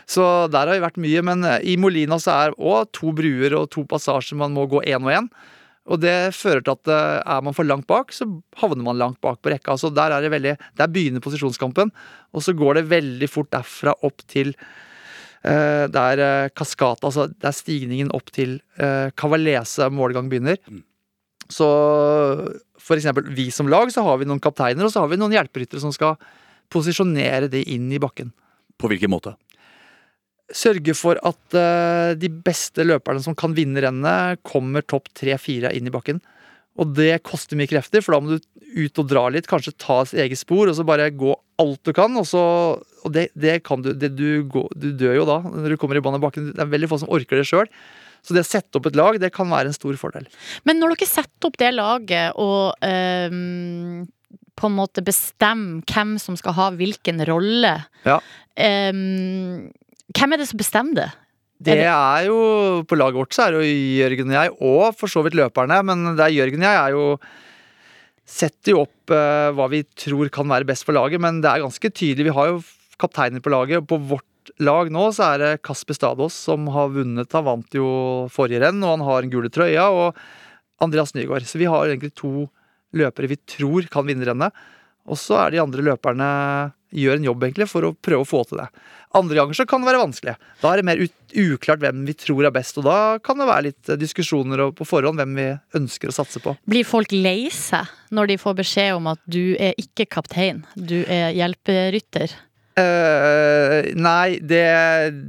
Så 0.09 0.23
der 0.49 0.69
har 0.69 0.73
vi 0.73 0.85
vært 0.85 1.03
mye, 1.03 1.21
men 1.27 1.43
eh, 1.45 1.59
i 1.73 1.75
Molina 1.79 2.17
så 2.21 2.33
er 2.47 2.55
òg 2.55 2.89
to 2.95 3.11
bruer 3.15 3.57
og 3.59 3.69
to 3.73 3.83
passasjer 3.89 4.39
man 4.39 4.55
må 4.55 4.65
gå 4.71 4.81
én 4.87 5.03
og 5.03 5.13
én. 5.13 5.29
Og 5.87 6.01
det 6.03 6.33
fører 6.35 6.63
til 6.63 6.73
at 6.73 6.91
eh, 6.91 7.19
er 7.19 7.43
man 7.45 7.55
for 7.55 7.67
langt 7.67 7.87
bak, 7.89 8.15
så 8.15 8.27
havner 8.61 8.87
man 8.87 8.99
langt 8.99 9.19
bak 9.23 9.41
på 9.43 9.51
rekka. 9.53 9.77
Så 9.79 9.91
der 9.93 10.15
er 10.15 10.23
det 10.23 10.31
veldig 10.33 10.55
Der 10.79 10.91
begynner 10.91 11.23
posisjonskampen, 11.23 11.91
og 12.33 12.43
så 12.43 12.55
går 12.57 12.79
det 12.79 12.89
veldig 12.95 13.29
fort 13.31 13.51
derfra 13.53 13.95
opp 14.07 14.23
til 14.31 14.55
eh, 15.47 15.87
er 15.87 16.51
kaskat, 16.55 17.01
altså 17.01 17.27
altså 17.27 17.47
er 17.49 17.55
stigningen 17.55 18.11
opp 18.15 18.31
til 18.35 18.59
eh, 18.77 19.09
Cavalese 19.17 19.89
målgang 19.93 20.29
begynner. 20.31 20.59
Så 21.47 21.67
for 22.77 22.99
eksempel 22.99 23.31
vi 23.35 23.49
som 23.55 23.69
lag, 23.71 23.91
så 23.93 24.03
har 24.05 24.19
vi 24.19 24.27
noen 24.27 24.43
kapteiner, 24.43 24.85
og 24.85 24.93
så 24.93 25.03
har 25.03 25.11
vi 25.11 25.19
noen 25.19 25.35
hjelperyttere 25.35 25.83
som 25.83 25.95
skal 25.95 26.17
posisjonere 26.73 27.47
det 27.47 27.63
inn 27.71 27.87
i 27.95 27.99
bakken 28.03 28.33
På 28.75 28.89
hvilken 28.91 29.13
måte? 29.13 29.37
sørge 30.53 30.93
for 30.95 31.19
at 31.27 31.57
eh, 31.57 32.13
de 32.19 32.29
beste 32.31 32.85
løperne 32.85 33.21
som 33.23 33.35
kan 33.37 33.55
vinne 33.57 33.81
rennet, 33.83 34.41
kommer 34.47 34.85
topp 34.85 35.09
tre-fire 35.17 35.73
inn 35.75 35.89
i 35.89 35.93
bakken. 35.93 36.21
Og 36.77 36.93
det 36.97 37.23
koster 37.25 37.57
mye 37.57 37.69
krefter, 37.69 38.03
for 38.05 38.13
da 38.13 38.19
må 38.21 38.35
du 38.37 38.47
ut 38.77 38.99
og 39.01 39.07
dra 39.09 39.23
litt, 39.33 39.47
kanskje 39.49 39.73
ta 39.81 40.01
et 40.03 40.11
eget 40.27 40.37
spor, 40.37 40.69
og 40.69 40.75
så 40.77 40.83
bare 40.85 41.07
gå 41.15 41.31
alt 41.61 41.79
du 41.87 41.93
kan. 41.97 42.13
Og, 42.19 42.27
så, 42.29 42.41
og 42.77 43.13
det, 43.15 43.29
det 43.33 43.59
kan 43.65 43.81
du 43.81 43.93
det 43.97 44.11
du, 44.17 44.43
går, 44.51 44.67
du 44.77 44.91
dør 44.99 45.15
jo 45.21 45.25
da 45.29 45.39
når 45.47 45.73
du 45.73 45.77
kommer 45.81 45.97
i 45.97 46.03
bakken. 46.03 46.51
Det 46.53 46.61
er 46.61 46.69
veldig 46.75 46.89
få 46.91 46.99
som 47.01 47.09
orker 47.13 47.39
det 47.41 47.47
sjøl. 47.49 47.71
Så 48.25 48.35
det 48.35 48.43
å 48.43 48.49
sette 48.49 48.77
opp 48.77 48.89
et 48.89 48.97
lag, 48.99 49.17
det 49.21 49.31
kan 49.33 49.49
være 49.49 49.71
en 49.71 49.75
stor 49.77 49.95
fordel. 49.97 50.25
Men 50.67 50.81
når 50.81 50.95
dere 50.97 51.07
setter 51.09 51.47
opp 51.49 51.57
det 51.61 51.69
laget 51.77 52.35
og 52.43 52.75
ehm, 52.85 54.03
på 54.57 54.67
en 54.69 54.75
måte 54.77 55.03
bestemmer 55.05 55.85
hvem 55.87 56.15
som 56.21 56.37
skal 56.39 56.55
ha 56.57 56.69
hvilken 56.75 57.23
rolle, 57.29 57.75
Ja. 58.05 58.19
ehm, 58.59 59.69
hvem 60.17 60.33
er 60.33 60.41
det 60.41 60.49
som 60.49 60.59
bestemmer 60.59 60.99
det? 61.01 61.07
Det 61.57 61.79
er 61.81 62.27
jo 62.27 62.37
På 62.85 62.97
laget 62.99 63.17
vårt 63.17 63.33
så 63.33 63.47
er 63.47 63.57
jo 63.57 63.65
Jørgen 63.65 64.29
og 64.29 64.37
jeg, 64.37 64.55
og 64.61 64.97
for 64.97 65.09
så 65.09 65.23
vidt 65.25 65.37
løperne, 65.39 65.81
men 65.89 66.13
det 66.17 66.25
er 66.27 66.35
Jørgen 66.35 66.61
og 66.61 66.67
jeg 66.67 66.81
er 66.83 66.95
jo 66.95 67.05
Setter 68.27 68.73
jo 68.73 68.81
opp 68.83 69.13
uh, 69.15 69.55
hva 69.55 69.69
vi 69.71 69.85
tror 69.95 70.27
kan 70.33 70.49
være 70.51 70.67
best 70.67 70.83
for 70.83 70.97
laget, 70.97 71.21
men 71.23 71.39
det 71.39 71.47
er 71.47 71.61
ganske 71.63 71.89
tydelig. 71.95 72.25
Vi 72.27 72.33
har 72.35 72.49
jo 72.49 72.57
kapteiner 72.99 73.39
på 73.39 73.53
laget. 73.53 73.79
og 73.79 73.87
På 73.87 74.01
vårt 74.03 74.51
lag 74.59 74.91
nå 74.91 75.05
så 75.15 75.29
er 75.29 75.39
det 75.39 75.51
Kasper 75.63 75.95
Stadås 75.95 76.35
som 76.35 76.67
har 76.75 76.91
vunnet. 76.91 77.31
Han 77.31 77.45
vant 77.47 77.77
jo 77.79 77.87
forrige 78.33 78.59
renn, 78.65 78.83
og 78.83 78.97
han 78.97 79.05
har 79.07 79.23
en 79.23 79.31
gule 79.31 79.47
trøya. 79.47 79.87
Og 79.95 80.19
Andreas 80.83 81.15
Nygaard. 81.15 81.47
Så 81.47 81.61
vi 81.61 81.71
har 81.71 81.87
egentlig 81.87 82.13
to 82.19 82.49
løpere 82.97 83.31
vi 83.31 83.39
tror 83.47 83.87
kan 83.91 84.07
vinne 84.07 84.27
rennet. 84.27 84.51
Og 85.07 85.19
så 85.19 85.39
er 85.45 85.55
de 85.55 85.63
andre 85.63 85.85
løperne 85.87 86.27
gjør 86.95 87.19
en 87.19 87.27
jobb 87.27 87.43
egentlig 87.47 87.67
for 87.71 87.87
å 87.87 87.95
prøve 87.95 88.23
å 88.23 88.27
få 88.27 88.43
til 88.47 88.61
det. 88.61 88.67
Andre 89.17 89.39
ganger 89.39 89.57
så 89.57 89.65
kan 89.69 89.81
det 89.81 89.89
være 89.89 90.03
vanskelig. 90.03 90.35
Da 90.61 90.71
er 90.71 90.81
det 90.81 90.87
mer 90.87 91.03
uklart 91.37 91.83
hvem 91.83 92.03
vi 92.07 92.15
tror 92.17 92.47
er 92.47 92.53
best, 92.55 92.77
og 92.79 92.87
da 92.87 92.97
kan 93.23 93.39
det 93.41 93.49
være 93.49 93.67
litt 93.69 93.91
eh, 93.91 93.99
diskusjoner 93.99 94.67
på 94.77 94.87
forhånd 94.87 95.19
hvem 95.21 95.37
vi 95.37 95.47
ønsker 95.79 96.11
å 96.11 96.15
satse 96.15 96.41
på. 96.43 96.55
Blir 96.69 96.87
folk 96.87 97.13
lei 97.15 97.49
seg 97.53 97.89
når 98.15 98.31
de 98.31 98.37
får 98.41 98.59
beskjed 98.61 98.93
om 98.97 99.09
at 99.11 99.21
du 99.25 99.57
er 99.59 99.75
ikke 99.81 100.07
kaptein, 100.17 100.63
du 100.75 101.01
er 101.03 101.33
hjelperytter? 101.35 102.37
Uh, 102.77 103.89
nei, 103.97 104.37
det, 104.37 104.63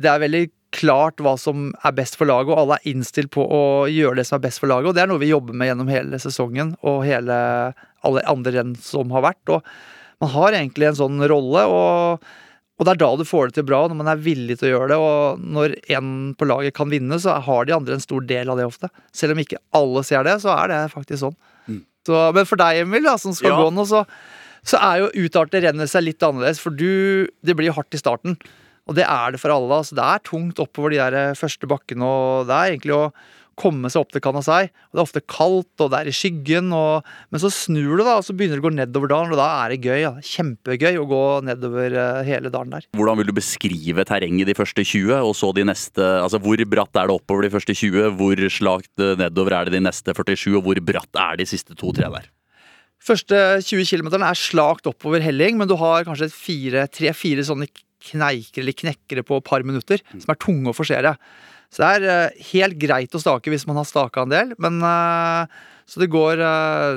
det 0.05 0.11
er 0.13 0.21
veldig 0.21 0.45
klart 0.75 1.21
hva 1.25 1.33
som 1.41 1.71
er 1.87 1.95
best 1.97 2.19
for 2.19 2.29
laget, 2.29 2.53
og 2.53 2.63
alle 2.63 2.79
er 2.79 2.91
innstilt 2.93 3.31
på 3.35 3.45
å 3.45 3.63
gjøre 3.89 4.21
det 4.21 4.27
som 4.29 4.39
er 4.39 4.45
best 4.45 4.61
for 4.63 4.71
laget. 4.71 4.91
Og 4.91 4.97
det 4.97 5.05
er 5.05 5.11
noe 5.11 5.23
vi 5.23 5.31
jobber 5.31 5.57
med 5.57 5.71
gjennom 5.71 5.93
hele 5.93 6.21
sesongen 6.23 6.75
og 6.87 7.07
hele, 7.09 7.39
alle 8.05 8.27
andre 8.29 8.59
renn 8.59 8.75
som 8.83 9.15
har 9.17 9.25
vært. 9.31 9.55
Og 9.55 9.65
man 10.23 10.35
har 10.35 10.59
egentlig 10.59 10.91
en 10.91 11.01
sånn 11.01 11.25
rolle, 11.31 11.65
og, 11.73 12.29
Og 12.79 12.87
det 12.87 12.93
er 12.95 13.01
da 13.03 13.09
du 13.19 13.25
får 13.27 13.49
det 13.51 13.57
til 13.59 13.65
bra, 13.67 13.81
når 13.91 13.99
man 13.99 14.11
er 14.13 14.21
villig 14.23 14.55
til 14.61 14.69
å 14.69 14.73
gjøre 14.77 14.89
det. 14.93 14.99
Og 15.03 15.41
når 15.57 15.73
en 15.97 16.11
på 16.39 16.47
laget 16.47 16.77
kan 16.77 16.91
vinne, 16.93 17.19
så 17.19 17.35
har 17.43 17.67
de 17.67 17.75
andre 17.75 17.97
en 17.99 18.05
stor 18.05 18.23
del 18.29 18.53
av 18.53 18.61
det 18.61 18.69
ofte. 18.69 18.91
Selv 19.11 19.35
om 19.35 19.41
ikke 19.43 19.59
alle 19.75 20.05
ser 20.07 20.23
det, 20.29 20.37
så 20.45 20.53
er 20.55 20.71
det 20.71 20.79
faktisk 20.95 21.25
sånn. 21.25 21.35
Mm. 21.67 21.81
Så, 22.07 22.21
men 22.37 22.47
for 22.47 22.61
deg, 22.61 22.85
Emil, 22.85 23.03
da, 23.09 23.17
som 23.19 23.35
skal 23.35 23.51
Ja. 23.51 23.59
gå 23.59 23.73
nå, 23.75 23.83
så, 23.91 24.05
så 24.63 24.79
er 24.79 25.03
jo 25.03 25.27
utartet 25.27 25.67
rennet 25.67 25.91
seg 25.91 26.07
litt 26.07 26.23
annerledes. 26.23 26.63
For 26.63 26.71
du 26.71 27.27
Det 27.43 27.57
blir 27.59 27.73
jo 27.73 27.77
hardt 27.81 27.99
i 27.99 28.01
starten. 28.01 28.39
Og 28.89 28.95
det 28.97 29.05
er 29.05 29.35
det 29.35 29.41
for 29.43 29.53
alle. 29.53 29.83
Altså, 29.83 29.99
det 29.99 30.07
er 30.07 30.23
tungt 30.25 30.63
oppover 30.63 30.95
de 30.95 31.03
der 31.03 31.35
første 31.37 31.67
bakkene, 31.69 32.07
og 32.07 32.47
det 32.49 32.55
er 32.57 32.71
egentlig 32.73 32.95
å 32.97 33.03
komme 33.59 33.91
seg 33.91 34.05
opp 34.05 34.15
til 34.15 34.23
Kanasai. 34.25 34.69
Og 34.69 34.97
det 34.97 35.01
er 35.01 35.05
ofte 35.05 35.23
kaldt, 35.25 35.73
og 35.83 35.91
det 35.93 36.01
er 36.01 36.11
i 36.11 36.15
skyggen, 36.15 36.71
og, 36.77 37.07
men 37.33 37.43
så 37.43 37.51
snur 37.53 37.99
du, 37.99 38.05
da, 38.05 38.19
og 38.21 38.27
så 38.27 38.37
begynner 38.37 38.61
du 38.61 38.65
å 38.65 38.69
gå 38.69 38.75
nedover 38.77 39.13
dalen, 39.13 39.35
og 39.35 39.41
da 39.41 39.49
er 39.65 39.75
det 39.75 39.81
gøy. 39.83 39.99
Ja. 40.05 40.15
Kjempegøy 40.25 41.01
å 41.01 41.09
gå 41.11 41.23
nedover 41.49 41.99
eh, 42.05 42.23
hele 42.29 42.53
dalen 42.55 42.75
der. 42.77 42.89
Hvordan 42.99 43.21
vil 43.21 43.31
du 43.31 43.37
beskrive 43.37 44.07
terrenget 44.09 44.51
de 44.51 44.57
første 44.59 44.85
20, 44.87 45.15
og 45.19 45.35
så 45.37 45.53
de 45.57 45.67
neste 45.69 46.07
Altså 46.19 46.39
hvor 46.43 46.61
bratt 46.71 46.97
er 46.99 47.09
det 47.09 47.15
oppover 47.15 47.47
de 47.47 47.53
første 47.53 47.75
20, 47.77 48.17
hvor 48.19 48.43
slakt 48.53 49.03
eh, 49.03 49.17
nedover 49.19 49.57
er 49.57 49.69
det 49.69 49.79
de 49.79 49.85
neste 49.85 50.15
47, 50.15 50.59
og 50.59 50.65
hvor 50.67 50.81
bratt 50.85 51.23
er 51.29 51.41
de 51.41 51.47
siste 51.49 51.77
to-tre 51.79 52.11
der? 52.13 52.29
Første 52.99 53.39
20 53.63 53.87
km 53.87 54.11
er 54.19 54.39
slakt 54.39 54.89
oppover 54.91 55.23
helling, 55.23 55.59
men 55.59 55.71
du 55.71 55.77
har 55.79 56.07
kanskje 56.07 56.31
tre-fire 56.35 57.45
sånne 57.47 57.69
kneiker 58.11 58.63
eller 58.63 58.77
knekkere 58.77 59.25
på 59.27 59.39
et 59.39 59.47
par 59.47 59.65
minutter 59.67 60.03
som 60.15 60.33
er 60.33 60.41
tunge 60.41 60.71
å 60.71 60.77
forsere. 60.77 61.17
Så 61.69 61.83
det 61.83 61.89
er 61.89 62.07
uh, 62.09 62.45
helt 62.53 62.79
greit 62.81 63.15
å 63.15 63.21
stake 63.21 63.53
hvis 63.53 63.67
man 63.69 63.81
har 63.81 63.89
staka 63.89 64.25
en 64.25 64.33
del, 64.33 64.55
men 64.63 64.81
uh, 64.81 65.45
Så 65.89 66.01
det 66.01 66.09
går 66.13 66.41
uh, 66.41 66.97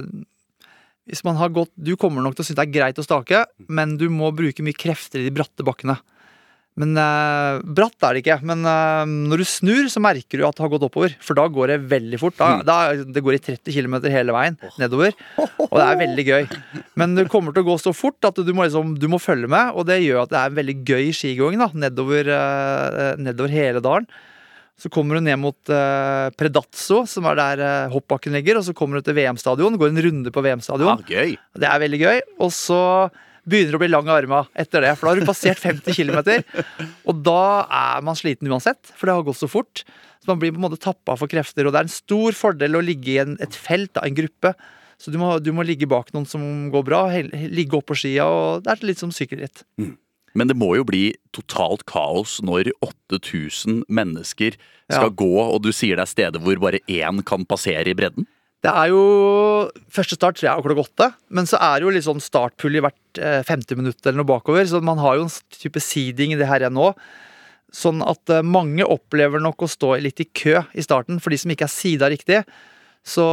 Hvis 1.11 1.25
man 1.27 1.35
har 1.41 1.51
gått 1.51 1.73
Du 1.75 1.97
kommer 1.99 2.23
nok 2.23 2.37
til 2.37 2.45
å 2.45 2.47
synes 2.47 2.59
det 2.61 2.67
er 2.69 2.77
greit 2.77 3.01
å 3.01 3.05
stake, 3.05 3.43
men 3.67 3.97
du 3.99 4.07
må 4.13 4.31
bruke 4.35 4.63
mye 4.63 4.77
krefter 4.77 5.19
i 5.19 5.27
de 5.27 5.35
bratte 5.35 5.65
bakkene. 5.67 5.97
Men 6.79 6.95
eh, 6.95 7.60
bratt 7.75 8.05
er 8.07 8.15
det 8.15 8.21
ikke. 8.23 8.38
Men 8.47 8.63
eh, 8.67 9.03
når 9.27 9.43
du 9.43 9.47
snur, 9.47 9.84
så 9.91 10.01
merker 10.03 10.39
du 10.39 10.45
at 10.47 10.55
det 10.55 10.63
har 10.63 10.71
gått 10.71 10.86
oppover. 10.88 11.15
For 11.23 11.38
da 11.38 11.45
går 11.51 11.73
det 11.73 11.79
veldig 11.91 12.19
fort. 12.21 12.38
Da, 12.39 12.62
da, 12.65 12.77
det 12.95 13.23
går 13.25 13.38
i 13.38 13.43
30 13.43 13.75
km 13.75 13.97
hele 14.07 14.36
veien 14.36 14.57
nedover. 14.79 15.15
Og 15.67 15.75
det 15.75 15.86
er 15.86 16.01
veldig 16.05 16.27
gøy. 16.29 16.49
Men 16.99 17.15
det 17.17 17.27
kommer 17.34 17.55
til 17.55 17.65
å 17.65 17.71
gå 17.73 17.77
så 17.81 17.93
fort 17.95 18.29
at 18.29 18.39
du 18.39 18.53
må, 18.55 18.65
liksom, 18.65 18.95
du 19.01 19.07
må 19.12 19.19
følge 19.21 19.51
med. 19.51 19.75
Og 19.75 19.88
det 19.89 19.99
gjør 20.05 20.23
at 20.23 20.34
det 20.34 20.39
er 20.39 20.51
en 20.51 20.60
veldig 20.62 20.77
gøy 20.88 21.12
skigåing 21.17 21.60
da, 21.62 21.71
nedover, 21.88 22.31
eh, 22.39 23.07
nedover 23.19 23.57
hele 23.60 23.84
dalen. 23.84 24.07
Så 24.81 24.89
kommer 24.89 25.19
du 25.19 25.25
ned 25.27 25.38
mot 25.38 25.69
eh, 25.69 26.31
Predazzo, 26.39 27.03
som 27.05 27.27
er 27.29 27.38
der 27.38 27.62
eh, 27.62 27.91
hoppbakken 27.91 28.34
ligger. 28.34 28.62
Og 28.62 28.65
så 28.65 28.73
kommer 28.77 28.97
du 28.97 29.05
til 29.05 29.19
VM-stadion. 29.19 29.75
Går 29.77 29.91
en 29.91 30.05
runde 30.07 30.34
på 30.34 30.41
VM-stadion. 30.41 30.95
Ah! 30.95 31.03
Det 31.53 31.67
er 31.69 31.84
veldig 31.84 31.99
gøy. 32.01 32.23
Og 32.41 32.49
så 32.55 32.79
begynner 33.47 33.75
å 33.77 33.82
bli 33.82 33.89
lang 33.91 34.08
i 34.08 34.13
arma 34.13 34.43
etter 34.60 34.82
det. 34.86 34.93
For 34.99 35.08
da 35.08 35.13
har 35.15 35.21
du 35.21 35.25
passert 35.30 35.60
50 35.62 35.95
km. 35.97 36.19
Og 37.10 37.23
da 37.25 37.65
er 37.67 38.01
man 38.06 38.17
sliten 38.19 38.49
uansett, 38.51 38.91
for 38.95 39.08
det 39.10 39.15
har 39.17 39.25
gått 39.27 39.39
så 39.41 39.49
fort. 39.51 39.84
Så 40.21 40.30
man 40.30 40.39
blir 40.41 40.54
på 40.54 40.60
en 40.62 40.67
måte 40.67 40.77
tappa 40.82 41.15
for 41.17 41.32
krefter. 41.32 41.65
Og 41.65 41.73
det 41.73 41.80
er 41.82 41.88
en 41.89 41.95
stor 41.95 42.38
fordel 42.38 42.77
å 42.77 42.84
ligge 42.86 43.15
i 43.15 43.17
en, 43.23 43.38
et 43.41 43.56
felt, 43.58 43.93
da, 43.97 44.04
en 44.06 44.17
gruppe. 44.17 44.54
Så 45.01 45.10
du 45.10 45.17
må, 45.17 45.32
du 45.41 45.49
må 45.58 45.65
ligge 45.65 45.88
bak 45.89 46.12
noen 46.13 46.27
som 46.30 46.43
går 46.69 46.84
bra, 46.86 46.99
ligge 47.34 47.73
oppå 47.80 47.95
skia, 47.97 48.27
og 48.30 48.62
det 48.67 48.75
er 48.75 48.84
litt 48.86 49.01
som 49.01 49.10
sykkelritt. 49.15 49.63
Men 50.38 50.47
det 50.47 50.56
må 50.56 50.69
jo 50.77 50.86
bli 50.88 51.08
totalt 51.36 51.82
kaos 51.89 52.38
når 52.45 52.69
8000 52.86 53.82
mennesker 53.89 54.54
skal 54.91 55.10
Ja. 55.10 55.15
gå, 55.23 55.32
og 55.41 55.63
du 55.65 55.71
sier 55.73 55.97
det 55.97 56.06
er 56.06 56.12
steder 56.13 56.39
hvor 56.43 56.60
bare 56.62 56.80
én 56.88 57.23
kan 57.25 57.43
passere 57.49 57.89
i 57.89 57.97
bredden? 57.97 58.27
Det 58.62 58.69
er 58.69 58.91
jo 58.91 59.02
Første 59.93 60.17
start 60.17 60.38
tror 60.38 60.47
jeg 60.47 60.54
er 60.54 60.65
klokka 60.65 60.86
åtte, 60.86 61.08
men 61.34 61.50
så 61.50 61.60
er 61.62 61.82
det 61.82 61.89
jo 61.89 62.06
sånn 62.06 62.24
startpull 62.24 62.78
i 62.78 62.84
hvert 62.84 63.19
eh, 63.21 63.41
femte 63.47 63.76
minutt 63.78 64.00
eller 64.06 64.21
noe 64.21 64.30
bakover, 64.30 64.65
så 64.69 64.82
man 64.86 65.02
har 65.02 65.17
jo 65.17 65.28
en 65.28 65.34
type 65.58 65.82
seeding 65.84 66.36
i 66.36 66.39
det 66.39 66.47
her 66.50 66.67
nå. 66.71 66.91
Sånn 67.76 68.04
at 68.06 68.32
eh, 68.32 68.43
mange 68.45 68.86
opplever 68.86 69.41
nok 69.43 69.65
å 69.65 69.71
stå 69.71 69.95
litt 70.04 70.21
i 70.24 70.28
kø 70.28 70.62
i 70.74 70.86
starten, 70.86 71.19
for 71.24 71.34
de 71.34 71.41
som 71.41 71.54
ikke 71.54 71.67
er 71.67 71.74
sida 71.74 72.12
riktig. 72.12 72.43
Så 73.02 73.24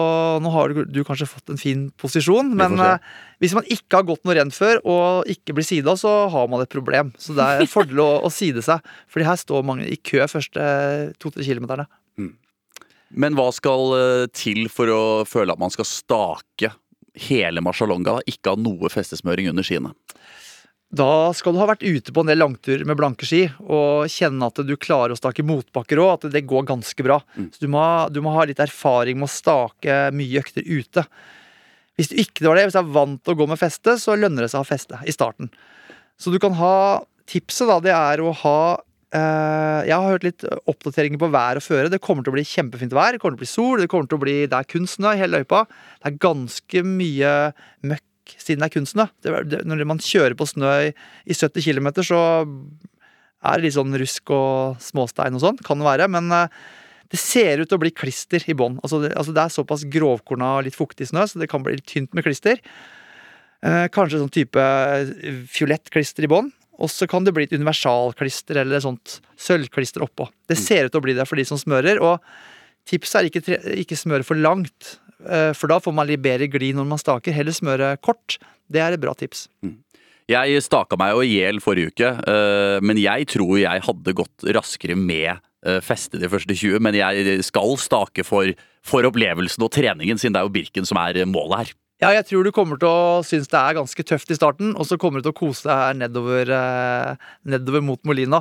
nå 0.41 0.51
har 0.55 0.73
du, 0.73 0.83
du 0.89 1.03
kanskje 1.05 1.29
fått 1.29 1.53
en 1.53 1.61
fin 1.61 1.87
posisjon, 2.01 2.55
men 2.57 2.79
eh, 2.81 3.05
hvis 3.45 3.53
man 3.57 3.69
ikke 3.69 4.01
har 4.01 4.09
gått 4.09 4.25
noe 4.25 4.39
renn 4.39 4.53
før 4.55 4.81
og 4.89 5.29
ikke 5.29 5.59
blir 5.59 5.67
sida, 5.69 5.93
så 6.01 6.15
har 6.33 6.49
man 6.49 6.65
et 6.65 6.73
problem. 6.73 7.13
Så 7.21 7.37
det 7.37 7.45
er 7.45 7.63
en 7.63 7.71
fordel 7.71 8.01
å, 8.01 8.11
å 8.25 8.33
side 8.33 8.65
seg, 8.65 8.85
for 9.13 9.29
her 9.29 9.39
står 9.39 9.67
mange 9.69 9.85
i 9.85 10.01
kø 10.01 10.25
første 10.33 10.69
to-tre 11.21 11.45
kilometerne. 11.45 11.85
Men 13.11 13.39
hva 13.39 13.49
skal 13.55 13.95
eh, 13.97 14.27
til 14.37 14.67
for 14.73 14.93
å 14.93 15.03
føle 15.29 15.55
at 15.55 15.63
man 15.63 15.73
skal 15.73 15.89
stake 15.89 16.73
hele 17.29 17.63
Marcialonga. 17.65 18.21
Ikke 18.31 18.55
ha 18.55 18.61
noe 18.61 18.91
festesmøring 18.93 19.51
under 19.51 19.67
skiene? 19.67 19.95
Da 20.89 21.35
skal 21.37 21.53
du 21.53 21.61
ha 21.61 21.67
vært 21.69 21.85
ute 21.85 22.15
på 22.17 22.23
en 22.25 22.31
del 22.31 22.41
langtur 22.41 22.81
med 22.89 22.97
blanke 22.97 23.27
ski 23.29 23.43
og 23.61 24.09
kjenne 24.09 24.47
at 24.49 24.63
du 24.65 24.73
klarer 24.81 25.13
å 25.13 25.19
stake 25.19 25.45
motbakker 25.45 26.01
òg, 26.01 26.13
at 26.15 26.33
det 26.33 26.47
går 26.49 26.65
ganske 26.71 27.05
bra. 27.05 27.19
Så 27.37 27.61
du 27.61 27.69
må, 27.69 27.83
du 28.09 28.23
må 28.25 28.33
ha 28.33 28.47
litt 28.49 28.63
erfaring 28.65 29.21
med 29.21 29.29
å 29.29 29.35
stake 29.35 29.99
mye 30.17 30.41
økter 30.41 30.65
ute. 30.65 31.05
Hvis 31.99 32.09
du 32.09 32.17
ikke 32.23 32.47
var 32.47 32.57
det, 32.57 32.69
hvis 32.69 32.79
du 32.79 32.81
er 32.81 32.97
vant 32.97 33.21
til 33.21 33.35
å 33.35 33.41
gå 33.43 33.49
med 33.51 33.61
feste, 33.61 33.99
så 34.01 34.17
lønner 34.17 34.47
det 34.47 34.53
seg 34.55 34.63
å 34.63 34.65
ha 34.65 34.71
feste 34.71 35.01
i 35.05 35.13
starten. 35.13 35.53
Så 36.17 36.33
du 36.33 36.41
kan 36.41 36.57
ha 36.57 37.05
Tipset 37.29 37.69
da, 37.69 37.75
det 37.85 37.93
er 37.93 38.23
å 38.25 38.31
ha 38.41 38.59
Jeg 39.09 39.95
har 39.95 40.05
hørt 40.05 40.25
litt 40.27 40.43
oppdateringer 40.69 41.21
på 41.23 41.31
vær 41.33 41.57
og 41.57 41.65
føre. 41.65 41.89
Det 41.89 42.01
kommer 42.05 42.27
til 42.27 42.35
å 42.35 42.37
bli 42.37 42.45
kjempefint 42.45 42.93
vær, 42.93 43.15
det 43.15 43.23
kommer 43.23 43.39
til 43.39 43.41
å 43.41 43.45
bli 43.47 43.49
sol, 43.49 43.81
det 43.81 43.89
kommer 43.89 44.11
til 44.11 44.19
å 44.19 44.25
bli 44.27 44.35
Det 44.45 44.59
er 44.59 44.69
kun 44.69 44.85
snø 44.91 45.15
i 45.15 45.23
hele 45.23 45.41
løypa. 45.41 45.63
Det 46.03 46.11
er 46.11 46.19
ganske 46.27 46.83
mye 46.85 47.33
møkk 47.89 48.05
siden 48.37 48.61
det 48.61 48.69
er 48.69 48.75
kun 48.75 48.89
snø. 48.89 49.07
Det, 49.25 49.35
det, 49.49 49.63
når 49.69 49.85
man 49.89 50.03
kjører 50.03 50.37
på 50.39 50.49
snø 50.49 50.75
i, 50.89 50.93
i 51.25 51.37
70 51.37 51.65
km, 51.65 51.89
så 52.05 52.21
er 53.49 53.57
det 53.57 53.65
litt 53.65 53.77
sånn 53.79 53.97
rusk 54.03 54.35
og 54.35 54.83
småstein 54.83 55.39
og 55.39 55.45
sånn. 55.45 55.63
Kan 55.65 55.81
det 55.81 55.89
være. 55.89 56.11
Men 56.13 56.31
eh, 56.35 56.61
det 57.13 57.21
ser 57.23 57.63
ut 57.63 57.71
til 57.71 57.79
å 57.79 57.83
bli 57.85 57.95
klister 57.95 58.45
i 58.51 58.57
bånn. 58.59 58.79
Altså, 58.83 59.03
altså 59.09 59.35
det 59.35 59.45
er 59.45 59.55
såpass 59.55 59.87
grovkorna 59.89 60.57
og 60.59 60.69
litt 60.69 60.79
fuktig 60.79 61.09
snø, 61.11 61.25
så 61.29 61.41
det 61.41 61.51
kan 61.51 61.65
bli 61.65 61.79
litt 61.79 61.89
tynt 61.89 62.17
med 62.17 62.27
klister. 62.27 62.61
Eh, 63.65 63.87
kanskje 63.95 64.23
sånn 64.23 64.35
type 64.35 64.63
eh, 64.63 65.45
fiolett 65.51 65.89
klister 65.95 66.27
i 66.27 66.31
bånn. 66.31 66.53
Og 66.79 66.91
så 66.93 67.09
kan 67.11 67.27
det 67.27 67.35
bli 67.35 67.47
et 67.49 67.57
universalklister 67.57 68.61
eller 68.63 68.79
et 68.79 68.87
sånt 68.87 69.19
sølvklister 69.41 70.05
oppå. 70.05 70.29
Det 70.47 70.59
ser 70.59 70.87
ut 70.87 70.95
til 70.95 71.01
å 71.01 71.07
bli 71.09 71.17
det 71.19 71.27
for 71.27 71.41
de 71.41 71.47
som 71.49 71.59
smører. 71.59 71.99
Og 71.99 72.23
tipset 72.89 73.21
er 73.21 73.31
ikke, 73.31 73.59
ikke 73.83 73.99
smøre 73.99 74.27
for 74.27 74.39
langt, 74.39 74.99
eh, 75.27 75.51
for 75.59 75.71
da 75.71 75.81
får 75.83 75.97
man 75.97 76.09
litt 76.11 76.23
bedre 76.25 76.47
glid 76.51 76.79
når 76.79 76.89
man 76.93 77.03
staker. 77.03 77.35
Heller 77.35 77.57
smøre 77.57 77.97
kort. 77.99 78.39
Det 78.71 78.83
er 78.85 78.95
et 78.95 79.03
bra 79.03 79.17
tips. 79.19 79.49
Jeg 80.29 80.63
staka 80.63 80.99
meg 81.01 81.15
jo 81.17 81.25
i 81.25 81.35
hjel 81.39 81.59
forrige 81.65 81.91
uke, 81.91 82.09
eh, 82.31 82.79
men 82.85 83.01
jeg 83.01 83.31
tror 83.33 83.55
jeg 83.59 83.85
hadde 83.87 84.17
gått 84.17 84.49
raskere 84.55 84.95
med 84.95 85.41
eh, 85.65 85.81
feste 85.83 86.21
de 86.21 86.31
første 86.31 86.55
20. 86.55 86.79
Men 86.85 86.95
jeg 86.95 87.43
skal 87.49 87.75
stake 87.81 88.23
for, 88.29 88.55
for 88.87 89.09
opplevelsen 89.09 89.67
og 89.67 89.73
treningen, 89.75 90.21
siden 90.21 90.37
det 90.37 90.45
er 90.45 90.47
jo 90.47 90.57
Birken 90.61 90.87
som 90.87 91.01
er 91.03 91.25
målet 91.27 91.65
her. 91.65 91.77
Ja, 91.99 92.13
jeg 92.15 92.29
tror 92.29 92.47
du 92.47 92.53
kommer 92.55 92.79
til 92.79 92.87
å 92.87 93.23
synes 93.27 93.49
det 93.51 93.59
er 93.59 93.75
ganske 93.75 94.05
tøft 94.07 94.31
i 94.31 94.37
starten, 94.39 94.71
og 94.79 94.87
så 94.87 94.95
kommer 95.03 95.19
du 95.19 95.27
til 95.27 95.33
å 95.35 95.39
kose 95.41 95.67
deg 95.67 95.81
her 95.83 95.97
nedover, 95.99 96.51
eh, 96.55 97.31
nedover 97.43 97.83
mot 97.83 97.99
Molina. 98.07 98.39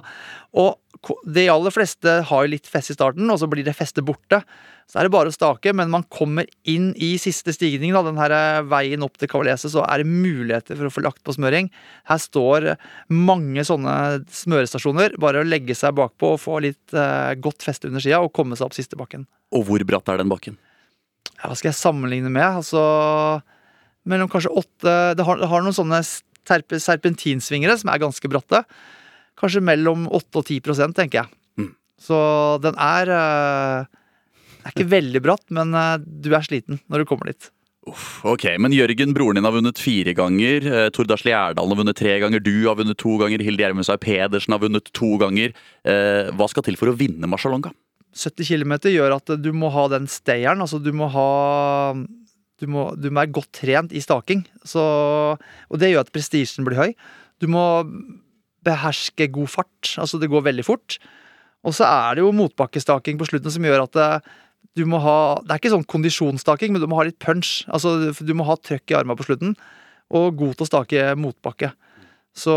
Og 0.53 0.77
de 1.25 1.47
aller 1.49 1.73
fleste 1.73 2.19
har 2.29 2.43
jo 2.45 2.51
litt 2.51 2.69
fest 2.69 2.93
i 2.93 2.95
starten, 2.97 3.25
og 3.33 3.39
så 3.41 3.49
blir 3.49 3.65
det 3.65 3.73
festet 3.73 4.05
borte. 4.05 4.43
Så 4.85 4.99
er 4.99 5.07
det 5.07 5.13
bare 5.15 5.31
å 5.31 5.33
stake, 5.33 5.73
men 5.73 5.89
man 5.89 6.05
kommer 6.05 6.45
inn 6.69 6.91
i 7.01 7.17
siste 7.17 7.49
stigning, 7.49 7.97
da, 7.97 8.03
den 8.05 8.21
her 8.21 8.29
eh, 8.29 8.61
veien 8.61 9.01
opp 9.01 9.17
til 9.17 9.27
Kavalese, 9.33 9.73
så 9.73 9.81
er 9.89 10.03
det 10.03 10.11
muligheter 10.11 10.77
for 10.77 10.85
å 10.85 10.93
få 10.93 11.05
lagt 11.07 11.23
på 11.25 11.33
smøring. 11.33 11.71
Her 12.05 12.21
står 12.21 12.69
mange 13.09 13.65
sånne 13.65 14.21
smørestasjoner. 14.29 15.17
Bare 15.17 15.41
å 15.41 15.49
legge 15.49 15.73
seg 15.73 15.97
bakpå 15.97 16.35
og 16.35 16.43
få 16.45 16.61
litt 16.61 16.93
eh, 16.93 17.33
godt 17.41 17.65
feste 17.65 17.89
under 17.89 18.05
skia 18.05 18.21
og 18.21 18.35
komme 18.37 18.53
seg 18.53 18.69
opp 18.69 18.77
siste 18.77 19.01
bakken. 19.01 19.25
Og 19.57 19.65
hvor 19.65 19.81
bratt 19.81 20.13
er 20.13 20.21
den 20.21 20.29
bakken? 20.29 20.61
Ja, 21.35 21.49
hva 21.49 21.57
skal 21.57 21.71
jeg 21.71 21.79
sammenligne 21.79 22.31
med? 22.33 22.61
Altså 22.61 22.81
mellom 24.07 24.29
kanskje 24.31 24.53
åtte 24.55 24.93
Det 25.19 25.25
har, 25.27 25.41
det 25.41 25.49
har 25.51 25.65
noen 25.65 25.75
sånne 25.75 25.99
terpe, 26.47 26.79
serpentinsvingere 26.79 27.75
som 27.79 27.91
er 27.91 27.99
ganske 27.99 28.31
bratte. 28.31 28.63
Kanskje 29.37 29.61
mellom 29.61 30.07
8 30.07 30.39
og 30.39 30.47
10 30.47 30.95
tenker 30.95 31.19
jeg. 31.19 31.31
Mm. 31.59 31.73
Så 31.99 32.17
den 32.63 32.77
er 32.79 33.11
Det 33.11 34.63
er 34.63 34.73
ikke 34.73 34.89
veldig 34.95 35.21
bratt, 35.23 35.45
men 35.51 35.75
eh, 35.75 35.99
du 35.99 36.33
er 36.35 36.43
sliten 36.43 36.81
når 36.87 37.03
du 37.03 37.09
kommer 37.11 37.29
dit. 37.31 37.51
Uff, 37.87 38.19
ok, 38.27 38.57
Men 38.59 38.73
Jørgen, 38.75 39.13
broren 39.15 39.37
din, 39.39 39.45
har 39.47 39.55
vunnet 39.55 39.79
fire 39.79 40.11
ganger. 40.17 40.65
Eh, 40.67 40.89
Tord 40.91 41.11
Asle 41.15 41.31
Gjerdalen 41.31 41.71
har 41.71 41.79
vunnet 41.79 41.95
tre 41.95 42.17
ganger. 42.19 42.43
Du 42.43 42.67
har 42.67 42.75
vunnet 42.75 42.99
to 42.99 43.15
ganger. 43.21 43.43
Hilde 43.43 43.63
Gjermundsvei 43.63 43.95
Pedersen 44.03 44.55
har 44.55 44.63
vunnet 44.63 44.91
to 44.91 45.13
ganger. 45.21 45.55
Eh, 45.87 46.31
hva 46.35 46.49
skal 46.51 46.65
til 46.67 46.75
for 46.79 46.91
å 46.91 46.97
vinne 46.97 47.29
Marcialonga? 47.31 47.71
70 48.17 48.49
km 48.49 48.73
gjør 48.89 49.17
at 49.19 49.35
du 49.39 49.51
må 49.55 49.69
ha 49.73 49.87
den 49.93 50.07
stayeren. 50.11 50.63
Altså 50.63 50.79
du 50.81 50.89
må 50.95 51.09
ha 51.13 51.27
du 52.57 52.65
må, 52.73 52.89
du 52.97 53.11
må 53.11 53.21
være 53.21 53.35
godt 53.37 53.51
trent 53.59 53.93
i 53.93 54.01
staking. 54.01 54.41
Så, 54.65 54.81
og 55.37 55.81
det 55.81 55.91
gjør 55.91 56.07
at 56.07 56.13
prestisjen 56.13 56.65
blir 56.65 56.79
høy. 56.79 56.95
Du 57.37 57.45
må 57.51 57.63
beherske 58.65 59.29
god 59.33 59.51
fart. 59.53 59.93
Altså 60.01 60.19
det 60.21 60.31
går 60.31 60.47
veldig 60.49 60.65
fort. 60.65 60.97
Og 61.67 61.75
så 61.77 61.85
er 61.85 62.17
det 62.17 62.25
jo 62.25 62.33
motbakkestaking 62.35 63.19
på 63.19 63.29
slutten 63.29 63.53
som 63.53 63.65
gjør 63.65 63.85
at 63.85 63.97
det, 63.97 64.09
du 64.77 64.83
må 64.85 64.99
ha 65.01 65.39
Det 65.41 65.53
er 65.53 65.61
ikke 65.61 65.73
sånn 65.73 65.87
kondisjonsstaking, 65.89 66.73
men 66.73 66.83
du 66.83 66.89
må 66.89 66.99
ha 66.99 67.07
litt 67.07 67.19
punch. 67.21 67.63
Altså 67.69 68.13
du 68.13 68.33
må 68.37 68.45
ha 68.47 68.57
trøkk 68.57 68.93
i 68.93 68.97
armene 68.97 69.17
på 69.17 69.25
slutten. 69.29 69.55
Og 70.13 70.37
god 70.39 70.57
til 70.57 70.65
å 70.65 70.69
stake 70.69 71.07
motbakke. 71.19 71.71
Så 72.37 72.53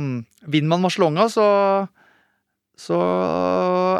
mm, 0.00 0.14
vinner 0.50 0.70
man 0.70 0.84
Marcelonga, 0.84 1.26
så 1.32 1.46
så 2.74 2.96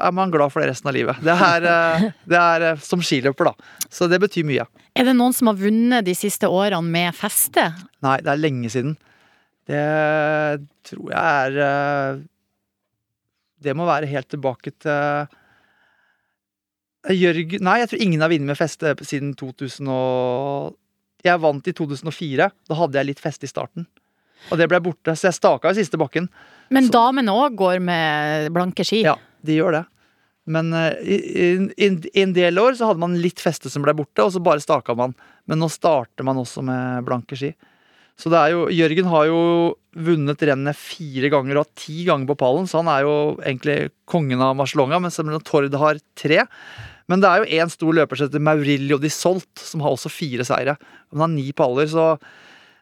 er 0.03 0.15
man 0.15 0.33
glad 0.35 0.51
for 0.51 0.63
det 0.63 0.73
resten 0.73 0.91
av 0.91 0.97
livet. 0.97 1.21
Det 1.23 1.35
er, 1.47 1.67
eh, 1.71 2.07
det 2.31 2.39
er 2.41 2.67
eh, 2.73 2.83
som 2.83 3.03
skiløper, 3.05 3.53
da. 3.53 3.87
Så 3.87 4.09
det 4.11 4.19
betyr 4.23 4.47
mye. 4.49 4.67
Er 4.99 5.07
det 5.07 5.15
noen 5.15 5.35
som 5.37 5.51
har 5.51 5.59
vunnet 5.61 6.07
de 6.07 6.15
siste 6.19 6.51
årene 6.51 6.83
med 6.83 7.15
feste? 7.15 7.69
Nei, 8.05 8.19
det 8.25 8.33
er 8.33 8.43
lenge 8.43 8.71
siden. 8.75 8.97
Det 9.65 9.85
tror 10.85 11.07
jeg 11.09 11.21
er 11.25 11.55
eh, 11.65 12.19
Det 13.65 13.73
må 13.73 13.87
være 13.89 14.11
helt 14.11 14.29
tilbake 14.29 14.75
til 14.77 15.31
Jørgen 17.17 17.65
Nei, 17.65 17.79
jeg 17.81 17.89
tror 17.89 18.03
ingen 18.05 18.21
har 18.21 18.29
vunnet 18.29 18.51
med 18.51 18.59
feste 18.59 18.93
siden 19.09 19.31
2000 19.41 19.89
og 19.89 20.77
Jeg 21.25 21.41
vant 21.41 21.65
i 21.69 21.73
2004. 21.73 22.51
Da 22.69 22.77
hadde 22.77 23.01
jeg 23.01 23.09
litt 23.09 23.23
feste 23.25 23.49
i 23.49 23.53
starten. 23.55 23.87
Og 24.53 24.59
det 24.61 24.69
ble 24.69 24.81
borte, 24.85 25.15
så 25.17 25.31
jeg 25.31 25.39
staka 25.39 25.71
i 25.73 25.79
siste 25.79 25.99
bakken. 26.01 26.29
Men 26.71 26.87
Så- 26.89 26.93
damene 26.93 27.33
òg 27.33 27.57
går 27.57 27.81
med 27.81 28.51
blanke 28.53 28.85
ski. 28.85 29.03
Ja, 29.07 29.17
de 29.45 29.57
gjør 29.61 29.73
det. 29.81 29.85
Men 30.47 30.73
eh, 30.77 30.95
i, 31.01 31.17
i, 31.81 31.89
i 32.13 32.23
en 32.23 32.35
del 32.37 32.59
år 32.61 32.75
så 32.77 32.91
hadde 32.91 33.01
man 33.01 33.15
litt 33.17 33.41
feste 33.41 33.71
som 33.73 33.83
ble 33.83 33.95
borte, 33.97 34.21
og 34.27 34.33
så 34.35 34.43
bare 34.45 34.61
staka 34.61 34.95
man. 34.95 35.15
Men 35.49 35.59
nå 35.63 35.71
starter 35.73 36.25
man 36.27 36.37
også 36.43 36.63
med 36.67 37.05
blanke 37.07 37.37
ski. 37.41 37.55
Så 38.21 38.31
det 38.31 38.39
er 38.39 38.53
jo, 38.53 38.67
Jørgen 38.71 39.09
har 39.11 39.25
jo 39.27 39.39
vunnet 39.97 40.43
rennet 40.47 40.77
fire 40.79 41.31
ganger 41.33 41.57
og 41.59 41.65
har 41.65 41.73
ti 41.81 42.05
ganger 42.07 42.29
på 42.29 42.37
pallen, 42.45 42.69
så 42.71 42.83
han 42.83 42.91
er 42.93 43.03
jo 43.09 43.15
egentlig 43.43 43.91
kongen 44.07 44.43
av 44.45 44.55
Marcelonga, 44.55 45.01
mens 45.03 45.17
Tord 45.49 45.73
har 45.81 45.99
tre. 46.15 46.45
Men 47.11 47.21
det 47.25 47.29
er 47.31 47.43
jo 47.43 47.59
én 47.65 47.73
stor 47.73 47.93
løper 47.97 48.17
som 48.21 48.29
heter 48.29 48.45
Maurilio 48.45 49.01
di 49.03 49.11
Solt, 49.11 49.51
som 49.59 49.83
har 49.83 49.97
også 49.97 50.13
fire 50.13 50.47
seire. 50.47 50.77
Han 51.11 51.25
har 51.25 51.33
ni 51.33 51.49
paller, 51.57 51.89
så 51.91 52.13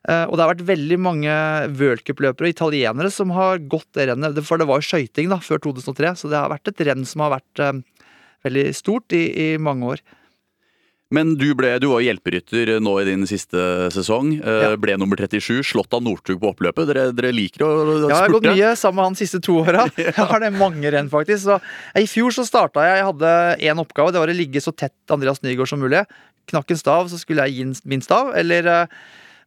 Og 0.02 0.32
det 0.34 0.42
har 0.42 0.50
vært 0.54 0.64
veldig 0.66 0.96
mange 0.98 1.34
worldcupløpere 1.78 2.48
og 2.48 2.54
italienere 2.56 3.10
som 3.14 3.30
har 3.36 3.60
gått 3.70 3.86
det 3.94 4.08
rennet. 4.10 4.40
For 4.42 4.58
det 4.58 4.66
var 4.66 4.80
jo 4.82 4.88
skøyting 4.88 5.28
da, 5.30 5.38
før 5.38 5.60
2003, 5.68 6.16
så 6.18 6.30
det 6.32 6.40
har 6.40 6.50
vært 6.50 6.72
et 6.72 6.82
renn 6.88 7.04
som 7.06 7.22
har 7.22 7.36
vært 7.36 7.62
eh, 7.62 7.78
veldig 8.48 8.64
stort 8.74 9.14
i, 9.14 9.22
i 9.30 9.46
mange 9.62 9.92
år. 9.94 10.02
Men 11.12 11.34
du, 11.36 11.44
ble, 11.54 11.74
du 11.76 11.90
var 11.90 12.00
hjelperytter 12.00 12.70
nå 12.80 12.94
i 13.02 13.04
din 13.04 13.26
siste 13.28 13.60
sesong. 13.92 14.30
eh, 14.40 14.62
Ja. 14.64 14.70
Ble 14.80 14.94
nummer 14.96 15.20
37, 15.20 15.60
slått 15.70 15.92
av 15.92 16.00
Northug 16.02 16.38
på 16.40 16.50
oppløpet. 16.54 16.88
Dere, 16.88 17.06
dere 17.12 17.32
liker 17.36 17.66
å 17.66 17.70
spurte? 17.76 17.98
Ja, 18.00 18.08
jeg 18.08 18.22
har 18.22 18.32
gått 18.38 18.48
mye 18.48 18.70
sammen 18.80 18.96
med 18.96 19.04
han 19.10 19.18
de 19.18 19.20
siste 19.22 19.42
to 19.44 19.58
åra. 19.60 19.84
Jeg 20.00 20.14
har 20.18 20.40
det 20.40 20.50
mange 20.56 20.90
renn, 20.94 21.12
faktisk. 21.12 21.44
Så, 21.44 21.58
I 22.00 22.08
fjor 22.08 22.32
så 22.32 22.46
starta 22.48 22.86
jeg 22.88 23.02
Jeg 23.02 23.08
hadde 23.10 23.32
én 23.70 23.82
oppgave. 23.84 24.10
Det 24.16 24.22
var 24.24 24.32
å 24.32 24.38
ligge 24.40 24.64
så 24.64 24.72
tett 24.72 25.12
Andreas 25.12 25.44
Nygaard 25.44 25.68
som 25.68 25.84
mulig. 25.84 26.00
Knakk 26.48 26.72
en 26.72 26.80
stav, 26.80 27.12
så 27.12 27.20
skulle 27.20 27.44
jeg 27.44 27.60
gi 27.60 27.82
min 27.92 28.02
stav. 28.02 28.32
Eller 28.34 28.66
eh, 28.66 29.02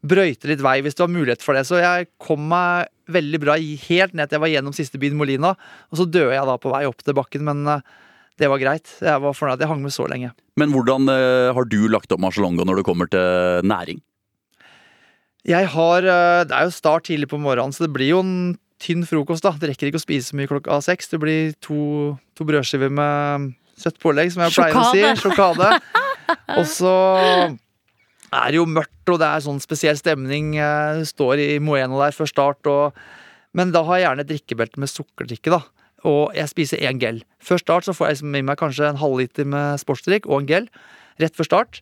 brøyte 0.08 0.50
litt 0.50 0.64
vei 0.64 0.80
hvis 0.86 0.98
det 0.98 1.06
var 1.06 1.14
mulighet 1.14 1.46
for 1.46 1.58
det. 1.58 1.66
Så 1.68 1.82
jeg 1.82 2.10
kom 2.22 2.48
meg 2.52 2.92
veldig 3.12 3.42
bra 3.44 3.58
helt 3.60 4.16
ned 4.18 4.30
til 4.30 4.38
jeg 4.38 4.44
var 4.46 4.54
gjennom 4.54 4.76
siste 4.76 5.02
byen, 5.02 5.18
Molina. 5.20 5.54
Og 5.92 6.02
så 6.02 6.08
døde 6.10 6.34
jeg 6.36 6.50
da 6.50 6.58
på 6.62 6.74
vei 6.74 6.86
opp 6.90 7.04
til 7.06 7.18
bakken, 7.18 7.46
men 7.48 7.64
eh, 7.70 7.86
det 8.42 8.50
var 8.52 8.62
greit. 8.62 8.92
Jeg 9.02 9.24
var 9.24 9.38
fornøyd. 9.38 9.58
at 9.58 9.66
Jeg 9.66 9.72
hang 9.72 9.84
med 9.86 9.96
så 9.96 10.08
lenge. 10.12 10.34
Men 10.60 10.74
hvordan 10.74 11.10
eh, 11.12 11.54
har 11.56 11.70
du 11.70 11.80
lagt 11.92 12.12
opp 12.12 12.24
Marcialongo 12.24 12.68
når 12.68 12.82
det 12.82 12.88
kommer 12.88 13.10
til 13.12 13.66
næring? 13.68 14.02
Jeg 15.46 15.70
har 15.76 16.08
eh, 16.10 16.44
Det 16.50 16.56
er 16.56 16.68
jo 16.68 16.74
start 16.74 17.06
tidlig 17.10 17.30
på 17.30 17.42
morgenen, 17.42 17.76
så 17.76 17.86
det 17.86 17.94
blir 17.94 18.16
jo 18.16 18.24
en 18.24 18.56
tynn 18.82 19.06
frokost, 19.08 19.46
da. 19.46 19.54
Det 19.56 19.70
rekker 19.72 19.92
ikke 19.92 20.02
å 20.02 20.04
spise 20.04 20.32
så 20.32 20.38
mye 20.38 20.50
klokka 20.52 20.82
seks. 20.84 21.14
Det 21.14 21.22
blir 21.22 21.54
to, 21.64 22.18
to 22.36 22.48
brødskiver 22.48 22.92
med 22.92 23.54
søtt 23.80 24.00
pålegg, 24.04 24.34
som 24.34 24.44
jeg 24.46 24.56
pleier 24.56 24.82
å 24.82 24.90
si. 24.92 25.06
Sjokade. 25.22 25.70
Og 26.60 26.68
så 26.68 26.96
er 28.36 28.58
jo 28.58 28.66
mørkt, 28.70 29.08
og 29.12 29.20
det 29.22 29.28
er 29.30 29.46
sånn 29.46 29.62
spesiell 29.64 29.98
stemning. 30.00 30.54
Jeg 30.58 31.08
står 31.12 31.42
i 31.42 31.50
Moeno 31.64 32.02
der 32.02 32.16
før 32.16 32.32
start, 32.32 32.68
og 32.68 32.98
Men 33.56 33.72
da 33.72 33.86
har 33.88 33.96
jeg 33.96 34.04
gjerne 34.04 34.24
et 34.26 34.28
drikkebelte 34.28 34.80
med 34.84 34.90
sukkerdrikke, 34.92 35.48
da. 35.54 35.62
Og 36.04 36.34
jeg 36.36 36.52
spiser 36.52 36.82
én 36.84 37.00
gel. 37.00 37.22
Før 37.40 37.62
start 37.62 37.86
så 37.88 37.94
får 37.96 38.10
jeg 38.10 38.18
liksom 38.18 38.36
i 38.36 38.42
meg 38.44 38.60
kanskje 38.60 38.90
en 38.90 39.00
halvliter 39.00 39.48
med 39.48 39.80
sportsdrikk 39.80 40.28
og 40.28 40.42
en 40.42 40.50
gel. 40.50 40.68
Rett 41.24 41.38
før 41.38 41.48
start. 41.48 41.80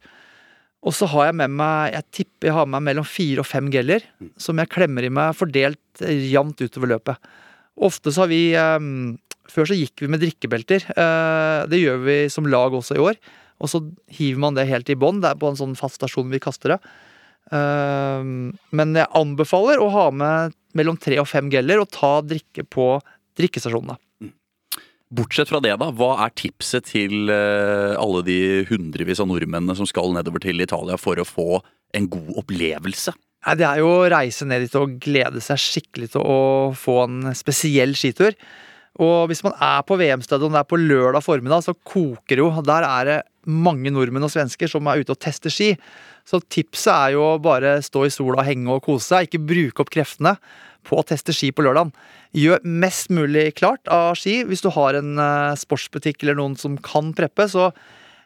Og 0.83 0.93
så 0.95 1.07
har 1.09 1.29
jeg 1.29 1.39
med 1.39 1.53
meg 1.55 1.95
Jeg 1.95 2.05
tipper 2.19 2.49
jeg 2.49 2.57
har 2.57 2.67
med 2.67 2.77
meg 2.77 2.91
mellom 2.91 3.07
fire 3.07 3.43
og 3.43 3.47
fem 3.47 3.69
geller 3.71 4.03
som 4.37 4.59
jeg 4.59 4.71
klemmer 4.71 5.05
i 5.07 5.11
meg 5.13 5.35
fordelt 5.37 6.03
jevnt 6.03 6.61
utover 6.61 6.91
løpet. 6.91 7.31
Ofte 7.79 8.11
så 8.13 8.25
har 8.25 8.31
vi 8.31 8.41
um, 8.59 9.15
Før 9.49 9.69
så 9.69 9.77
gikk 9.77 10.03
vi 10.03 10.11
med 10.11 10.21
drikkebelter. 10.23 10.85
Uh, 10.93 11.65
det 11.71 11.81
gjør 11.81 12.03
vi 12.05 12.17
som 12.31 12.47
lag 12.47 12.75
også 12.75 12.99
i 12.99 13.03
år. 13.03 13.17
Og 13.63 13.71
så 13.71 13.81
hiver 14.11 14.41
man 14.43 14.57
det 14.57 14.67
helt 14.69 14.91
i 14.91 14.99
bånn. 14.99 15.21
Det 15.23 15.31
er 15.31 15.39
på 15.39 15.49
en 15.49 15.59
sånn 15.59 15.77
fast 15.79 16.01
stasjon 16.01 16.31
vi 16.33 16.41
kaster 16.43 16.75
det. 16.75 16.79
Eh, 17.55 18.23
men 18.75 18.95
jeg 18.99 19.11
anbefaler 19.19 19.81
å 19.81 19.91
ha 19.93 20.07
med 20.11 20.55
mellom 20.77 20.97
tre 20.99 21.19
og 21.21 21.29
fem 21.29 21.51
geller 21.53 21.83
og 21.83 21.91
ta 21.93 22.17
drikke 22.25 22.65
på 22.67 22.97
drikkestasjonene. 23.39 23.99
Bortsett 25.13 25.51
fra 25.51 25.59
det, 25.61 25.75
da, 25.77 25.91
hva 25.93 26.15
er 26.25 26.33
tipset 26.33 26.87
til 26.89 27.29
eh, 27.29 27.93
alle 28.01 28.23
de 28.25 28.37
hundrevis 28.65 29.21
av 29.21 29.29
nordmennene 29.29 29.75
som 29.77 29.85
skal 29.89 30.09
nedover 30.15 30.41
til 30.41 30.63
Italia 30.63 30.97
for 30.97 31.21
å 31.21 31.27
få 31.27 31.61
en 31.93 32.07
god 32.09 32.39
opplevelse? 32.41 33.13
Nei, 33.45 33.55
Det 33.59 33.67
er 33.67 33.81
jo 33.83 33.91
å 33.91 34.09
reise 34.09 34.47
ned 34.49 34.65
dit 34.65 34.77
og 34.79 34.97
glede 35.03 35.43
seg 35.43 35.61
skikkelig 35.61 36.13
til 36.15 36.25
å 36.25 36.39
få 36.77 37.03
en 37.05 37.35
spesiell 37.37 37.93
skitur. 37.99 38.33
Og 39.03 39.29
hvis 39.29 39.43
man 39.45 39.53
er 39.61 39.85
på 39.85 39.97
VM-stadion 39.99 40.57
er 40.57 40.65
på 40.69 40.79
lørdag 40.81 41.25
formiddag, 41.25 41.65
så 41.65 41.75
koker 41.77 42.37
det 42.37 42.41
jo. 42.41 42.49
Der 42.65 42.87
er 42.87 43.09
det 43.09 43.19
mange 43.49 43.91
nordmenn 43.93 44.25
og 44.25 44.31
svensker 44.33 44.69
som 44.71 44.87
er 44.87 45.03
ute 45.03 45.13
og 45.15 45.21
tester 45.21 45.53
ski. 45.53 45.73
Så 46.27 46.39
tipset 46.51 46.93
er 46.93 47.15
jo 47.17 47.23
å 47.33 47.41
bare 47.43 47.77
stå 47.83 48.05
i 48.07 48.13
sola, 48.13 48.45
henge 48.47 48.71
og 48.71 48.83
kose 48.85 49.09
seg. 49.09 49.27
Ikke 49.27 49.43
bruke 49.43 49.83
opp 49.83 49.91
kreftene 49.93 50.37
på 50.87 50.99
å 50.99 51.05
teste 51.07 51.35
ski 51.35 51.51
på 51.55 51.65
lørdagen. 51.65 51.93
Gjør 52.37 52.63
mest 52.65 53.11
mulig 53.13 53.51
klart 53.59 53.87
av 53.91 54.17
ski. 54.19 54.41
Hvis 54.47 54.63
du 54.63 54.71
har 54.73 54.97
en 54.99 55.19
eh, 55.21 55.59
sportsbutikk 55.59 56.23
eller 56.23 56.39
noen 56.39 56.57
som 56.59 56.79
kan 56.81 57.13
preppe, 57.17 57.47
så 57.51 57.69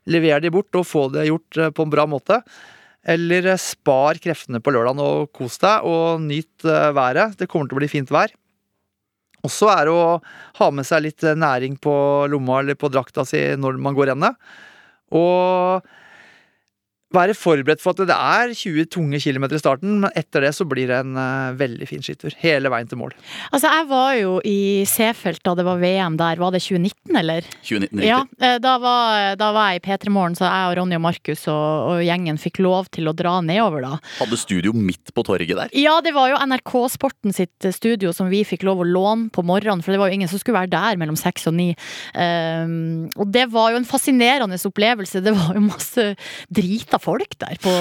lever 0.07 0.45
de 0.45 0.53
bort 0.53 0.77
og 0.79 0.87
få 0.87 1.07
det 1.13 1.27
gjort 1.27 1.59
eh, 1.59 1.73
på 1.73 1.85
en 1.85 1.93
bra 1.93 2.07
måte. 2.09 2.39
Eller 3.07 3.51
eh, 3.53 3.61
spar 3.61 4.21
kreftene 4.23 4.61
på 4.63 4.73
lørdagen 4.73 5.03
og 5.03 5.31
kos 5.35 5.59
deg, 5.63 5.87
og 5.87 6.23
nyt 6.23 6.67
været. 6.67 7.37
Det 7.39 7.49
kommer 7.51 7.69
til 7.69 7.79
å 7.79 7.81
bli 7.83 7.91
fint 7.91 8.13
vær. 8.13 8.33
Også 9.45 9.69
er 9.71 9.85
det 9.87 9.93
å 9.93 10.17
ha 10.59 10.69
med 10.73 10.87
seg 10.87 11.03
litt 11.05 11.23
næring 11.37 11.77
på 11.81 11.93
lomma 12.31 12.61
eller 12.63 12.77
på 12.79 12.89
drakta 12.91 13.23
si 13.27 13.43
når 13.59 13.77
man 13.81 13.95
går 13.97 14.11
rennet. 14.11 14.39
Og 15.11 15.83
være 17.15 17.35
forberedt 17.37 17.81
for 17.83 17.95
at 17.95 18.09
det 18.09 18.15
er 18.15 18.51
20 18.51 18.89
tunge 18.91 19.19
kilometer 19.23 19.55
i 19.55 19.61
starten, 19.61 20.01
men 20.03 20.11
etter 20.19 20.43
det 20.43 20.51
så 20.57 20.65
blir 20.67 20.89
det 20.91 20.99
en 21.05 21.15
uh, 21.15 21.55
veldig 21.57 21.87
fin 21.87 22.03
skitur. 22.03 22.33
Hele 22.41 22.71
veien 22.73 22.89
til 22.89 22.99
mål. 22.99 23.15
Altså, 23.51 23.71
jeg 23.71 23.87
var 23.89 24.11
jo 24.19 24.33
i 24.47 24.59
Seefeld 24.89 25.39
da 25.47 25.55
det 25.57 25.65
var 25.67 25.79
VM 25.81 26.17
der. 26.19 26.41
Var 26.41 26.55
det 26.55 26.61
2019, 26.65 27.19
eller? 27.21 27.47
2019, 27.61 28.01
riktig. 28.01 28.09
Ja, 28.09 28.57
da 28.63 28.73
var, 28.83 29.37
da 29.39 29.51
var 29.55 29.71
jeg 29.71 29.81
i 29.81 29.85
P3 29.87 30.13
Morgen, 30.13 30.35
så 30.37 30.47
jeg 30.47 30.71
og 30.71 30.75
Ronny 30.81 30.97
og 30.99 31.03
Markus 31.05 31.45
og, 31.51 31.93
og 31.93 32.03
gjengen 32.03 32.41
fikk 32.41 32.61
lov 32.65 32.91
til 32.93 33.07
å 33.09 33.15
dra 33.17 33.37
nedover 33.45 33.85
da. 33.85 33.93
Hadde 34.19 34.39
studio 34.39 34.75
midt 34.75 35.13
på 35.15 35.23
torget 35.27 35.55
der. 35.55 35.71
Ja, 35.77 35.97
det 36.03 36.13
var 36.17 36.31
jo 36.33 36.41
NRK 36.43 36.73
Sporten 36.97 37.35
sitt 37.35 37.69
studio 37.75 38.11
som 38.15 38.31
vi 38.31 38.43
fikk 38.47 38.65
lov 38.67 38.83
å 38.83 38.87
låne 38.87 39.31
på 39.33 39.45
morgenen, 39.47 39.83
for 39.85 39.95
det 39.95 40.01
var 40.01 40.11
jo 40.11 40.19
ingen 40.19 40.31
som 40.31 40.41
skulle 40.41 40.59
være 40.59 40.73
der 40.75 40.99
mellom 40.99 41.17
seks 41.19 41.47
og 41.49 41.55
ni. 41.57 41.69
Um, 42.13 43.07
og 43.15 43.31
det 43.33 43.47
var 43.53 43.71
jo 43.73 43.81
en 43.81 43.87
fascinerende 43.87 44.59
opplevelse. 44.67 45.23
Det 45.23 45.33
var 45.35 45.55
jo 45.55 45.63
masse 45.63 46.07
drita 46.97 46.99
folk 46.99 47.37
der 47.39 47.57
på, 47.61 47.71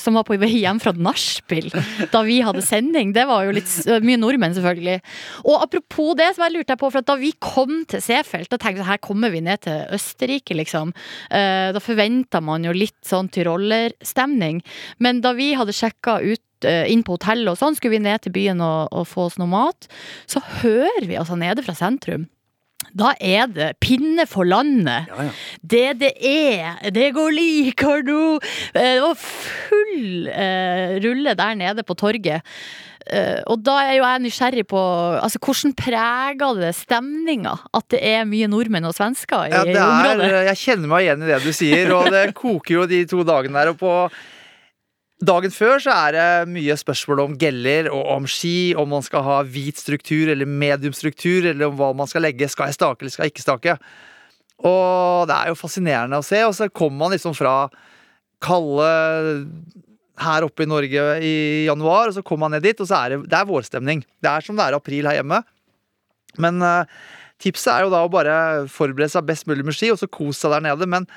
som 0.00 0.14
var 0.14 0.24
på 0.24 0.36
vei 0.38 0.60
hjem 0.60 0.80
fra 0.80 0.92
nachspiel 0.92 1.70
da 2.12 2.22
vi 2.24 2.40
hadde 2.42 2.62
sending. 2.62 3.12
Det 3.14 3.26
var 3.26 3.44
jo 3.44 3.54
litt 3.54 3.70
mye 4.02 4.18
nordmenn, 4.18 4.54
selvfølgelig. 4.54 5.00
Og 5.44 5.62
apropos 5.62 6.14
det, 6.16 6.34
så 6.34 6.44
bare 6.44 6.54
lurte 6.54 6.74
jeg 6.74 6.80
på, 6.80 6.90
for 6.90 7.02
da 7.02 7.16
vi 7.16 7.32
kom 7.38 7.84
til 7.86 8.02
Seefeld, 8.02 8.48
da 8.50 8.58
tenkte 8.58 8.82
jeg 8.82 8.88
her 8.88 9.02
kommer 9.02 9.30
vi 9.30 9.42
ned 9.44 9.64
til 9.64 9.84
Østerrike, 9.94 10.54
liksom. 10.54 10.92
Eh, 11.30 11.72
da 11.74 11.82
forventa 11.82 12.40
man 12.40 12.64
jo 12.64 12.74
litt 12.74 12.98
sånn 13.06 13.30
tyrollerstemning. 13.32 14.62
Men 14.98 15.22
da 15.24 15.34
vi 15.36 15.54
hadde 15.54 15.74
sjekka 15.74 16.20
ut 16.22 16.68
eh, 16.68 16.86
inn 16.92 17.04
på 17.04 17.18
hotellet 17.18 17.54
og 17.54 17.60
sånn, 17.60 17.76
skulle 17.78 17.98
vi 17.98 18.04
ned 18.04 18.24
til 18.24 18.34
byen 18.34 18.62
og, 18.64 18.92
og 18.92 19.08
få 19.08 19.28
oss 19.28 19.40
noe 19.40 19.50
mat, 19.50 19.88
så 20.30 20.42
hører 20.62 21.08
vi 21.08 21.18
altså 21.20 21.38
nede 21.38 21.64
fra 21.64 21.76
sentrum. 21.78 22.28
Da 22.92 23.12
er 23.20 23.46
det 23.50 23.70
pinne 23.80 24.26
for 24.28 24.44
landet. 24.44 25.08
Ja, 25.10 25.28
ja. 25.28 25.34
Det 25.62 25.84
det 26.94 27.10
går 27.16 27.30
likere 27.32 28.02
nå. 28.06 28.22
Eh, 28.74 28.80
Det 28.94 29.00
var 29.02 29.14
full 29.20 30.28
eh, 30.28 30.98
rulle 31.04 31.34
der 31.38 31.54
nede 31.58 31.82
på 31.86 31.96
torget. 31.98 32.42
Eh, 33.04 33.42
og 33.52 33.60
da 33.60 33.74
er 33.84 33.98
jo 33.98 34.04
jeg 34.06 34.22
nysgjerrig 34.24 34.62
på 34.70 34.80
altså, 35.20 35.36
hvordan 35.44 35.74
preger 35.76 36.54
det 36.56 36.70
stemninga 36.78 37.52
at 37.76 37.84
det 37.92 38.00
er 38.00 38.24
mye 38.24 38.48
nordmenn 38.48 38.86
og 38.88 38.94
svensker 38.96 39.50
i 39.50 39.52
Ja, 39.52 39.60
det 39.66 39.76
er, 39.76 39.84
området? 39.84 40.30
jeg 40.48 40.56
kjenner 40.62 40.88
meg 40.88 41.04
igjen 41.04 41.26
i 41.26 41.28
det 41.28 41.42
du 41.44 41.50
sier, 41.52 41.92
og 41.92 42.08
det 42.14 42.22
koker 42.40 42.78
jo 42.78 42.86
de 42.88 43.02
to 43.10 43.20
dagene 43.28 43.60
der. 43.60 43.74
Og 43.74 43.78
på 43.82 43.92
dagen 45.22 45.52
før 45.54 45.78
så 45.82 45.94
er 45.94 46.16
det 46.16 46.52
mye 46.54 46.74
spørsmål 46.78 47.22
om 47.24 47.36
geller 47.38 47.90
og 47.92 48.02
om 48.16 48.26
ski, 48.30 48.74
om 48.78 48.90
man 48.96 49.04
skal 49.06 49.22
ha 49.26 49.38
hvit 49.46 49.78
struktur 49.78 50.32
eller 50.32 50.48
mediumstruktur, 50.48 51.46
eller 51.52 51.68
om 51.68 51.78
hva 51.78 51.92
man 51.96 52.10
skal 52.10 52.26
legge. 52.26 52.48
Skal 52.50 52.70
jeg 52.70 52.78
stake 52.78 53.04
eller 53.04 53.14
skal 53.14 53.28
jeg 53.28 53.34
ikke 53.34 53.46
stake? 53.46 53.76
Og 54.64 55.26
det 55.30 55.36
er 55.36 55.50
jo 55.50 55.58
fascinerende 55.58 56.20
å 56.20 56.26
se, 56.26 56.40
og 56.46 56.54
så 56.56 56.70
kommer 56.70 57.04
man 57.04 57.14
liksom 57.16 57.34
fra 57.36 57.56
kalde 58.44 58.86
her 60.20 60.46
oppe 60.46 60.64
i 60.64 60.70
Norge 60.70 61.04
i 61.24 61.34
januar, 61.66 62.08
og 62.08 62.16
så 62.16 62.22
kommer 62.22 62.46
man 62.46 62.56
ned 62.56 62.66
dit, 62.66 62.80
og 62.80 62.88
så 62.88 63.02
er 63.02 63.14
det, 63.14 63.24
det 63.30 63.38
er 63.38 63.50
vårstemning. 63.50 64.04
Det 64.22 64.30
er 64.30 64.46
som 64.46 64.58
det 64.58 64.66
er 64.66 64.76
april 64.78 65.08
her 65.10 65.18
hjemme. 65.18 65.40
Men 66.42 66.62
uh, 66.62 66.86
tipset 67.42 67.72
er 67.72 67.86
jo 67.86 67.92
da 67.94 68.04
å 68.04 68.12
bare 68.12 68.36
forberede 68.70 69.12
seg 69.14 69.26
best 69.26 69.48
mulig 69.50 69.66
med 69.66 69.76
ski, 69.76 69.90
og 69.94 69.98
så 70.00 70.10
kose 70.10 70.44
seg 70.44 70.54
der 70.54 70.66
nede. 70.68 70.88
Men 70.90 71.08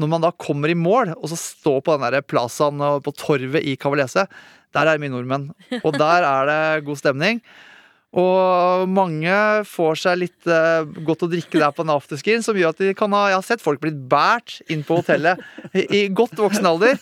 når 0.00 0.10
man 0.10 0.24
da 0.24 0.32
kommer 0.34 0.72
i 0.72 0.78
mål, 0.78 1.12
og 1.14 1.28
så 1.30 1.38
står 1.38 1.78
på 1.84 1.94
den 1.94 2.08
der 2.08 2.24
plazaen 2.26 2.82
på 3.04 3.12
torvet 3.14 3.62
i 3.62 3.76
Cavalese, 3.78 4.26
der 4.74 4.88
er 4.88 4.96
det 4.96 5.04
mye 5.04 5.12
nordmenn. 5.14 5.46
Og 5.84 5.94
der 5.94 6.26
er 6.26 6.48
det 6.50 6.84
god 6.88 6.98
stemning. 6.98 7.38
Og 8.14 8.84
mange 8.94 9.34
får 9.66 9.96
seg 9.98 10.18
litt 10.20 10.46
uh, 10.46 10.86
godt 11.06 11.24
å 11.26 11.28
drikke 11.30 11.58
der 11.58 11.72
på 11.74 11.82
en 11.82 11.92
afterskien, 11.96 12.44
som 12.46 12.54
gjør 12.54 12.70
at 12.70 12.82
de 12.82 12.92
kan 12.94 13.10
ha 13.14 13.24
Jeg 13.32 13.38
har 13.40 13.46
sett 13.46 13.62
folk 13.62 13.80
blitt 13.82 13.96
båret 14.10 14.60
inn 14.70 14.84
på 14.86 15.00
hotellet 15.00 15.42
i, 15.74 15.82
i 15.82 16.02
godt 16.14 16.38
voksen 16.38 16.68
alder. 16.70 16.98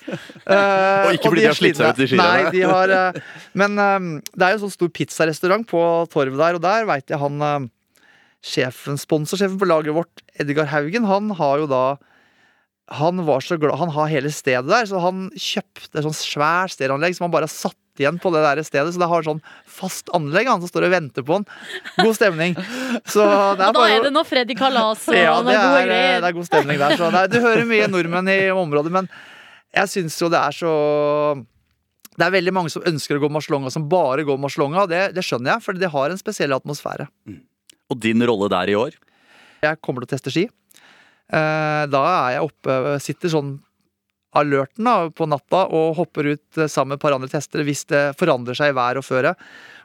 Uh, 0.46 1.08
Og 1.08 1.18
ikke 1.18 1.32
fordi 1.34 1.44
de 1.44 1.50
har 1.50 1.58
slitt 1.58 1.80
seg 1.80 1.92
ut 1.92 2.00
i 2.00 2.08
skiene. 2.08 2.24
Nei, 2.24 2.54
de 2.56 2.64
har 2.64 2.94
eh, 2.96 3.20
Men 3.60 3.76
det 3.76 4.46
er 4.46 4.54
jo 4.54 4.60
en 4.60 4.64
sånn 4.64 4.76
stor 4.78 4.92
pizzarestaurant 5.00 5.68
på 5.68 5.82
torvet 6.12 6.40
der, 6.40 6.56
og 6.56 6.64
der 6.64 6.88
veit 6.88 7.12
jeg 7.12 7.20
han 7.20 7.68
sjefen, 8.42 8.96
sponsorsjefen 8.98 9.60
på 9.60 9.68
laget 9.68 9.94
vårt, 9.96 10.24
Edgar 10.40 10.72
Haugen, 10.72 11.04
han 11.06 11.28
har 11.38 11.60
jo 11.60 11.68
da 11.70 11.84
han 12.92 13.22
var 13.26 13.40
så 13.44 13.56
glad, 13.60 13.78
han 13.80 13.92
har 13.94 14.10
hele 14.10 14.30
stedet 14.34 14.68
der, 14.68 14.88
så 14.88 15.00
han 15.00 15.28
kjøpte 15.32 15.96
et 15.98 16.04
sånt 16.04 16.18
svært 16.18 16.74
stereoanlegg 16.74 17.16
som 17.16 17.26
han 17.26 17.32
bare 17.34 17.48
har 17.48 17.52
satt 17.54 17.78
igjen 18.00 18.18
på 18.20 18.30
det 18.32 18.40
der 18.44 18.60
stedet. 18.64 18.94
Så 18.94 19.00
det 19.00 19.08
har 19.10 19.24
sånn 19.26 19.40
fast 19.68 20.08
anlegg, 20.16 20.48
han 20.48 20.62
som 20.62 20.70
står 20.70 20.86
og 20.88 20.94
venter 20.94 21.24
på 21.26 21.38
han. 21.38 21.46
God 21.98 22.16
stemning. 22.16 22.56
Så 23.04 23.24
det 23.24 23.32
er 23.32 23.52
Og 23.52 23.60
da 23.60 23.70
bare 23.76 23.96
er 23.98 24.06
det 24.08 24.12
nå 24.14 24.24
Freddy 24.28 24.56
Kalas 24.58 25.06
og 25.08 25.16
ja, 25.16 25.38
det 25.44 25.56
gode 25.56 25.82
er, 25.86 26.20
det 26.22 26.30
er 26.30 26.36
god 26.36 26.48
stemning 26.48 26.80
der. 26.80 26.96
Så 27.00 27.10
det 27.12 27.22
er, 27.24 27.32
du 27.32 27.38
hører 27.44 27.68
mye 27.68 27.88
nordmenn 27.92 28.32
i 28.32 28.38
området, 28.54 28.92
men 28.94 29.10
jeg 29.72 29.92
syns 29.92 30.18
jo 30.20 30.28
det 30.32 30.40
er 30.40 30.52
så 30.52 30.72
Det 32.12 32.26
er 32.26 32.34
veldig 32.34 32.52
mange 32.52 32.68
som 32.72 32.84
ønsker 32.84 33.16
å 33.16 33.22
gå 33.22 33.30
Marslonga, 33.32 33.70
som 33.72 33.86
bare 33.88 34.24
går 34.28 34.40
Marslonga. 34.40 34.82
og 34.84 34.90
Det, 34.92 35.14
det 35.16 35.24
skjønner 35.24 35.54
jeg, 35.54 35.64
for 35.64 35.80
det 35.80 35.88
har 35.94 36.12
en 36.12 36.20
spesiell 36.20 36.52
atmosfære. 36.52 37.06
Og 37.88 38.00
din 38.00 38.20
rolle 38.28 38.50
der 38.52 38.68
i 38.68 38.76
år? 38.76 38.98
Jeg 39.64 39.80
kommer 39.80 40.04
til 40.04 40.10
å 40.10 40.12
teste 40.16 40.32
ski. 40.34 40.48
Eh, 41.32 41.84
Da 41.92 42.02
er 42.06 42.34
jeg 42.36 42.48
oppe, 42.48 42.78
sitter 43.02 43.32
sånn 43.32 43.52
alerten 44.36 44.86
da, 44.88 45.10
på 45.12 45.28
natta 45.28 45.66
og 45.76 45.96
hopper 45.98 46.32
ut 46.34 46.58
eh, 46.60 46.70
sammen 46.70 46.94
med 46.94 47.00
et 47.00 47.04
par 47.04 47.16
andre 47.16 47.30
testere 47.32 47.66
hvis 47.68 47.84
det 47.90 48.02
forandrer 48.20 48.56
seg 48.56 48.72
i 48.72 48.76
vær 48.76 49.00
og 49.00 49.06
føre. 49.06 49.34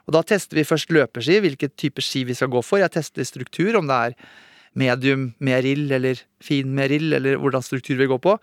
Og 0.08 0.14
da 0.16 0.22
tester 0.24 0.56
vi 0.56 0.64
først 0.68 0.92
løpeski, 0.94 1.40
hvilken 1.44 1.72
type 1.76 2.04
ski 2.04 2.24
vi 2.28 2.36
skal 2.36 2.48
gå 2.52 2.62
for. 2.64 2.80
Jeg 2.80 2.94
tester 2.94 3.26
struktur, 3.28 3.76
om 3.76 3.88
det 3.88 3.98
er 4.08 4.18
medium 4.78 5.32
med 5.44 5.64
rill 5.66 5.92
eller 5.92 6.20
fin 6.44 6.70
med 6.74 6.92
rill, 6.94 7.12
eller 7.18 7.36
hvordan 7.40 7.64
struktur 7.64 7.98
vi 8.00 8.08
går 8.08 8.20
på. 8.24 8.36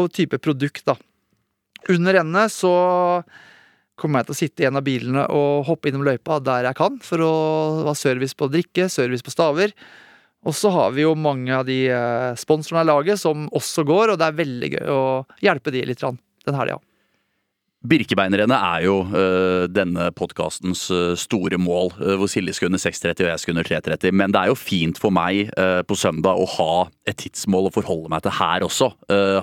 Og 0.00 0.12
type 0.16 0.40
produkt, 0.40 0.86
da. 0.88 0.96
Under 1.92 2.16
rennet 2.16 2.52
så 2.54 2.72
kommer 4.00 4.22
jeg 4.22 4.30
til 4.30 4.34
å 4.34 4.38
sitte 4.38 4.64
i 4.64 4.66
en 4.70 4.78
av 4.80 4.86
bilene 4.86 5.26
og 5.34 5.66
hoppe 5.68 5.90
innom 5.90 6.04
løypa 6.06 6.38
der 6.40 6.70
jeg 6.70 6.78
kan, 6.78 6.96
for 7.04 7.22
å 7.26 7.32
ha 7.90 7.94
service 7.98 8.36
på 8.38 8.48
drikke, 8.52 8.88
service 8.88 9.24
på 9.26 9.34
staver. 9.34 9.74
Og 10.42 10.54
så 10.58 10.72
har 10.74 10.94
vi 10.96 11.04
jo 11.04 11.14
mange 11.14 11.54
av 11.54 11.66
de 11.68 11.84
eh, 11.92 12.30
sponsorene 12.38 12.82
av 12.82 12.88
laget 12.90 13.20
som 13.20 13.46
også 13.54 13.84
går, 13.86 14.12
og 14.14 14.18
det 14.18 14.28
er 14.28 14.40
veldig 14.40 14.72
gøy 14.74 14.88
å 14.90 15.02
hjelpe 15.44 15.74
de 15.74 15.84
litt 15.86 16.02
den 16.02 16.58
helga. 16.58 16.80
Birkebeinerrennet 17.82 18.62
er 18.62 18.84
jo 18.84 18.92
uh, 19.10 19.64
denne 19.66 20.04
podkastens 20.14 20.84
uh, 20.94 21.16
store 21.18 21.58
mål, 21.58 21.90
uh, 21.98 22.12
hvor 22.20 22.30
Silje 22.30 22.54
skulle 22.54 22.70
under 22.70 22.82
6.30 22.82 23.24
og 23.24 23.30
jeg 23.32 23.42
skulle 23.42 23.56
under 23.58 23.70
3.30. 23.72 24.14
Men 24.14 24.34
det 24.34 24.38
er 24.38 24.52
jo 24.52 24.58
fint 24.58 25.00
for 25.02 25.14
meg 25.14 25.50
på 25.88 25.96
søndag 25.98 26.38
å 26.38 26.46
ha 26.58 26.76
et 27.10 27.18
tidsmål 27.18 27.72
å 27.72 27.74
forholde 27.74 28.12
meg 28.12 28.22
til 28.22 28.36
her 28.38 28.62
også. 28.62 28.92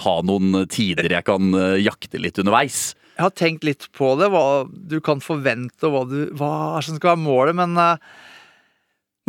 Ha 0.06 0.16
noen 0.24 0.64
tider 0.72 1.12
jeg 1.12 1.28
kan 1.28 1.52
jakte 1.84 2.24
litt 2.24 2.40
underveis. 2.40 2.94
Jeg 3.20 3.26
har 3.26 3.36
tenkt 3.36 3.66
litt 3.68 3.86
på 3.92 4.14
det, 4.16 4.30
hva 4.32 4.64
du 4.72 5.02
kan 5.04 5.20
forvente, 5.20 5.84
og 5.84 5.92
hva, 5.92 6.04
du, 6.08 6.20
hva 6.40 6.80
som 6.80 6.96
skal 6.96 7.18
være 7.18 7.20
målet, 7.26 7.58
men 7.60 7.74
eh, 7.76 7.98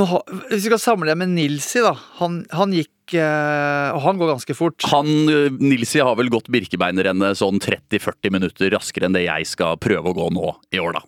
har- 0.07 0.25
hvis 0.49 0.63
vi 0.65 0.69
skal 0.71 0.79
samle 0.79 1.15
med 1.17 1.29
Nilsi, 1.35 1.81
da. 1.85 1.93
Han, 2.21 2.45
han 2.53 2.73
gikk 2.73 3.15
eh, 3.19 3.91
Og 3.95 4.01
han 4.05 4.19
går 4.21 4.33
ganske 4.37 4.55
fort. 4.57 4.83
Han, 4.93 5.07
øh, 5.29 5.51
Nilsi 5.59 5.99
har 6.01 6.15
vel 6.17 6.29
gått 6.31 6.49
Birkebeinerrennet 6.49 7.37
sånn 7.37 7.59
30-40 7.61 8.31
minutter 8.31 8.71
raskere 8.71 9.07
enn 9.09 9.13
det 9.17 9.25
jeg 9.27 9.47
skal 9.47 9.77
prøve 9.77 10.13
å 10.13 10.15
gå 10.15 10.29
nå 10.33 10.53
i 10.73 10.79
år, 10.79 10.93
da. 11.01 11.03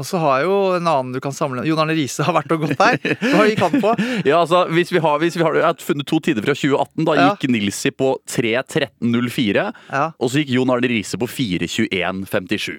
Og 0.00 0.06
så 0.08 0.16
har 0.16 0.38
jeg 0.40 0.46
jo 0.48 0.54
en 0.78 0.86
annen 0.88 1.12
du 1.12 1.20
kan 1.20 1.32
samle 1.36 1.60
Jon 1.68 1.76
Arne 1.82 1.92
Riise 1.92 2.24
har 2.24 2.32
vært 2.32 2.52
og 2.54 2.62
gått 2.62 2.78
der. 2.80 2.96
Hva 3.20 3.44
gikk 3.50 3.60
han 3.60 3.74
på? 3.82 3.90
Ja, 4.30 4.38
altså, 4.46 4.62
hvis 4.72 4.88
vi 4.94 4.98
har, 5.04 5.18
hvis 5.20 5.36
vi 5.36 5.44
har 5.44 5.74
funnet 5.76 6.06
to 6.08 6.16
tider 6.24 6.40
fra 6.46 6.54
2018, 6.56 7.04
da 7.04 7.16
Ja. 7.18 7.26
gikk 7.36 7.50
Nilsi 7.52 7.90
på 7.92 8.14
3.13,04, 8.24 9.66
Ja, 9.92 10.06
og 10.18 10.30
så 10.32 10.40
gikk 10.40 10.54
Jon 10.56 10.70
Arne 10.72 10.88
Riise 10.88 11.20
på 11.20 11.28
4.21,57. 11.28 12.78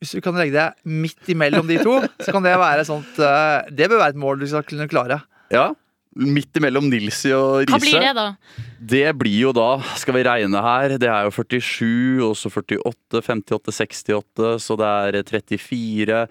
Hvis 0.00 0.14
du 0.16 0.22
kan 0.24 0.36
legge 0.40 0.56
deg 0.56 0.88
midt 0.88 1.28
imellom 1.28 1.68
de 1.68 1.76
to, 1.84 1.98
så 2.24 2.32
kan 2.32 2.44
det 2.44 2.54
være 2.56 2.86
sånt 2.88 3.18
eh, 3.20 3.68
Det 3.68 3.90
bør 3.90 4.00
være 4.00 4.14
et 4.14 4.20
mål 4.22 4.40
du 4.40 4.46
skal 4.48 4.64
kunne 4.64 4.88
klare. 4.88 5.20
Ja, 5.52 5.70
midt 6.16 6.56
imellom 6.56 6.88
Nilsi 6.90 7.32
og 7.36 7.66
Riise. 7.66 7.74
Hva 7.74 7.80
blir 7.84 8.02
det, 8.02 8.14
da? 8.16 8.24
Det 8.80 9.04
blir 9.20 9.36
jo 9.44 9.52
da, 9.54 9.68
skal 10.00 10.16
vi 10.16 10.24
regne 10.26 10.62
her, 10.64 10.96
det 11.00 11.10
er 11.10 11.28
jo 11.28 11.34
47, 11.36 12.22
og 12.26 12.32
så 12.38 12.50
48, 12.50 13.20
58, 13.20 13.76
68, 13.76 14.56
så 14.64 14.78
det 14.80 14.88
er 14.88 15.20
34, 15.28 16.24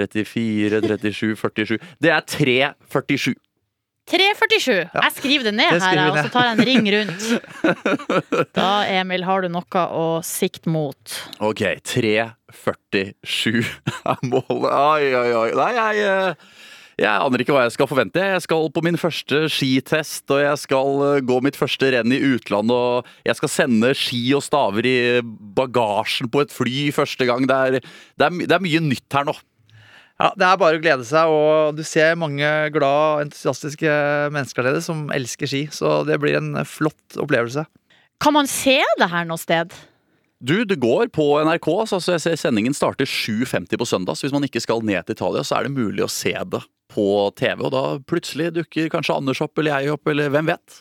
34, 0.00 0.82
37, 0.88 1.36
47. 1.44 1.78
Det 2.00 2.16
er 2.16 2.26
3,47. 2.26 3.36
3,47. 4.10 4.72
Jeg 4.90 5.12
skriver 5.14 5.44
det 5.46 5.52
ned 5.54 5.76
Det 5.76 5.82
her, 5.84 6.00
og 6.10 6.16
så 6.18 6.30
tar 6.32 6.48
jeg 6.48 6.56
en 6.56 6.64
ring 6.66 6.88
rundt. 6.96 7.28
Da, 8.56 8.70
Emil, 8.90 9.22
har 9.28 9.44
du 9.44 9.52
noe 9.52 9.82
å 9.94 10.06
sikte 10.26 10.72
mot. 10.72 11.18
Ok, 11.38 11.62
3,47 11.86 12.39
er 14.12 14.20
målet. 14.26 14.72
Oi, 14.72 15.14
oi, 15.14 15.30
oi. 15.42 15.48
Nei, 15.56 15.70
jeg, 15.76 16.04
eh, 16.04 16.58
jeg 17.00 17.08
aner 17.24 17.40
ikke 17.42 17.54
hva 17.56 17.64
jeg 17.64 17.74
skal 17.76 17.88
forvente. 17.88 18.22
Jeg 18.34 18.44
skal 18.44 18.66
på 18.74 18.82
min 18.84 18.98
første 19.00 19.42
skitest, 19.52 20.26
og 20.28 20.42
jeg 20.42 20.62
skal 20.64 21.04
eh, 21.06 21.20
gå 21.24 21.38
mitt 21.44 21.56
første 21.56 21.92
renn 21.94 22.12
i 22.12 22.20
utlandet. 22.34 22.74
Og 22.76 23.28
jeg 23.28 23.38
skal 23.40 23.52
sende 23.52 23.92
ski 23.96 24.22
og 24.36 24.44
staver 24.44 24.88
i 24.88 24.98
bagasjen 25.56 26.28
på 26.32 26.44
et 26.44 26.52
fly 26.52 26.90
første 26.96 27.28
gang. 27.30 27.48
Det 27.48 27.56
er, 27.56 27.78
det 27.80 28.28
er, 28.28 28.42
det 28.44 28.58
er 28.58 28.66
mye 28.66 28.82
nytt 28.90 29.18
her 29.18 29.30
nå. 29.30 29.36
Ja, 30.20 30.34
Det 30.36 30.44
er 30.44 30.58
bare 30.60 30.76
å 30.76 30.82
glede 30.82 31.06
seg, 31.08 31.32
og 31.32 31.78
du 31.78 31.80
ser 31.88 32.18
mange 32.20 32.48
glad, 32.74 33.22
entusiastiske 33.24 33.92
mennesker 34.34 34.68
som 34.84 35.06
elsker 35.16 35.48
ski. 35.48 35.62
Så 35.72 36.02
det 36.04 36.20
blir 36.20 36.36
en 36.36 36.58
flott 36.68 37.16
opplevelse. 37.16 37.64
Kan 38.20 38.36
man 38.36 38.50
se 38.50 38.76
det 39.00 39.08
her 39.08 39.24
noe 39.24 39.40
sted? 39.40 39.72
Du, 40.40 40.64
det 40.64 40.80
går 40.80 41.10
på 41.12 41.24
NRK. 41.44 41.68
Så 41.90 42.00
jeg 42.14 42.22
ser 42.24 42.38
Sendingen 42.40 42.76
starter 42.76 43.08
7.50 43.08 43.76
på 43.76 43.88
søndag. 43.88 44.16
Så 44.16 44.26
hvis 44.26 44.34
man 44.34 44.46
ikke 44.46 44.62
skal 44.64 44.84
ned 44.86 45.04
til 45.04 45.18
Italia, 45.18 45.44
så 45.44 45.58
er 45.58 45.68
det 45.68 45.76
mulig 45.76 46.04
å 46.06 46.12
se 46.12 46.32
det 46.32 46.62
på 46.90 47.08
TV. 47.36 47.66
Og 47.68 47.74
da 47.74 47.82
plutselig 48.08 48.48
dukker 48.56 48.88
kanskje 48.92 49.18
Anders 49.20 49.42
opp, 49.44 49.60
eller 49.60 49.84
jeg 49.84 49.92
opp, 49.98 50.08
eller 50.10 50.32
hvem 50.32 50.48
vet. 50.48 50.80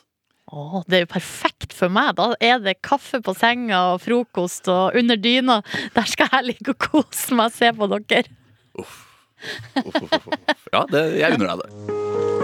Å, 0.49 0.81
det 0.89 0.97
er 0.97 1.03
jo 1.03 1.11
perfekt 1.11 1.75
for 1.75 1.91
meg. 1.93 2.15
Da 2.17 2.31
er 2.41 2.63
det 2.63 2.79
kaffe 2.87 3.19
på 3.25 3.35
senga 3.37 3.83
og 3.93 4.01
frokost 4.05 4.71
og 4.71 4.97
under 4.97 5.19
dyna. 5.19 5.59
Der 5.97 6.09
skal 6.09 6.31
jeg 6.39 6.53
ligge 6.53 6.73
og 6.73 6.89
kose 6.89 7.37
meg 7.37 7.51
og 7.51 7.59
se 7.59 7.75
på 7.75 7.91
dere. 7.93 8.25
Uff, 8.79 8.99
uff, 9.83 9.95
uff, 10.07 10.19
uff. 10.23 10.67
Ja, 10.71 10.85
det, 10.89 11.03
jeg 11.19 11.35
unner 11.35 11.51
deg 11.51 11.65
det. 11.67 12.38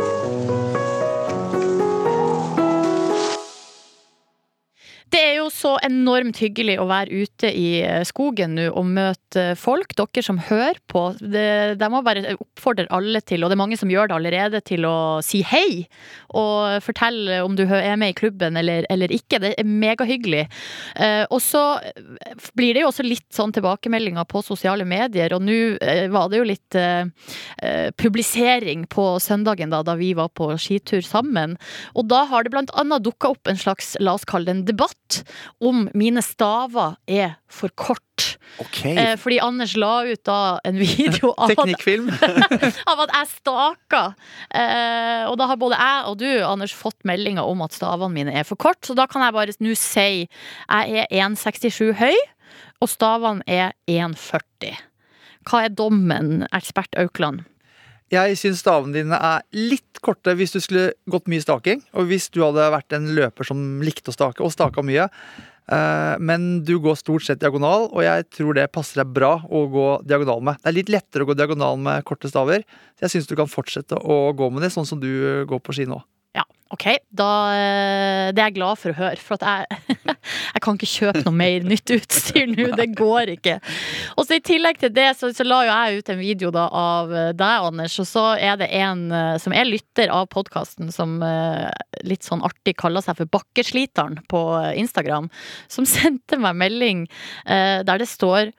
Det 5.15 5.21
er 5.23 5.37
jo 5.37 5.45
så 5.53 5.77
enormt 5.85 6.41
hyggelig 6.43 6.73
å 6.81 6.89
være 6.89 7.21
ute 7.23 7.47
i 7.47 7.79
eh, 7.85 8.01
skogen 8.03 8.57
nå 8.57 8.65
og 8.75 8.87
møte 8.97 9.53
folk. 9.55 9.93
Dere 9.95 10.23
som 10.25 10.41
hører 10.43 10.81
på. 10.91 11.05
Det, 11.21 11.77
de 11.79 11.87
må 11.91 12.01
bare 12.03 12.33
oppfordre 12.33 12.89
alle 12.91 13.21
til, 13.23 13.45
og 13.45 13.51
det 13.51 13.55
er 13.55 13.61
mange 13.61 13.77
som 13.79 13.91
gjør 13.91 14.09
det 14.11 14.17
allerede, 14.17 14.59
til 14.67 14.83
å 14.89 14.95
si 15.23 15.39
hei. 15.47 15.85
Og 16.35 16.83
fortelle 16.83 17.37
om 17.45 17.55
du 17.55 17.63
er 17.63 17.95
med 18.01 18.11
i 18.11 18.17
klubben 18.17 18.59
eller, 18.59 18.83
eller 18.91 19.13
ikke. 19.15 19.39
Det 19.39 19.53
er 19.55 19.69
megahyggelig. 19.69 20.41
Eh, 20.99 21.23
og 21.29 21.39
så 21.45 21.63
blir 22.59 22.75
det 22.75 22.83
jo 22.83 22.91
også 22.91 23.07
litt 23.07 23.29
sånn 23.35 23.55
tilbakemeldinger 23.55 24.27
på 24.27 24.43
sosiale 24.43 24.83
medier, 24.83 25.31
og 25.37 25.47
nå 25.47 25.57
eh, 25.79 26.09
var 26.11 26.27
det 26.27 26.43
jo 26.43 26.49
litt 26.51 26.79
eh, 26.79 27.07
eh, 27.63 27.87
publisering 27.95 28.83
på 28.91 29.07
søndagen 29.23 29.71
da, 29.71 29.79
da 29.87 29.95
vi 29.95 30.11
var 30.19 30.33
på 30.35 30.51
skitur 30.59 31.07
sammen. 31.07 31.55
Og 31.95 32.11
da 32.11 32.25
har 32.27 32.43
det 32.43 32.51
blant 32.51 32.75
annet 32.75 33.07
dukka 33.07 33.31
opp 33.31 33.47
en 33.47 33.63
slags, 33.63 33.95
la 34.03 34.19
oss 34.19 34.27
kalle 34.27 34.51
det 34.51 34.57
en 34.57 34.67
debatt, 34.73 34.99
om 35.63 35.85
mine 35.97 36.21
staver 36.25 36.95
er 37.07 37.35
for 37.51 37.73
kort. 37.77 38.37
Okay. 38.61 38.93
Eh, 38.95 39.13
fordi 39.19 39.39
Anders 39.43 39.75
la 39.79 40.05
ut 40.07 40.21
da 40.27 40.37
en 40.67 40.77
video 40.79 41.33
av 41.41 41.51
Teknikkfilm. 41.51 42.09
av 42.91 43.03
at 43.05 43.15
jeg 43.17 43.31
staka. 43.33 44.03
Eh, 44.49 45.23
og 45.29 45.37
da 45.41 45.49
har 45.51 45.59
både 45.61 45.79
jeg 45.79 46.11
og 46.11 46.19
du, 46.21 46.29
Anders, 46.47 46.75
fått 46.75 47.07
meldinger 47.07 47.47
om 47.47 47.63
at 47.65 47.75
stavene 47.75 48.15
mine 48.15 48.35
er 48.35 48.47
for 48.47 48.59
kort. 48.59 48.81
Så 48.85 48.95
da 48.97 49.07
kan 49.11 49.25
jeg 49.25 49.35
bare 49.35 49.57
nå 49.59 49.75
si 49.79 50.07
jeg 50.25 51.05
er 51.05 51.09
1,67 51.11 51.95
høy, 51.99 52.15
og 52.83 52.91
stavene 52.91 53.43
er 53.47 53.75
1,40. 53.91 54.75
Hva 55.45 55.65
er 55.67 55.75
dommen, 55.77 56.47
ekspert 56.55 56.97
Aukland? 56.99 57.45
Jeg 58.13 58.37
syns 58.37 58.61
stavene 58.61 58.93
dine 58.93 59.17
er 59.17 59.41
litt 59.55 59.99
korte 60.05 60.35
hvis 60.37 60.53
du 60.53 60.59
skulle 60.61 60.91
gått 61.09 61.29
mye 61.31 61.41
staking. 61.41 61.81
Og 61.97 62.11
hvis 62.11 62.29
du 62.29 62.43
hadde 62.43 62.69
vært 62.73 62.93
en 62.93 63.09
løper 63.17 63.47
som 63.47 63.81
likte 63.81 64.13
å 64.13 64.15
stake, 64.15 64.43
og 64.45 64.53
staka 64.53 64.83
mye. 64.85 65.09
Eh, 65.65 66.15
Men 66.21 66.63
du 66.63 66.77
går 66.79 66.99
stort 67.01 67.25
sett 67.25 67.41
diagonal, 67.41 67.89
og 67.89 68.03
jeg 68.05 68.27
tror 68.29 68.53
det 68.53 68.71
passer 68.71 69.01
deg 69.01 69.13
bra 69.15 69.39
å 69.49 69.65
gå 69.73 69.87
diagonal 70.05 70.43
med. 70.45 70.61
Det 70.61 70.69
er 70.69 70.77
litt 70.77 70.93
lettere 70.93 71.25
å 71.25 71.31
gå 71.31 71.37
diagonal 71.37 71.77
med 71.81 72.05
korte 72.05 72.29
staver, 72.29 72.61
så 72.93 73.07
jeg 73.07 73.15
syns 73.15 73.27
du 73.31 73.35
kan 73.39 73.49
fortsette 73.49 73.97
å 73.97 74.33
gå 74.37 74.51
med 74.53 74.61
det, 74.61 74.69
sånn 74.75 74.85
som 74.85 75.01
du 75.01 75.09
går 75.49 75.63
på 75.65 75.73
ski 75.73 75.87
nå. 75.89 76.03
Ok. 76.73 76.85
Da, 77.13 77.31
eh, 77.53 78.31
det 78.33 78.41
er 78.41 78.49
jeg 78.49 78.55
glad 78.55 78.79
for 78.81 78.91
å 78.91 78.97
høre, 78.97 79.21
for 79.21 79.37
jeg, 79.37 79.97
jeg 80.55 80.63
kan 80.65 80.79
ikke 80.79 80.89
kjøpe 80.89 81.21
noe 81.27 81.37
mer 81.37 81.67
nytt 81.67 81.93
utstyr 81.93 82.49
nå. 82.49 82.71
Det 82.79 82.87
går 82.97 83.35
ikke. 83.35 83.59
Og 84.17 84.25
så 84.25 84.39
I 84.39 84.43
tillegg 84.45 84.81
til 84.81 84.93
det 84.95 85.11
så, 85.19 85.29
så 85.35 85.45
la 85.45 85.61
jo 85.67 85.69
jeg 85.69 86.01
ut 86.01 86.11
en 86.15 86.21
video 86.23 86.51
da 86.55 86.65
av 86.73 87.13
eh, 87.13 87.29
deg, 87.37 87.69
Anders. 87.69 87.99
Og 88.01 88.09
så 88.09 88.25
er 88.41 88.57
det 88.61 88.71
en 88.73 89.05
eh, 89.13 89.35
som 89.41 89.53
er 89.53 89.69
lytter 89.69 90.09
av 90.13 90.25
podkasten, 90.33 90.89
som 90.93 91.19
litt 92.05 92.25
sånn 92.25 92.43
artig 92.45 92.75
kaller 92.79 93.03
seg 93.03 93.17
for 93.19 93.29
Bakkesliteren 93.31 94.19
på 94.31 94.41
Instagram, 94.77 95.29
som 95.71 95.87
sendte 95.95 96.39
meg 96.41 96.57
melding 96.59 97.05
der 97.45 98.01
det 98.01 98.07
står 98.09 98.51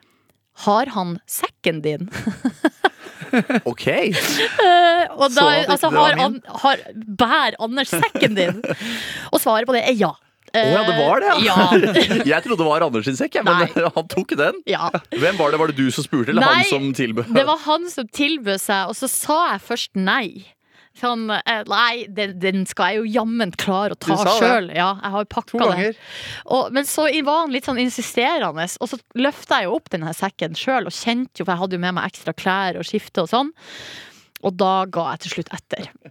Har 0.64 0.92
han 0.94 1.16
sekken 1.30 1.82
din? 1.84 2.09
Ok! 3.70 3.86
Uh, 3.86 5.02
og 5.16 5.32
da, 5.34 5.46
altså, 5.66 5.90
har, 5.94 6.20
an, 6.26 6.38
har, 6.62 6.84
bær 6.94 7.56
Anders 7.62 7.92
sekken 7.92 8.36
din? 8.38 8.62
Og 9.32 9.42
svaret 9.42 9.68
på 9.68 9.76
det 9.76 9.84
er 9.86 9.96
ja. 9.98 10.12
Å 10.56 10.60
ja, 10.62 10.82
det 10.86 10.94
var 10.96 11.20
det, 11.20 11.32
ja. 11.44 11.56
Jeg 12.32 12.44
trodde 12.44 12.62
det 12.62 12.68
var 12.68 12.84
Anders 12.86 13.04
sin 13.08 13.18
sekk, 13.18 13.40
men 13.44 13.66
Nei. 13.66 13.86
han 13.96 14.06
tok 14.12 14.36
den. 14.38 14.60
ja. 14.70 14.88
Hvem 15.12 15.40
var 15.40 15.52
det? 15.52 15.60
Var 15.60 15.72
det 15.72 15.76
du 15.76 15.90
som 15.92 16.06
spurte, 16.06 16.32
eller 16.32 16.46
Nei, 16.46 16.62
han 16.62 16.70
som 16.70 16.86
tilbød? 16.96 17.32
Det 17.36 17.44
var 17.48 17.60
han 17.66 17.88
som 17.92 18.08
tilbød 18.08 18.62
seg, 18.62 18.92
og 18.92 18.96
så 18.96 19.10
sa 19.10 19.40
jeg 19.52 19.64
først 19.66 19.98
nei. 20.00 20.28
Sånn, 20.97 21.26
eh, 21.28 21.62
nei, 21.68 22.07
den, 22.16 22.36
den 22.40 22.64
skal 22.68 22.94
jeg 22.94 23.03
jo 23.03 23.11
jammen 23.18 23.53
klare 23.61 23.97
å 23.97 24.01
ta 24.01 24.16
sjøl. 24.38 24.70
Ja, 24.72 24.94
jeg 25.03 25.12
har 25.12 25.28
pakka 25.28 25.70
det. 25.76 25.92
Og, 26.47 26.72
men 26.72 26.88
så 26.88 27.09
var 27.26 27.44
han 27.44 27.53
litt 27.53 27.68
sånn 27.68 27.80
insisterende, 27.82 28.64
og 28.80 28.90
så 28.92 28.99
løfta 29.18 29.61
jeg 29.61 29.68
jo 29.68 29.76
opp 29.76 29.92
denne 29.92 30.14
sekken 30.16 30.57
sjøl, 30.57 30.88
og 30.88 30.97
kjente 30.97 31.42
jo, 31.42 31.44
for 31.44 31.53
jeg 31.53 31.64
hadde 31.64 31.76
jo 31.78 31.84
med 31.84 31.99
meg 31.99 32.09
ekstra 32.09 32.36
klær 32.36 32.80
og 32.80 32.88
skifte 32.88 33.26
og 33.26 33.32
sånn. 33.32 33.53
Og 34.47 34.57
da 34.57 34.74
ga 34.92 35.11
jeg 35.14 35.26
til 35.26 35.36
slutt 35.36 35.53
etter. 35.57 35.90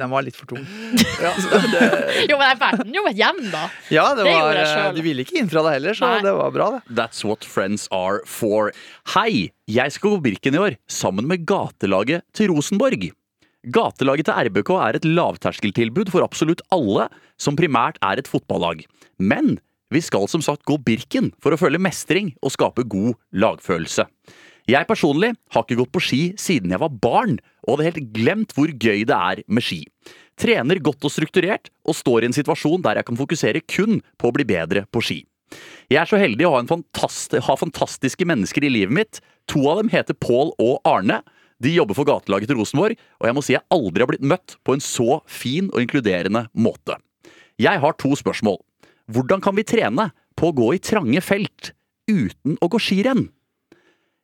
Den 0.00 0.08
var 0.08 0.24
litt 0.24 0.38
for 0.38 0.48
tung. 0.48 0.64
Ja, 1.24 1.34
det, 1.36 1.84
Jo, 2.30 2.38
men 2.40 2.46
jeg 2.48 2.58
bærte 2.60 2.84
den 2.86 2.96
jo 2.96 3.04
med 3.04 3.18
hjem, 3.18 3.40
da. 3.52 3.66
Ja, 3.92 4.06
det 4.16 4.24
Det 4.24 4.32
var, 4.32 4.56
jeg 4.56 4.96
eh, 4.96 5.04
ville 5.04 5.24
ikke 5.26 5.36
inn 5.42 5.50
fra 5.52 5.64
deg 5.66 5.76
heller, 5.76 5.98
så 5.98 6.14
Nei. 6.14 6.22
det 6.24 6.34
var 6.38 6.54
bra, 6.54 6.68
det. 6.78 6.96
That's 6.96 7.24
what 7.26 7.44
friends 7.44 7.84
are 7.92 8.22
for. 8.24 8.72
Hei! 9.14 9.50
Jeg 9.70 9.94
skal 9.94 10.16
gå 10.16 10.22
Birken 10.30 10.56
i 10.56 10.62
år, 10.62 10.78
sammen 10.90 11.28
med 11.30 11.44
gatelaget 11.48 12.24
til 12.36 12.54
Rosenborg. 12.54 13.10
Gatelaget 13.68 14.24
til 14.24 14.46
RBK 14.48 14.70
er 14.80 14.96
et 14.96 15.04
lavterskeltilbud 15.04 16.08
for 16.08 16.24
absolutt 16.24 16.62
alle 16.72 17.10
som 17.36 17.58
primært 17.58 17.98
er 18.00 18.20
et 18.20 18.28
fotballag. 18.30 18.86
Men 19.20 19.58
vi 19.92 20.00
skal 20.00 20.24
som 20.32 20.40
sagt 20.40 20.64
gå 20.64 20.78
Birken 20.80 21.28
for 21.44 21.52
å 21.52 21.58
føle 21.60 21.80
mestring 21.82 22.32
og 22.40 22.54
skape 22.54 22.86
god 22.88 23.18
lagfølelse. 23.36 24.06
Jeg 24.70 24.88
personlig 24.88 25.34
har 25.52 25.64
ikke 25.66 25.76
gått 25.80 25.92
på 25.92 26.02
ski 26.04 26.20
siden 26.40 26.72
jeg 26.72 26.80
var 26.80 26.94
barn, 27.02 27.36
og 27.66 27.76
hadde 27.76 27.88
helt 27.90 28.12
glemt 28.14 28.54
hvor 28.56 28.70
gøy 28.70 29.04
det 29.08 29.16
er 29.16 29.42
med 29.50 29.66
ski. 29.66 29.82
Trener 30.40 30.80
godt 30.80 31.04
og 31.04 31.12
strukturert, 31.12 31.68
og 31.84 31.98
står 31.98 32.24
i 32.24 32.30
en 32.30 32.36
situasjon 32.36 32.80
der 32.86 33.00
jeg 33.00 33.08
kan 33.10 33.18
fokusere 33.18 33.60
kun 33.68 34.00
på 34.16 34.30
å 34.30 34.36
bli 34.36 34.46
bedre 34.48 34.86
på 34.88 35.02
ski. 35.04 35.18
Jeg 35.90 35.98
er 36.00 36.08
så 36.08 36.20
heldig 36.22 36.46
å 36.46 36.54
ha, 36.54 36.62
fantast 36.70 37.34
ha 37.44 37.58
fantastiske 37.58 38.24
mennesker 38.24 38.64
i 38.64 38.72
livet 38.72 38.94
mitt. 38.94 39.20
To 39.52 39.66
av 39.68 39.82
dem 39.82 39.90
heter 39.92 40.16
Pål 40.16 40.54
og 40.62 40.78
Arne. 40.88 41.20
De 41.60 41.72
jobber 41.74 41.96
for 41.96 42.08
gatelaget 42.08 42.50
til 42.50 42.58
Rosenborg, 42.60 42.96
og 43.20 43.28
jeg 43.28 43.36
må 43.36 43.44
si 43.44 43.54
jeg 43.56 43.66
aldri 43.74 44.04
har 44.04 44.10
blitt 44.10 44.24
møtt 44.24 44.56
på 44.64 44.76
en 44.76 44.84
så 44.84 45.20
fin 45.28 45.68
og 45.74 45.82
inkluderende 45.82 46.46
måte. 46.56 46.96
Jeg 47.60 47.82
har 47.82 47.98
to 48.00 48.14
spørsmål. 48.16 48.56
Hvordan 49.10 49.42
kan 49.44 49.56
vi 49.58 49.66
trene 49.68 50.08
på 50.38 50.48
å 50.48 50.56
gå 50.56 50.72
i 50.76 50.80
trange 50.80 51.20
felt 51.24 51.74
uten 52.08 52.56
å 52.62 52.70
gå 52.72 52.80
skirenn? 52.80 53.28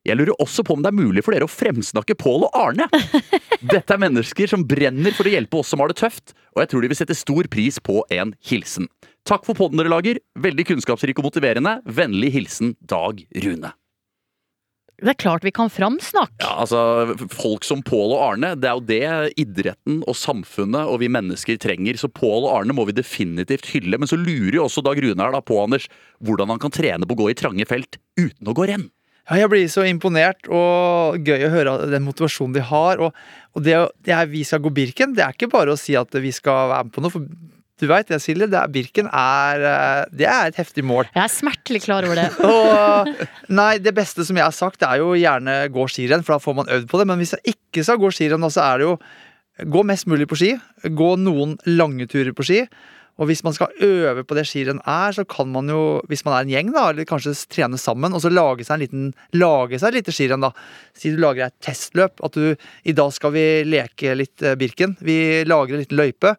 Jeg 0.07 0.21
lurer 0.21 0.39
også 0.43 0.63
på 0.63 0.77
om 0.77 0.85
det 0.85 0.93
er 0.93 0.97
mulig 0.97 1.25
for 1.27 1.35
dere 1.35 1.49
å 1.49 1.51
fremsnakke 1.51 2.15
Pål 2.19 2.47
og 2.47 2.57
Arne. 2.57 2.87
Dette 3.75 3.97
er 3.97 4.01
mennesker 4.01 4.51
som 4.51 4.63
brenner 4.69 5.15
for 5.17 5.27
å 5.27 5.33
hjelpe 5.35 5.59
oss 5.59 5.73
som 5.75 5.83
har 5.83 5.91
det 5.91 5.99
tøft, 5.99 6.37
og 6.55 6.63
jeg 6.63 6.71
tror 6.73 6.85
de 6.85 6.93
vil 6.93 7.01
sette 7.01 7.19
stor 7.19 7.49
pris 7.51 7.81
på 7.83 8.05
en 8.15 8.37
hilsen. 8.47 8.87
Takk 9.27 9.43
for 9.49 9.59
podden 9.59 9.83
dere 9.83 9.91
lager. 9.91 10.23
Veldig 10.39 10.69
kunnskapsrik 10.71 11.19
og 11.19 11.27
motiverende. 11.27 11.81
Vennlig 11.91 12.31
hilsen 12.39 12.77
Dag 12.87 13.25
Rune. 13.43 13.75
Det 14.97 15.13
er 15.13 15.19
klart 15.21 15.45
vi 15.45 15.53
kan 15.53 15.69
framsnakke. 15.69 16.41
Ja, 16.41 16.55
altså, 16.63 17.13
Folk 17.35 17.67
som 17.69 17.83
Pål 17.85 18.15
og 18.17 18.23
Arne, 18.31 18.55
det 18.57 18.71
er 18.71 18.79
jo 18.79 18.87
det 18.89 19.41
idretten 19.43 19.99
og 20.09 20.17
samfunnet 20.17 20.89
og 20.89 21.03
vi 21.03 21.11
mennesker 21.13 21.59
trenger. 21.61 21.99
Så 22.01 22.09
Pål 22.09 22.47
og 22.47 22.53
Arne 22.55 22.77
må 22.77 22.87
vi 22.89 22.97
definitivt 22.97 23.69
hylle. 23.75 24.01
Men 24.01 24.09
så 24.09 24.17
lurer 24.17 24.57
jo 24.57 24.65
også 24.65 24.85
Dag 24.87 25.01
Rune 25.05 25.21
her 25.21 25.37
da 25.37 25.43
på 25.45 25.59
Anders, 25.61 25.89
hvordan 26.25 26.55
han 26.55 26.63
kan 26.63 26.73
trene 26.73 27.09
på 27.09 27.17
å 27.17 27.21
gå 27.25 27.33
i 27.33 27.37
trange 27.37 27.69
felt 27.69 28.01
uten 28.17 28.49
å 28.49 28.57
gå 28.57 28.71
renn. 28.73 28.89
Ja, 29.27 29.41
jeg 29.43 29.51
blir 29.51 29.67
så 29.69 29.83
imponert, 29.89 30.47
og 30.47 31.27
gøy 31.27 31.49
å 31.49 31.51
høre 31.51 31.73
den 31.91 32.05
motivasjonen 32.07 32.55
de 32.55 32.63
har. 32.69 33.03
Og, 33.03 33.17
og 33.59 33.67
det, 33.67 33.75
det 34.07 34.15
er 34.15 34.31
vi 34.31 34.45
skal 34.47 34.63
gå 34.63 34.71
Birken, 34.73 35.17
det 35.19 35.25
er 35.27 35.35
ikke 35.35 35.51
bare 35.51 35.75
å 35.75 35.81
si 35.81 35.97
at 35.99 36.15
vi 36.23 36.31
skal 36.33 36.71
være 36.71 36.87
med 36.87 36.95
på 36.95 37.05
noe. 37.05 37.13
For 37.13 37.27
du 37.81 37.87
veit 37.91 38.09
det, 38.09 38.19
Silje, 38.25 38.49
det 38.49 38.57
er, 38.57 38.73
Birken 38.73 39.09
er, 39.11 39.65
eh, 39.69 40.03
det 40.17 40.29
er 40.31 40.49
et 40.49 40.59
heftig 40.61 40.85
mål. 40.87 41.11
Jeg 41.13 41.23
er 41.27 41.33
smertelig 41.33 41.83
klar 41.85 42.07
over 42.09 42.17
det. 42.17 42.31
Og 42.49 43.53
nei, 43.53 43.77
det 43.85 43.93
beste 43.97 44.25
som 44.25 44.39
jeg 44.39 44.47
har 44.47 44.57
sagt, 44.57 44.81
det 44.81 44.89
er 44.89 45.05
jo 45.05 45.13
gjerne 45.19 45.59
gå 45.75 45.87
skirenn, 45.93 46.25
for 46.25 46.37
da 46.37 46.43
får 46.43 46.59
man 46.63 46.73
øvd 46.73 46.91
på 46.91 47.01
det. 47.01 47.09
Men 47.13 47.21
hvis 47.21 47.37
jeg 47.37 47.57
ikke 47.57 47.85
skal 47.87 48.01
gå 48.01 48.13
skirenn, 48.17 48.49
så 48.53 48.65
er 48.65 48.81
det 48.81 48.89
jo 48.89 48.99
gå 49.77 49.87
mest 49.89 50.09
mulig 50.09 50.29
på 50.29 50.39
ski. 50.41 50.53
Gå 50.97 51.15
noen 51.21 51.57
lange 51.69 52.09
turer 52.09 52.33
på 52.37 52.47
ski. 52.49 52.63
Og 53.17 53.31
hvis 53.31 53.41
man 53.47 53.55
skal 53.57 53.73
øve 53.81 54.27
på 54.29 54.37
det 54.37 54.45
skirenn 54.45 54.83
er, 54.85 55.15
så 55.17 55.25
kan 55.25 55.49
man 55.49 55.71
jo, 55.73 56.03
hvis 56.09 56.25
man 56.27 56.37
er 56.37 56.45
en 56.45 56.53
gjeng, 56.53 56.73
da, 56.75 56.91
eller 56.93 57.09
kanskje 57.09 57.33
trene 57.49 57.81
sammen, 57.81 58.13
og 58.13 58.21
så 58.21 58.33
lage 58.33 58.67
seg 58.67 58.77
en 58.77 58.85
liten, 58.85 59.07
lage 59.41 59.81
seg 59.81 59.89
et 59.89 60.03
lite 60.03 60.13
skirenn, 60.13 60.45
da. 60.45 60.53
Si 60.97 61.15
du 61.15 61.21
lager 61.23 61.49
et 61.49 61.57
testløp, 61.65 62.21
at 62.25 62.37
du 62.37 62.53
I 62.85 62.97
dag 62.97 63.13
skal 63.17 63.33
vi 63.33 63.47
leke 63.65 64.17
litt 64.19 64.45
eh, 64.45 64.57
Birken. 64.61 64.99
Vi 65.01 65.45
lager 65.49 65.77
en 65.77 65.85
liten 65.85 66.01
løype. 66.01 66.35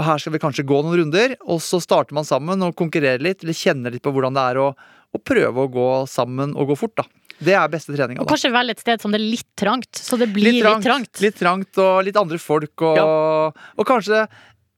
Og 0.00 0.06
her 0.06 0.20
skal 0.22 0.32
vi 0.32 0.40
kanskje 0.40 0.64
gå 0.64 0.80
noen 0.80 1.02
runder, 1.02 1.36
og 1.44 1.60
så 1.60 1.76
starter 1.84 2.16
man 2.16 2.24
sammen 2.24 2.64
og 2.64 2.76
konkurrerer 2.78 3.20
litt, 3.20 3.44
eller 3.44 3.56
kjenner 3.56 3.92
litt 3.92 4.04
på 4.04 4.12
hvordan 4.14 4.36
det 4.36 4.44
er 4.52 4.60
å, 4.62 4.68
å 4.72 5.20
prøve 5.20 5.66
å 5.66 5.72
gå 5.72 5.88
sammen 6.08 6.54
og 6.56 6.72
gå 6.72 6.78
fort, 6.80 7.02
da. 7.02 7.04
Det 7.40 7.54
er 7.56 7.68
beste 7.72 7.92
treninga. 7.92 8.20
Og 8.20 8.28
kanskje 8.28 8.50
velge 8.52 8.76
et 8.76 8.82
sted 8.82 9.00
som 9.00 9.12
det 9.12 9.20
er 9.20 9.26
litt 9.26 9.48
trangt, 9.60 9.92
så 9.96 10.16
det 10.20 10.28
blir 10.32 10.56
litt 10.56 10.84
trangt. 10.84 11.20
Litt 11.24 11.38
trangt 11.40 11.80
og 11.80 12.00
litt 12.08 12.18
andre 12.20 12.40
folk, 12.40 12.84
og, 12.84 13.60
og 13.76 13.88
kanskje 13.88 14.24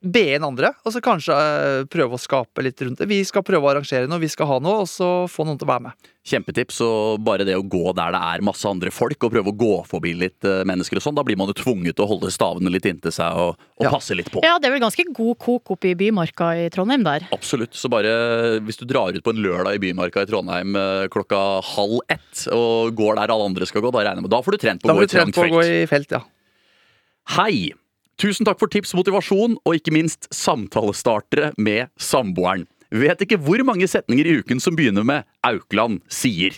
be 0.02 0.22
inn 0.36 0.42
andre. 0.46 0.72
Og 0.84 0.92
så 0.94 1.00
kanskje 1.04 1.34
eh, 1.38 1.84
prøve 1.90 2.18
å 2.18 2.20
skape 2.20 2.62
litt 2.66 2.80
rundt 2.82 2.98
det. 2.98 3.06
Vi 3.10 3.20
skal 3.28 3.44
prøve 3.46 3.62
å 3.62 3.70
arrangere 3.72 4.08
noe, 4.10 4.18
vi 4.22 4.28
skal 4.32 4.48
ha 4.50 4.56
noe, 4.62 4.82
og 4.82 4.88
så 4.90 5.28
få 5.30 5.46
noen 5.46 5.60
til 5.60 5.68
å 5.68 5.72
være 5.72 5.84
med. 5.88 6.08
Kjempetips. 6.26 6.76
Og 6.86 7.22
bare 7.26 7.42
det 7.46 7.56
å 7.58 7.62
gå 7.66 7.92
der 7.98 8.12
det 8.14 8.20
er 8.22 8.44
masse 8.46 8.66
andre 8.70 8.90
folk, 8.94 9.18
og 9.26 9.32
prøve 9.34 9.50
å 9.50 9.56
gå 9.58 9.70
forbi 9.90 10.12
litt 10.18 10.46
eh, 10.46 10.62
mennesker 10.68 10.98
og 11.00 11.04
sånn, 11.06 11.16
da 11.18 11.24
blir 11.26 11.38
man 11.40 11.50
jo 11.50 11.56
tvunget 11.58 11.96
til 11.98 12.04
å 12.06 12.10
holde 12.12 12.30
stavene 12.34 12.70
litt 12.70 12.86
inntil 12.90 13.14
seg 13.14 13.38
og, 13.42 13.56
og 13.78 13.86
Ja. 13.86 13.90
passe 13.94 14.14
litt 14.18 14.30
på. 14.30 14.42
Ja, 14.46 14.58
det 14.62 14.68
er 14.70 14.76
vel 14.76 14.84
ganske 14.84 15.06
god 15.14 15.38
kok 15.42 15.74
oppe 15.76 15.90
i 15.90 15.96
Bymarka 15.98 16.52
i 16.62 16.68
Trondheim 16.74 17.02
der. 17.06 17.26
Absolutt. 17.34 17.74
Så 17.78 17.90
bare 17.90 18.60
hvis 18.62 18.78
du 18.78 18.86
drar 18.90 19.14
ut 19.14 19.22
på 19.26 19.34
en 19.34 19.42
lørdag 19.42 19.78
i 19.78 19.82
Bymarka 19.86 20.22
i 20.26 20.30
Trondheim 20.30 20.76
eh, 20.78 21.06
klokka 21.14 21.42
halv 21.74 21.98
ett 22.12 22.46
og 22.54 22.94
går 22.98 23.18
der 23.22 23.34
alle 23.34 23.48
andre 23.50 23.66
skal 23.70 23.82
gå, 23.86 23.90
da 23.94 24.02
regner 24.06 24.22
jeg 24.22 24.28
med 24.28 24.34
Da 24.36 24.42
får 24.46 24.58
du 24.58 24.62
trent 24.66 24.82
på 24.82 24.90
Da 24.90 24.94
å 24.94 24.98
må 24.98 25.02
gå 25.02 25.06
du 25.06 25.10
i 25.10 25.14
trene 25.16 25.30
trangt 25.34 25.38
på 25.38 25.46
å 25.46 25.54
gå 25.58 25.62
felt. 25.62 25.78
i 25.82 25.86
felt, 25.90 26.14
ja. 26.18 26.22
Hei! 27.38 27.72
Tusen 28.22 28.46
takk 28.46 28.60
for 28.60 28.70
tips, 28.70 28.92
motivasjon 28.94 29.56
og 29.66 29.74
ikke 29.74 29.90
minst 29.90 30.28
samtalestartere 30.30 31.48
med 31.58 31.90
samboeren. 31.98 32.68
Vet 32.92 33.24
ikke 33.24 33.38
hvor 33.40 33.58
mange 33.66 33.88
setninger 33.88 34.28
i 34.28 34.34
uken 34.42 34.60
som 34.62 34.76
begynner 34.78 35.02
med 35.02 35.24
'Aukland 35.42 36.02
sier'. 36.12 36.54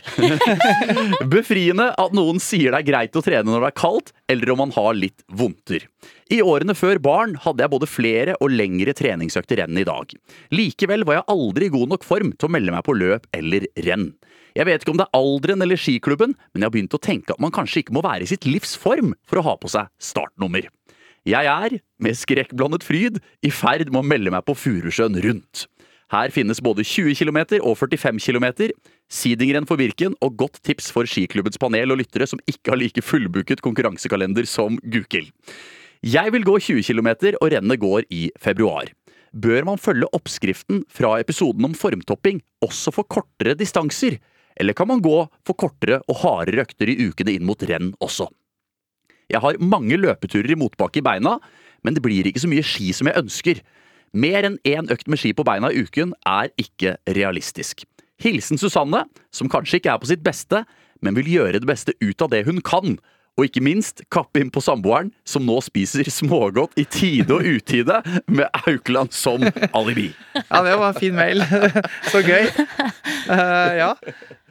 Befriende 1.34 1.86
at 1.96 2.12
noen 2.12 2.42
sier 2.42 2.74
det 2.74 2.82
er 2.82 2.88
greit 2.90 3.16
å 3.16 3.22
trene 3.24 3.48
når 3.48 3.64
det 3.64 3.70
er 3.70 3.80
kaldt, 3.80 4.12
eller 4.28 4.52
om 4.52 4.60
man 4.64 4.74
har 4.76 4.98
litt 4.98 5.24
vondter. 5.30 5.86
I 6.28 6.42
årene 6.42 6.76
før 6.76 7.00
barn 7.00 7.38
hadde 7.46 7.64
jeg 7.64 7.72
både 7.72 7.88
flere 7.88 8.36
og 8.42 8.52
lengre 8.52 8.92
treningsøkter 8.98 9.64
enn 9.64 9.78
i 9.78 9.86
dag. 9.88 10.12
Likevel 10.52 11.06
var 11.08 11.22
jeg 11.22 11.28
aldri 11.32 11.70
i 11.70 11.74
god 11.78 11.94
nok 11.94 12.04
form 12.04 12.34
til 12.34 12.50
å 12.50 12.54
melde 12.58 12.76
meg 12.76 12.84
på 12.84 12.98
løp 12.98 13.30
eller 13.32 13.70
renn. 13.88 14.10
Jeg 14.52 14.68
vet 14.68 14.84
ikke 14.84 14.92
om 14.92 15.00
det 15.00 15.08
er 15.08 15.18
alderen 15.22 15.64
eller 15.64 15.80
skiklubben, 15.80 16.36
men 16.52 16.60
jeg 16.60 16.68
har 16.68 16.76
begynt 16.76 16.94
å 16.98 17.02
tenke 17.02 17.32
at 17.32 17.40
man 17.40 17.54
kanskje 17.54 17.86
ikke 17.86 17.96
må 17.96 18.04
være 18.04 18.26
i 18.26 18.32
sitt 18.34 18.44
livs 18.44 18.76
form 18.76 19.14
for 19.24 19.40
å 19.40 19.48
ha 19.48 19.56
på 19.56 19.70
seg 19.72 19.88
startnummer. 20.02 20.68
Jeg 21.24 21.48
er, 21.48 21.78
med 22.04 22.18
skrekkblandet 22.20 22.84
fryd, 22.84 23.14
i 23.40 23.48
ferd 23.48 23.88
med 23.88 24.02
å 24.02 24.08
melde 24.08 24.32
meg 24.34 24.44
på 24.44 24.52
Furusjøen 24.60 25.16
rundt. 25.24 25.62
Her 26.12 26.28
finnes 26.28 26.60
både 26.60 26.84
20 26.84 27.16
km 27.16 27.38
og 27.64 27.78
45 27.80 28.20
km, 28.20 28.44
sidingrenn 29.08 29.64
for 29.64 29.80
Birken 29.80 30.12
og 30.20 30.36
godt 30.42 30.60
tips 30.68 30.90
for 30.92 31.08
skiklubbens 31.08 31.56
panel 31.58 31.94
og 31.94 32.02
lyttere 32.02 32.28
som 32.28 32.42
ikke 32.44 32.74
har 32.74 32.80
like 32.82 33.00
fullbooket 33.00 33.64
konkurransekalender 33.64 34.44
som 34.44 34.76
Gukild. 34.84 35.32
Jeg 36.04 36.34
vil 36.34 36.44
gå 36.44 36.58
20 36.60 36.84
km, 36.84 37.10
og 37.40 37.48
rennet 37.56 37.80
går 37.80 38.04
i 38.12 38.28
februar. 38.36 38.92
Bør 39.32 39.64
man 39.64 39.80
følge 39.80 40.12
oppskriften 40.12 40.84
fra 40.92 41.16
episoden 41.24 41.64
om 41.64 41.72
formtopping 41.74 42.44
også 42.62 42.92
for 42.92 43.08
kortere 43.08 43.56
distanser? 43.56 44.20
Eller 44.60 44.76
kan 44.76 44.92
man 44.92 45.00
gå 45.02 45.24
for 45.40 45.56
kortere 45.56 46.02
og 46.04 46.20
hardere 46.20 46.68
økter 46.68 46.92
i 46.92 47.00
ukene 47.08 47.32
inn 47.32 47.48
mot 47.48 47.64
renn 47.64 47.94
også? 48.04 48.28
Jeg 49.34 49.42
har 49.42 49.58
mange 49.58 49.98
løpeturer 49.98 50.52
i 50.54 50.58
motbakke 50.58 51.00
i 51.00 51.04
beina, 51.04 51.38
men 51.84 51.96
det 51.96 52.02
blir 52.04 52.26
ikke 52.28 52.42
så 52.44 52.50
mye 52.50 52.64
ski 52.64 52.92
som 52.94 53.10
jeg 53.10 53.18
ønsker. 53.18 53.62
Mer 54.14 54.46
enn 54.46 54.60
én 54.68 54.90
økt 54.94 55.10
med 55.10 55.18
ski 55.18 55.32
på 55.34 55.46
beina 55.46 55.72
i 55.72 55.82
uken 55.82 56.14
er 56.28 56.52
ikke 56.60 56.94
realistisk. 57.16 57.82
Hilsen 58.22 58.60
Susanne, 58.60 59.02
som 59.34 59.50
kanskje 59.50 59.80
ikke 59.80 59.90
er 59.90 60.00
på 60.00 60.08
sitt 60.08 60.22
beste, 60.24 60.62
men 61.02 61.18
vil 61.18 61.32
gjøre 61.32 61.58
det 61.58 61.68
beste 61.68 61.96
ut 61.98 62.22
av 62.22 62.30
det 62.30 62.44
hun 62.46 62.62
kan. 62.64 62.94
Og 63.34 63.48
ikke 63.48 63.62
minst 63.66 64.04
kappe 64.14 64.38
inn 64.38 64.50
på 64.54 64.62
samboeren, 64.62 65.10
som 65.26 65.42
nå 65.46 65.56
spiser 65.66 66.06
smågodt 66.12 66.76
i 66.78 66.84
tide 66.86 67.34
og 67.34 67.42
utide, 67.42 67.96
med 68.30 68.46
Aukland 68.68 69.10
som 69.14 69.42
alibi. 69.74 70.12
Ja, 70.38 70.60
det 70.62 70.76
var 70.78 70.92
en 70.92 71.00
fin 71.00 71.16
mail. 71.16 71.42
Så 72.12 72.22
gøy. 72.22 72.46
Uh, 73.26 73.72
ja. 73.80 73.90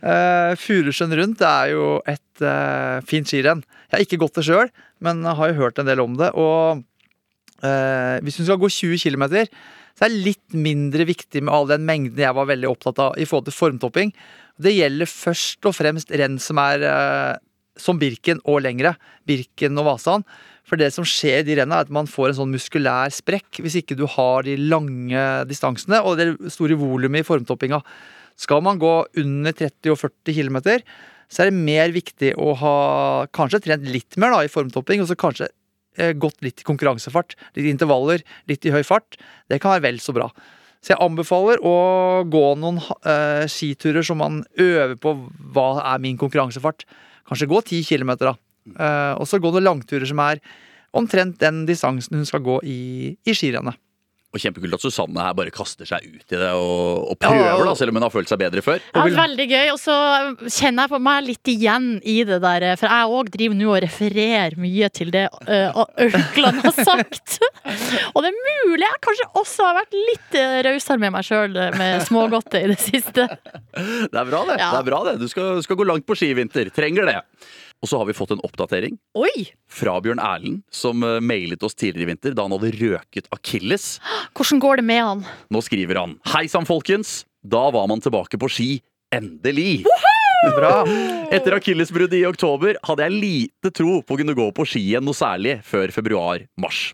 Uh, 0.04 0.52
Furusjøen 0.60 1.16
rundt 1.16 1.40
det 1.40 1.48
er 1.48 1.72
jo 1.72 1.86
et 2.12 2.44
uh, 2.44 3.00
fint 3.08 3.30
skirenn. 3.30 3.64
Jeg 3.88 3.96
har 3.96 4.04
ikke 4.08 4.20
gått 4.26 4.42
det 4.42 4.48
sjøl, 4.50 4.74
men 5.04 5.24
har 5.24 5.54
jo 5.54 5.62
hørt 5.62 5.80
en 5.80 5.88
del 5.88 6.04
om 6.04 6.20
det. 6.20 6.34
Og 6.36 6.84
uh, 7.64 8.16
hvis 8.20 8.42
hun 8.42 8.50
skal 8.50 8.60
gå 8.60 8.72
20 8.82 9.00
km, 9.00 9.30
så 9.94 10.08
er 10.08 10.14
det 10.14 10.26
litt 10.26 10.58
mindre 10.58 11.06
viktig 11.08 11.44
med 11.44 11.54
all 11.54 11.70
den 11.70 11.86
mengden 11.88 12.24
jeg 12.24 12.36
var 12.36 12.50
veldig 12.50 12.70
opptatt 12.70 13.02
av 13.04 13.18
i 13.22 13.28
forhold 13.30 13.48
til 13.48 13.56
formtopping. 13.56 14.14
Det 14.62 14.74
gjelder 14.74 15.10
først 15.10 15.66
og 15.70 15.76
fremst 15.78 16.14
renn 16.14 16.40
som 16.42 16.60
er 16.62 16.86
eh, 16.86 17.42
som 17.80 18.00
Birken 18.02 18.42
og 18.50 18.64
lengre. 18.66 18.96
Birken 19.28 19.78
og 19.82 19.88
Vasan. 19.92 20.26
For 20.68 20.80
det 20.80 20.94
som 20.96 21.06
skjer 21.08 21.42
i 21.42 21.48
de 21.48 21.58
rennene, 21.60 21.82
er 21.82 21.88
at 21.88 21.94
man 21.94 22.08
får 22.10 22.32
en 22.32 22.38
sånn 22.42 22.54
muskulær 22.54 23.12
sprekk 23.12 23.60
hvis 23.64 23.82
ikke 23.82 23.98
du 24.00 24.06
har 24.10 24.46
de 24.48 24.56
lange 24.58 25.24
distansene 25.50 26.00
og 26.06 26.20
det 26.20 26.30
store 26.54 26.78
volumet 26.80 27.24
i 27.24 27.28
formtoppinga. 27.28 27.82
Skal 28.40 28.64
man 28.66 28.80
gå 28.82 28.94
under 29.20 29.54
30 29.54 29.94
og 29.94 30.00
40 30.00 30.38
km, 30.40 30.62
så 31.30 31.44
er 31.44 31.52
det 31.52 31.66
mer 31.66 31.92
viktig 31.94 32.34
å 32.40 32.54
ha 32.62 32.78
kanskje 33.36 33.64
trent 33.68 33.86
litt 33.90 34.18
mer 34.22 34.34
da, 34.34 34.42
i 34.46 34.52
formtopping, 34.52 35.04
og 35.04 35.10
så 35.10 35.20
kanskje 35.20 35.50
eh, 35.98 36.16
gått 36.16 36.42
litt 36.46 36.64
i 36.64 36.68
konkurransefart. 36.68 37.36
Litt 37.58 37.70
intervaller, 37.70 38.24
litt 38.50 38.66
i 38.66 38.74
høy 38.74 38.84
fart. 38.88 39.20
Det 39.52 39.60
kan 39.62 39.76
være 39.76 39.88
vel 39.90 40.02
så 40.04 40.16
bra. 40.16 40.30
Så 40.84 40.94
jeg 40.94 41.04
anbefaler 41.04 41.62
å 41.64 41.76
gå 42.28 42.44
noen 42.60 42.82
eh, 43.08 43.46
skiturer 43.52 44.04
som 44.04 44.20
man 44.20 44.42
øver 44.60 44.98
på 45.00 45.16
hva 45.56 45.70
er 45.94 46.02
min 46.04 46.20
konkurransefart. 46.20 46.84
Kanskje 47.30 47.50
gå 47.52 47.62
10 47.62 47.84
km, 47.88 48.14
da. 48.22 48.36
Eh, 48.74 49.14
og 49.20 49.28
så 49.28 49.40
gå 49.42 49.52
noen 49.52 49.68
langturer 49.68 50.08
som 50.08 50.22
er 50.24 50.42
omtrent 50.94 51.40
den 51.42 51.64
distansen 51.68 52.20
hun 52.20 52.28
skal 52.30 52.44
gå 52.46 52.60
i, 52.70 52.80
i 53.26 53.36
skirennet. 53.36 53.80
Og 54.34 54.42
kjempekult 54.42 54.74
at 54.80 54.82
Susanne 54.82 55.26
her 55.28 55.36
bare 55.38 55.54
kaster 55.54 55.86
seg 55.86 56.08
ut 56.10 56.34
i 56.34 56.38
det 56.42 56.50
og, 56.58 57.12
og 57.14 57.18
prøver, 57.22 57.62
da, 57.68 57.76
selv 57.78 57.94
om 57.94 58.00
hun 58.00 58.06
har 58.08 58.14
følt 58.14 58.32
seg 58.32 58.40
bedre 58.42 58.64
før. 58.66 58.82
Ja, 58.96 59.04
veldig 59.14 59.46
gøy. 59.52 59.68
Og 59.76 59.78
så 59.82 59.98
kjenner 60.48 60.88
jeg 60.88 60.94
på 60.96 61.00
meg 61.06 61.28
litt 61.28 61.52
igjen 61.54 61.88
i 62.02 62.18
det 62.26 62.40
der, 62.42 62.66
for 62.82 62.90
jeg 62.90 63.14
òg 63.20 63.30
driver 63.36 63.60
nå 63.60 63.70
og 63.76 63.80
refererer 63.86 64.58
mye 64.58 64.90
til 64.94 65.14
det 65.14 65.28
uh, 65.30 65.84
Aukland 65.84 66.64
har 66.66 66.80
sagt. 66.80 67.38
og 68.16 68.26
det 68.26 68.32
er 68.32 68.40
mulig 68.42 68.84
jeg 68.88 69.02
kanskje 69.06 69.30
også 69.44 69.70
har 69.70 69.78
vært 69.84 69.98
litt 70.10 70.40
rausere 70.66 71.02
med 71.06 71.14
meg 71.14 71.28
sjøl 71.28 71.60
med 71.78 72.06
smågodtet 72.08 72.64
i 72.64 72.72
det 72.74 72.80
siste. 72.82 73.28
Det 73.30 74.18
er 74.18 74.28
bra, 74.30 74.42
det. 74.50 74.58
Ja. 74.58 74.72
det, 74.74 74.80
er 74.82 74.88
bra 74.88 75.04
det. 75.08 75.20
Du 75.22 75.30
skal, 75.30 75.62
skal 75.66 75.78
gå 75.78 75.86
langt 75.88 76.10
på 76.10 76.18
ski 76.18 76.34
i 76.34 76.38
vinter. 76.38 76.74
Trenger 76.74 77.10
det. 77.10 77.20
Og 77.84 77.90
så 77.92 78.00
har 78.00 78.08
vi 78.08 78.16
fått 78.16 78.32
en 78.32 78.42
oppdatering 78.48 78.96
Oi! 79.20 79.50
fra 79.68 79.98
Bjørn 80.04 80.22
Erlend, 80.24 80.62
som 80.72 81.04
eh, 81.04 81.20
mailet 81.20 81.66
oss 81.68 81.76
tidligere 81.76 82.08
i 82.08 82.12
vinter 82.14 82.38
da 82.38 82.46
han 82.48 82.56
hadde 82.56 82.72
røket 82.80 83.28
akilles. 83.36 83.98
Hvordan 84.32 84.62
går 84.64 84.80
det 84.80 84.86
med 84.88 85.04
han? 85.04 85.26
Nå 85.52 85.62
skriver 85.66 86.00
han 86.00 86.16
Hei 86.32 86.46
sann, 86.52 86.68
folkens! 86.70 87.26
Da 87.44 87.66
var 87.76 87.90
man 87.92 88.00
tilbake 88.00 88.40
på 88.40 88.48
ski. 88.48 88.70
Endelig! 89.14 89.84
Bra. 90.56 90.84
Etter 91.32 91.56
akillesbruddet 91.56 92.18
i 92.22 92.26
oktober 92.28 92.80
hadde 92.88 93.06
jeg 93.06 93.20
lite 93.20 93.72
tro 93.76 94.00
på 94.04 94.16
å 94.16 94.20
kunne 94.20 94.36
gå 94.36 94.48
på 94.56 94.66
ski 94.68 94.82
igjen 94.94 95.06
noe 95.08 95.16
særlig 95.16 95.58
før 95.68 95.92
februar-mars. 95.96 96.90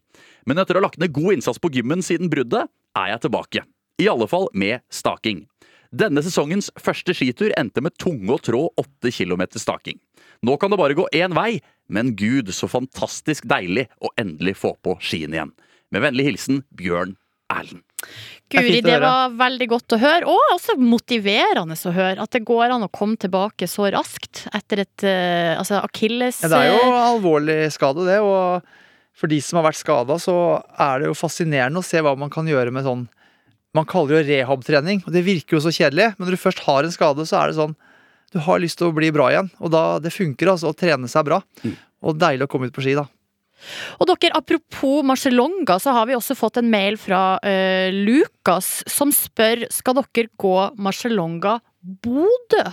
Men 0.49 0.61
etter 0.61 0.77
å 0.77 0.81
ha 0.81 0.87
lagt 0.87 1.01
ned 1.01 1.13
god 1.13 1.37
innsats 1.37 1.61
på 1.61 1.71
gymmen 1.73 2.01
siden 2.05 2.29
bruddet, 2.29 2.69
er 2.97 3.13
jeg 3.13 3.23
tilbake. 3.25 3.65
I 4.01 4.09
alle 4.09 4.29
fall 4.29 4.49
med 4.57 4.81
staking. 4.93 5.45
Denne 5.89 6.21
sesongens 6.21 6.69
første 6.77 7.15
skitur 7.17 7.49
endte 7.57 7.81
med 7.81 7.95
tunge 7.97 8.29
og 8.35 8.43
trå 8.45 8.67
8 8.77 9.09
km 9.09 9.47
staking. 9.57 9.97
Nå 10.45 10.55
kan 10.59 10.71
det 10.71 10.79
bare 10.79 10.95
gå 10.95 11.07
én 11.15 11.35
vei, 11.35 11.59
men 11.91 12.13
gud, 12.15 12.51
så 12.55 12.69
fantastisk 12.71 13.47
deilig 13.49 13.89
å 13.99 14.11
endelig 14.19 14.55
få 14.61 14.75
på 14.83 14.95
skiene 15.03 15.39
igjen. 15.39 15.55
Med 15.91 16.05
vennlig 16.05 16.29
hilsen 16.29 16.61
Bjørn 16.77 17.17
Erlend. 17.49 17.83
er 18.53 18.63
Guri, 18.63 18.81
det 18.85 18.99
var 19.01 19.33
veldig 19.37 19.67
godt 19.69 19.95
å 19.97 19.99
høre, 19.99 20.29
og 20.29 20.53
også 20.55 20.77
motiverende 20.79 21.75
å 21.75 21.93
høre. 21.93 22.21
At 22.23 22.37
det 22.37 22.45
går 22.47 22.75
an 22.75 22.85
å 22.85 22.91
komme 22.93 23.17
tilbake 23.19 23.67
så 23.67 23.89
raskt 23.93 24.45
etter 24.55 24.85
et 24.85 25.05
uh, 25.05 25.59
altså 25.59 25.81
akilles... 25.83 26.43
Ja, 26.45 26.51
det 26.53 26.61
er 26.61 26.77
jo 26.77 26.93
alvorlig 27.01 27.57
skade, 27.75 28.05
det. 28.07 28.19
Og 28.23 28.63
for 29.19 29.31
de 29.31 29.41
som 29.43 29.59
har 29.59 29.67
vært 29.67 29.81
skada, 29.81 30.17
så 30.21 30.37
er 30.79 31.01
det 31.01 31.09
jo 31.09 31.17
fascinerende 31.17 31.81
å 31.81 31.85
se 31.85 32.01
hva 32.05 32.15
man 32.17 32.31
kan 32.33 32.47
gjøre 32.47 32.73
med 32.73 32.87
sånn 32.87 33.07
Man 33.77 33.85
kaller 33.85 34.15
det 34.15 34.17
jo 34.17 34.27
rehab-trening, 34.31 35.03
og 35.05 35.13
det 35.13 35.21
virker 35.27 35.57
jo 35.57 35.61
så 35.61 35.69
kjedelig, 35.69 36.15
men 36.17 36.25
når 36.25 36.33
du 36.33 36.41
først 36.41 36.63
har 36.65 36.85
en 36.85 36.93
skade, 36.93 37.25
så 37.29 37.35
er 37.37 37.51
det 37.51 37.59
sånn 37.59 37.75
Du 38.33 38.39
har 38.45 38.61
lyst 38.61 38.79
til 38.79 38.89
å 38.89 38.95
bli 38.95 39.09
bra 39.13 39.29
igjen, 39.31 39.49
og 39.59 39.71
da 39.73 39.83
det 40.03 40.13
funker 40.13 40.51
altså 40.51 40.71
å 40.71 40.77
trene 40.77 41.09
seg 41.09 41.25
bra. 41.29 41.39
Og 42.05 42.19
deilig 42.19 42.45
å 42.45 42.51
komme 42.51 42.69
ut 42.69 42.75
på 42.75 42.83
ski, 42.85 42.93
da. 42.97 43.07
Og 43.99 44.07
dere, 44.07 44.31
apropos 44.37 45.03
Marcelonga, 45.03 45.79
så 45.83 45.91
har 45.95 46.07
vi 46.07 46.15
også 46.15 46.37
fått 46.37 46.61
en 46.61 46.69
mail 46.71 46.95
fra 46.99 47.39
uh, 47.43 47.89
Lukas 47.91 48.79
som 48.87 49.11
spør 49.15 49.65
skal 49.73 49.99
dere 49.99 50.31
gå 50.39 50.55
Marcelonga 50.79 51.57
Bodø. 51.79 52.63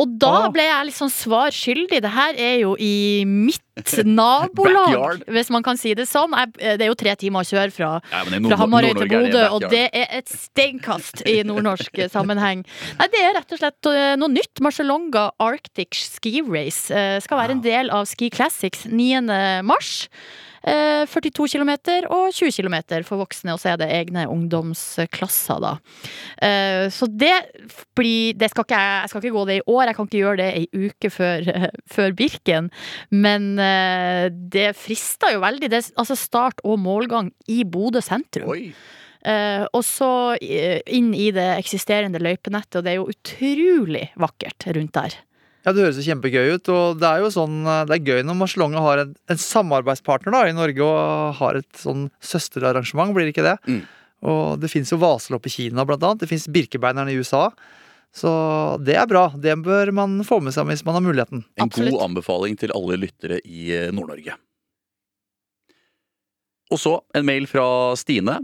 Og 0.00 0.08
da 0.18 0.30
Ah. 0.46 0.48
ble 0.50 0.62
jeg 0.64 0.86
litt 0.88 0.96
sånn 0.96 1.10
svar 1.12 1.50
skyldig. 1.54 2.00
Det 2.02 2.10
her 2.10 2.34
er 2.40 2.54
jo 2.62 2.74
i 2.80 3.24
mitt 3.28 3.60
nabolag, 4.18 5.22
hvis 5.28 5.50
man 5.50 5.62
kan 5.62 5.76
si 5.76 5.92
det 5.94 6.06
sånn. 6.08 6.32
Jeg, 6.34 6.52
eh, 6.58 6.76
det 6.80 6.86
er 6.86 6.90
jo 6.90 6.96
tre 6.98 7.14
timer 7.20 7.44
å 7.44 7.48
kjøre 7.48 7.72
fra 7.74 7.90
Ja, 8.10 8.22
fra 8.24 8.58
Hamarøy 8.62 8.94
til 8.96 9.08
Bodø, 9.12 9.42
og 9.52 9.66
det 9.70 9.90
er 9.92 10.06
et 10.18 10.28
steinkast 10.32 11.22
i 11.30 11.42
nordnorsk 11.46 12.00
sammenheng. 12.14 12.64
Nei, 12.98 13.08
Det 13.12 13.20
er 13.20 13.34
rett 13.38 13.52
og 13.54 13.58
slett 13.60 13.90
eh, 13.92 14.14
noe 14.16 14.32
nytt. 14.32 14.62
Marcialonga 14.64 15.30
Arctic 15.38 15.94
Ski 15.94 16.40
Race 16.48 16.90
eh, 16.94 17.20
skal 17.20 17.38
være 17.42 17.58
en 17.58 17.62
del 17.64 17.90
av 17.94 18.06
Ski 18.10 18.30
Classics 18.34 18.86
9. 18.90 19.62
mars. 19.62 20.08
Eh, 20.64 21.04
42 21.10 21.48
km 21.52 21.72
og 22.08 22.32
20 22.32 22.54
km 22.56 22.76
for 23.04 23.20
voksne, 23.20 23.52
og 23.52 23.60
så 23.60 23.74
er 23.74 23.80
det 23.82 23.90
egne 23.92 24.24
ungdomsklasser, 24.32 25.60
da. 25.60 25.74
Eh, 26.40 26.86
så 26.94 27.08
det 27.10 27.34
blir 27.96 28.32
det 28.40 28.48
skal 28.52 28.64
ikke, 28.64 28.80
jeg, 28.80 29.12
skal 29.12 29.22
ikke 29.22 29.36
gå 29.36 29.44
det 29.50 29.58
i 29.60 29.64
år, 29.66 29.84
jeg 29.86 29.98
kan 29.98 30.08
ikke 30.08 30.22
gjøre 30.22 30.40
det 30.40 30.50
ei 30.62 30.88
uke 30.88 31.12
før, 31.12 31.52
før 31.94 32.16
Birken. 32.16 32.72
Men 33.12 33.54
eh, 33.60 34.28
det 34.32 34.72
frister 34.80 35.36
jo 35.36 35.44
veldig. 35.44 35.70
Det 35.70 35.84
altså 36.00 36.16
start 36.18 36.64
og 36.64 36.80
målgang 36.80 37.32
i 37.52 37.62
Bodø 37.68 38.00
sentrum. 38.04 38.52
Oi. 38.54 38.70
Uh, 39.24 39.64
og 39.72 39.80
så 39.88 40.08
eh, 40.36 40.82
inn 40.92 41.14
i 41.16 41.30
det 41.32 41.46
eksisterende 41.56 42.20
løypenettet, 42.20 42.76
og 42.76 42.84
det 42.84 42.92
er 42.92 42.98
jo 42.98 43.08
utrolig 43.08 44.10
vakkert 44.20 44.66
rundt 44.76 44.92
der. 44.98 45.16
Ja, 45.64 45.72
Det 45.72 45.80
høres 45.86 45.96
jo 45.96 46.04
kjempegøy 46.04 46.54
ut. 46.58 46.68
og 46.68 46.98
Det 47.00 47.08
er 47.08 47.24
jo 47.24 47.32
sånn, 47.32 47.62
det 47.88 47.96
er 47.96 48.04
gøy 48.04 48.24
når 48.26 48.36
Marcelonga 48.36 48.82
har 48.84 49.04
en, 49.04 49.14
en 49.32 49.40
samarbeidspartner 49.40 50.34
da, 50.34 50.42
i 50.48 50.56
Norge 50.56 50.84
og 50.84 51.38
har 51.40 51.60
et 51.60 51.80
sånn 51.80 52.10
søsterarrangement, 52.20 53.14
blir 53.16 53.24
det 53.24 53.34
ikke 53.34 53.48
det? 53.48 53.56
Mm. 53.64 53.80
Og 54.28 54.60
Det 54.60 54.70
fins 54.72 54.92
jo 54.92 55.00
vaselopp 55.00 55.48
i 55.48 55.52
Kina, 55.52 55.84
blant 55.88 56.04
annet. 56.04 56.24
Det 56.24 56.30
fins 56.30 56.46
Birkebeineren 56.52 57.12
i 57.12 57.16
USA. 57.20 57.48
Så 58.14 58.30
det 58.84 58.94
er 58.94 59.08
bra. 59.10 59.26
Det 59.34 59.56
bør 59.64 59.90
man 59.96 60.20
få 60.26 60.38
med 60.44 60.54
seg 60.54 60.68
hvis 60.70 60.84
man 60.86 60.94
har 60.96 61.04
muligheten. 61.04 61.42
En 61.58 61.66
Absolutt. 61.66 61.96
god 61.96 62.04
anbefaling 62.10 62.58
til 62.60 62.72
alle 62.76 63.00
lyttere 63.02 63.40
i 63.42 63.72
eh, 63.74 63.90
Nord-Norge. 63.90 64.36
Og 66.72 66.80
så 66.80 66.94
en 67.14 67.26
mail 67.26 67.48
fra 67.50 67.66
Stine. 67.98 68.38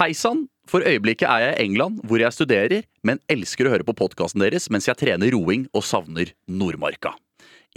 Hei 0.00 0.10
sann! 0.16 0.48
For 0.70 0.84
øyeblikket 0.86 1.26
er 1.26 1.42
jeg 1.42 1.56
i 1.56 1.64
England, 1.66 2.00
hvor 2.06 2.22
jeg 2.22 2.34
studerer, 2.36 2.86
men 3.02 3.20
elsker 3.32 3.66
å 3.66 3.74
høre 3.74 3.86
på 3.86 3.96
podkasten 3.98 4.42
deres 4.44 4.68
mens 4.70 4.86
jeg 4.88 5.00
trener 5.00 5.34
roing 5.34 5.66
og 5.74 5.84
savner 5.86 6.30
Nordmarka. 6.46 7.16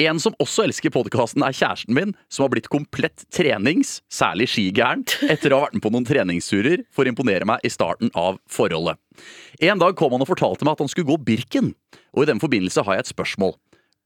En 0.02 0.20
som 0.20 0.36
også 0.44 0.66
elsker 0.66 0.92
podkasten, 0.92 1.44
er 1.46 1.56
kjæresten 1.56 1.96
min, 1.96 2.12
som 2.28 2.44
har 2.44 2.52
blitt 2.52 2.68
komplett 2.72 3.24
trenings, 3.32 4.02
særlig 4.12 4.50
skigæren, 4.52 5.06
etter 5.32 5.54
å 5.54 5.62
ha 5.62 5.68
vært 5.70 5.78
med 5.78 5.86
på 5.86 5.92
noen 5.94 6.08
treningsturer 6.08 6.84
for 6.92 7.08
å 7.08 7.14
imponere 7.14 7.48
meg 7.48 7.64
i 7.64 7.72
starten 7.72 8.12
av 8.12 8.42
forholdet. 8.52 9.00
En 9.64 9.80
dag 9.80 9.96
kom 9.96 10.12
han 10.12 10.26
og 10.26 10.30
fortalte 10.34 10.68
meg 10.68 10.76
at 10.76 10.84
han 10.84 10.92
skulle 10.92 11.14
gå 11.14 11.18
Birken, 11.24 11.72
og 12.12 12.26
i 12.26 12.30
den 12.30 12.44
forbindelse 12.44 12.84
har 12.84 13.00
jeg 13.00 13.06
et 13.06 13.14
spørsmål. 13.14 13.56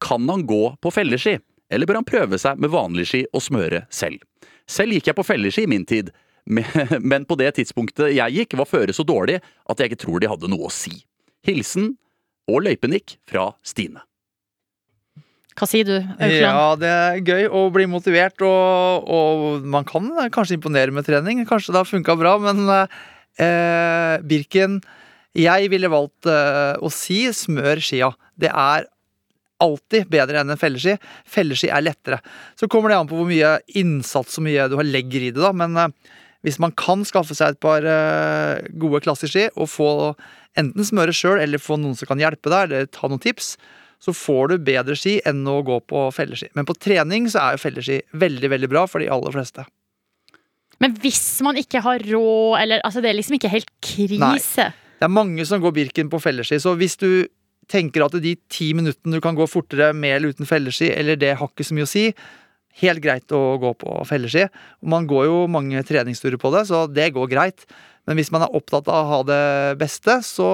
Kan 0.05 0.29
han 0.29 0.45
gå 0.47 0.61
på 0.77 0.93
felleski, 0.93 1.39
eller 1.73 1.89
bør 1.89 2.03
han 2.03 2.09
prøve 2.11 2.37
seg 2.41 2.61
med 2.61 2.73
vanlig 2.73 3.09
ski 3.09 3.25
og 3.33 3.43
smøre 3.43 3.87
selv? 3.89 4.21
Selv 4.69 4.93
gikk 4.93 5.09
jeg 5.09 5.17
på 5.17 5.25
felleski 5.25 5.65
i 5.65 5.71
min 5.73 5.89
tid, 5.89 6.13
men 6.45 6.67
men 7.13 7.25
på 7.29 7.37
det 7.39 7.53
tidspunktet 7.59 8.13
jeg 8.15 8.37
gikk, 8.41 8.57
var 8.59 8.69
føret 8.69 8.97
så 8.97 9.05
dårlig 9.07 9.39
at 9.39 9.79
jeg 9.79 9.91
ikke 9.91 10.03
tror 10.05 10.21
de 10.21 10.31
hadde 10.31 10.51
noe 10.51 10.69
å 10.69 10.73
si. 10.73 11.01
Hilsen 11.47 11.93
og 12.49 12.63
løypenikk 12.65 13.17
fra 13.29 13.51
Stine. 13.65 14.03
Hva 15.59 15.67
sier 15.67 15.83
du, 15.83 15.97
Aukland? 15.99 16.39
Ja, 16.39 16.67
det 16.79 16.89
er 16.89 17.17
gøy 17.27 17.49
å 17.51 17.65
bli 17.73 17.83
motivert, 17.91 18.39
og, 18.47 19.09
og 19.11 19.65
man 19.67 19.87
kan 19.87 20.07
kanskje 20.31 20.55
imponere 20.55 20.93
med 20.95 21.07
trening. 21.07 21.41
Kanskje 21.49 21.75
det 21.75 21.81
har 21.81 21.89
funka 21.89 22.15
bra, 22.19 22.37
men 22.39 22.63
eh, 22.71 24.15
Birken 24.23 24.79
Jeg 25.35 25.67
ville 25.73 25.91
valgt 25.91 26.29
eh, 26.31 26.79
å 26.79 26.91
si 26.93 27.25
smør 27.35 27.83
skia. 27.83 28.13
Det 28.39 28.53
er 28.53 28.87
alltid 29.59 30.07
bedre 30.07 30.39
enn 30.39 30.53
en 30.55 30.59
felleski. 30.59 30.95
Felleski 31.27 31.67
er 31.75 31.83
lettere. 31.83 32.21
Så 32.55 32.71
kommer 32.71 32.93
det 32.93 33.01
an 33.01 33.11
på 33.11 33.19
hvor 33.19 33.27
mye 33.27 33.57
innsats 33.75 34.39
og 34.39 34.47
mye 34.47 34.69
du 34.71 34.77
har 34.79 34.87
legger 34.87 35.27
i 35.27 35.33
det, 35.35 35.43
da. 35.43 35.51
Men 35.51 35.75
hvis 36.45 36.59
man 36.61 36.71
kan 36.79 37.03
skaffe 37.07 37.35
seg 37.35 37.55
et 37.55 37.61
par 37.63 37.83
eh, 37.83 38.61
gode 38.79 39.01
klasseski 39.03 39.49
og 39.55 39.67
få 39.71 39.89
enten 40.59 40.87
smøre 40.87 41.15
sjøl 41.15 41.41
eller 41.41 41.61
få 41.61 41.77
noen 41.79 41.97
som 41.99 42.09
kan 42.09 42.21
hjelpe 42.21 42.51
deg, 42.51 42.69
eller 42.69 42.89
ta 42.91 43.09
noen 43.11 43.21
tips, 43.23 43.57
så 43.99 44.13
får 44.15 44.53
du 44.53 44.67
bedre 44.69 44.95
ski 44.95 45.17
enn 45.27 45.43
å 45.47 45.59
gå 45.67 45.81
på 45.91 46.05
felleski. 46.15 46.47
Men 46.55 46.67
på 46.67 46.77
trening 46.79 47.27
så 47.31 47.41
er 47.43 47.57
jo 47.57 47.63
felleski 47.65 47.99
veldig, 48.21 48.53
veldig 48.55 48.69
bra 48.71 48.85
for 48.87 49.03
de 49.03 49.09
aller 49.11 49.35
fleste. 49.35 49.65
Men 50.79 50.95
hvis 51.03 51.41
man 51.43 51.59
ikke 51.59 51.81
har 51.83 52.05
råd, 52.07 52.53
eller 52.61 52.85
altså 52.87 53.03
det 53.03 53.11
er 53.11 53.17
liksom 53.17 53.35
ikke 53.35 53.51
helt 53.51 53.73
krise 53.83 54.21
Nei. 54.23 54.69
Det 54.99 55.07
er 55.07 55.11
mange 55.11 55.43
som 55.47 55.61
går 55.63 55.75
Birken 55.75 56.09
på 56.11 56.19
felleski, 56.19 56.57
så 56.59 56.73
hvis 56.79 56.97
du 56.99 57.27
tenker 57.71 58.03
at 58.03 58.15
de 58.19 58.33
ti 58.51 58.71
minuttene 58.75 59.19
du 59.19 59.23
kan 59.23 59.37
gå 59.37 59.45
fortere 59.47 59.91
med 59.95 60.15
eller 60.17 60.33
uten 60.33 60.47
felleski, 60.49 60.89
eller 60.91 61.19
det 61.19 61.35
har 61.39 61.51
ikke 61.51 61.67
så 61.67 61.75
mye 61.77 61.87
å 61.87 61.91
si, 61.91 62.09
helt 62.81 63.03
greit 63.03 63.35
å 63.35 63.57
gå 63.61 63.73
på 63.81 63.99
felleski. 64.07 64.47
Man 64.81 65.07
går 65.09 65.29
jo 65.29 65.45
mange 65.51 65.83
treningsturer 65.87 66.39
på 66.41 66.51
det, 66.55 66.67
så 66.69 66.85
det 66.87 67.11
går 67.15 67.31
greit. 67.31 67.65
Men 68.09 68.17
hvis 68.17 68.31
man 68.33 68.41
er 68.41 68.55
opptatt 68.57 68.87
av 68.89 69.03
å 69.03 69.09
ha 69.09 69.17
det 69.27 69.75
beste, 69.77 70.15
så 70.25 70.47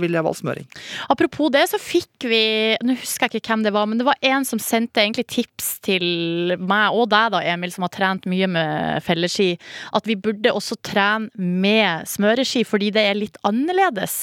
ville 0.00 0.18
jeg 0.18 0.26
valgt 0.26 0.40
smøring. 0.40 0.64
Apropos 1.12 1.52
det, 1.54 1.62
så 1.70 1.78
fikk 1.78 2.26
vi 2.26 2.40
Nå 2.82 2.96
husker 2.98 3.28
jeg 3.28 3.38
ikke 3.38 3.52
hvem 3.52 3.62
det 3.68 3.72
var, 3.76 3.86
men 3.86 4.00
det 4.00 4.06
var 4.08 4.18
en 4.26 4.46
som 4.48 4.58
sendte 4.62 5.04
egentlig 5.04 5.28
tips 5.30 5.76
til 5.86 6.56
meg 6.58 6.96
og 6.96 7.06
deg, 7.12 7.30
da, 7.36 7.44
Emil, 7.52 7.70
som 7.74 7.86
har 7.86 7.92
trent 7.94 8.26
mye 8.30 8.48
med 8.50 9.04
felleski, 9.06 9.52
at 9.94 10.10
vi 10.10 10.18
burde 10.18 10.50
også 10.50 10.80
trene 10.82 11.30
med 11.38 12.08
smøreski, 12.10 12.64
fordi 12.66 12.90
det 12.96 13.06
er 13.06 13.20
litt 13.20 13.38
annerledes. 13.46 14.18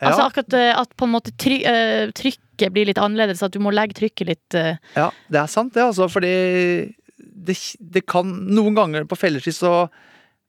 Ja, 0.00 0.10
Altså 0.10 0.26
akkurat 0.26 0.58
eh, 0.58 0.74
at 0.76 0.90
på 0.98 1.06
en 1.06 1.14
måte 1.14 1.32
try, 1.40 1.62
eh, 1.64 2.10
trykket 2.56 2.72
blir 2.72 2.88
litt 2.88 2.98
annerledes, 2.98 3.42
at 3.42 3.52
du 3.52 3.60
må 3.60 3.72
legge 3.74 3.96
trykket 3.96 4.28
litt 4.28 4.56
uh... 4.56 4.76
ja 4.96 5.10
det 5.28 5.40
er 5.42 5.50
sant, 5.50 5.74
det, 5.74 5.84
altså. 5.84 6.08
Fordi 6.08 6.32
det, 7.16 7.56
det 7.78 8.04
kan 8.08 8.26
Noen 8.26 8.76
ganger 8.76 9.06
på 9.08 9.18
felleski 9.18 9.52
så 9.54 9.86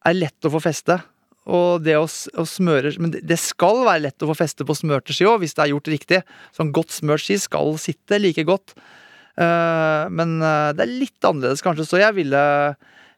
er 0.05 0.13
det 0.13 0.21
lett 0.21 0.47
å 0.47 0.53
få 0.53 0.61
feste. 0.63 0.99
Og 1.47 1.81
det 1.83 1.95
å, 1.95 2.03
å 2.03 2.43
smøre 2.47 2.91
Men 2.99 3.13
det, 3.15 3.37
skal 3.39 3.85
være 3.87 4.03
lett 4.07 4.23
å 4.23 4.29
få 4.31 4.35
feste 4.35 4.67
på 4.67 4.75
smørte 4.75 5.15
ski 5.15 5.27
òg, 5.27 5.41
hvis 5.43 5.55
det 5.55 5.65
er 5.65 5.73
gjort 5.73 5.91
riktig. 5.91 6.21
Sånn 6.55 6.73
godt 6.75 6.95
smørt 6.95 7.23
ski 7.23 7.39
skal 7.39 7.75
sitte 7.81 8.19
like 8.19 8.43
godt. 8.47 8.75
Eh, 9.39 10.03
men 10.11 10.37
eh, 10.41 10.71
det 10.75 10.83
er 10.83 10.95
litt 11.03 11.27
annerledes, 11.27 11.63
kanskje. 11.65 11.87
Så 11.87 12.01
jeg 12.03 12.17
ville 12.19 12.41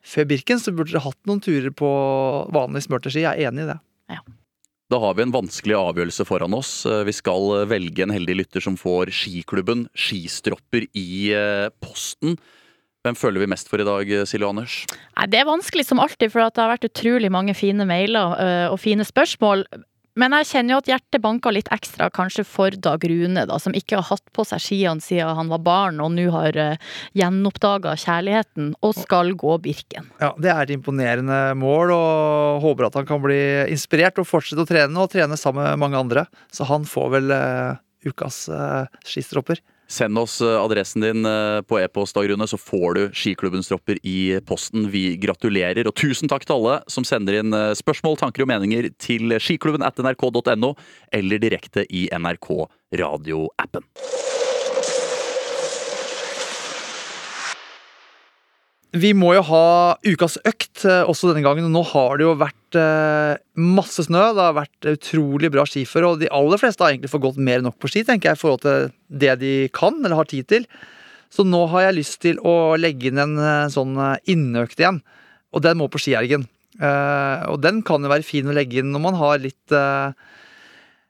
Før 0.06 0.30
Birken 0.30 0.62
så 0.62 0.72
burde 0.72 0.94
dere 0.94 1.04
hatt 1.04 1.20
noen 1.28 1.42
turer 1.44 1.74
på 1.76 1.90
vanlig 2.56 2.86
smørte 2.86 3.12
ski. 3.12 3.26
Jeg 3.26 3.34
er 3.34 3.50
enig 3.50 3.66
i 3.66 3.72
det. 3.74 3.80
Da 4.90 4.98
har 4.98 5.14
vi 5.14 5.22
en 5.22 5.34
vanskelig 5.34 5.76
avgjørelse 5.78 6.26
foran 6.26 6.56
oss. 6.58 6.86
Eh, 6.90 7.04
Vi 7.06 7.14
skal 7.14 7.68
velge 7.70 8.06
en 8.06 8.14
heldig 8.16 8.40
lytter 8.42 8.64
som 8.64 8.78
får 8.80 9.12
skiklubben 9.14 9.88
skistropper 9.94 10.88
i 10.98 11.34
eh, 11.34 11.70
posten. 11.82 12.40
Hvem 13.06 13.16
føler 13.16 13.40
vi 13.40 13.52
mest 13.54 13.70
for 13.72 13.80
i 13.80 13.86
dag, 13.88 14.10
Silje 14.28 14.44
og 14.44 14.58
Anders? 14.58 14.82
Nei, 15.16 15.28
det 15.32 15.40
er 15.40 15.48
vanskelig 15.48 15.86
som 15.88 16.02
alltid, 16.04 16.34
for 16.34 16.44
det 16.44 16.60
har 16.60 16.74
vært 16.74 16.90
utrolig 16.90 17.30
mange 17.32 17.54
fine 17.56 17.86
mailer 17.88 18.34
og 18.74 18.76
fine 18.84 19.06
spørsmål. 19.08 19.64
Men 20.20 20.36
jeg 20.40 20.50
kjenner 20.50 20.76
jo 20.76 20.80
at 20.82 20.90
hjertet 20.92 21.24
banker 21.24 21.54
litt 21.56 21.70
ekstra, 21.72 22.10
kanskje 22.12 22.44
for 22.48 22.76
Dag 22.76 23.06
Rune, 23.08 23.46
da, 23.48 23.60
som 23.62 23.76
ikke 23.78 24.00
har 24.00 24.08
hatt 24.10 24.26
på 24.36 24.44
seg 24.48 24.64
skiene 24.64 25.04
siden 25.04 25.38
han 25.38 25.52
var 25.52 25.62
barn, 25.64 26.02
og 26.04 26.12
nå 26.16 26.28
har 26.34 26.60
uh, 26.60 26.94
gjenoppdaga 27.18 27.96
kjærligheten 28.04 28.74
og 28.84 28.98
skal 29.00 29.32
gå 29.40 29.56
Birken. 29.64 30.10
Ja, 30.20 30.34
Det 30.36 30.52
er 30.52 30.66
et 30.66 30.76
imponerende 30.76 31.40
mål, 31.60 31.96
og 31.96 32.64
håper 32.66 32.90
at 32.90 33.00
han 33.00 33.08
kan 33.10 33.24
bli 33.24 33.40
inspirert 33.72 34.20
og 34.20 34.28
fortsette 34.28 34.66
å 34.66 34.70
trene, 34.70 35.00
og 35.00 35.12
trene 35.14 35.40
sammen 35.40 35.68
med 35.70 35.84
mange 35.86 36.04
andre. 36.04 36.28
Så 36.52 36.68
han 36.68 36.88
får 36.90 37.12
vel 37.16 37.36
uh, 37.36 37.80
ukas 38.08 38.48
uh, 38.52 38.86
skistropper. 39.08 39.64
Send 39.90 40.18
oss 40.22 40.38
eh, 40.42 40.64
adressen 40.64 41.02
din 41.02 41.26
eh, 41.26 41.62
på 41.66 41.80
e-post, 41.82 42.14
så 42.14 42.58
får 42.62 42.94
du 42.94 43.02
skiklubbens 43.14 43.68
tropper 43.68 43.98
i 44.06 44.40
posten. 44.46 44.86
Vi 44.94 45.18
gratulerer. 45.18 45.88
Og 45.90 45.96
tusen 45.98 46.30
takk 46.30 46.46
til 46.46 46.60
alle 46.60 46.80
som 46.88 47.04
sender 47.08 47.40
inn 47.42 47.54
eh, 47.54 47.74
spørsmål, 47.74 48.20
tanker 48.22 48.46
og 48.46 48.52
meninger 48.54 48.92
til 49.02 49.34
skiklubben 49.42 49.86
at 49.86 49.98
nrk.no, 49.98 50.76
eller 51.12 51.42
direkte 51.42 51.88
i 51.90 52.06
NRK 52.14 52.52
radioappen. 53.02 53.90
Vi 58.90 59.12
må 59.14 59.36
jo 59.36 59.44
ha 59.52 59.66
ukas 60.02 60.40
økt 60.50 60.82
eh, 60.90 61.04
også 61.06 61.30
denne 61.30 61.44
gangen. 61.46 61.68
og 61.68 61.74
Nå 61.76 61.84
har 61.92 62.18
det 62.18 62.26
jo 62.26 62.32
vært 62.40 62.78
eh, 62.80 63.38
masse 63.62 64.08
snø. 64.08 64.24
Det 64.34 64.42
har 64.48 64.56
vært 64.58 64.88
utrolig 64.90 65.52
bra 65.54 65.66
skiføre, 65.70 66.10
og 66.10 66.24
de 66.24 66.32
aller 66.34 66.62
fleste 66.62 66.82
har 66.82 66.96
egentlig 66.96 67.12
fått 67.12 67.28
gått 67.28 67.38
mer 67.38 67.62
enn 67.62 67.70
nok 67.70 67.78
på 67.78 67.92
ski, 67.92 68.02
tenker 68.08 68.32
jeg, 68.32 68.40
i 68.40 68.42
forhold 68.42 68.64
til 68.66 68.90
det 69.22 69.36
de 69.44 69.54
kan 69.78 70.00
eller 70.02 70.18
har 70.18 70.30
tid 70.32 70.50
til. 70.50 70.66
Så 71.30 71.46
nå 71.46 71.68
har 71.70 71.86
jeg 71.86 72.00
lyst 72.00 72.18
til 72.26 72.42
å 72.42 72.74
legge 72.82 73.12
inn 73.12 73.22
en 73.22 73.38
eh, 73.38 73.70
sånn 73.70 73.94
innøkt 74.26 74.82
igjen, 74.82 75.04
og 75.54 75.66
den 75.68 75.78
må 75.78 75.90
på 75.94 76.02
skiergen. 76.02 76.50
Eh, 76.82 77.46
og 77.52 77.62
den 77.62 77.84
kan 77.86 78.02
jo 78.02 78.10
være 78.10 78.26
fin 78.26 78.50
å 78.50 78.58
legge 78.58 78.82
inn 78.82 78.90
når 78.96 79.06
man 79.06 79.22
har 79.22 79.46
litt 79.46 79.78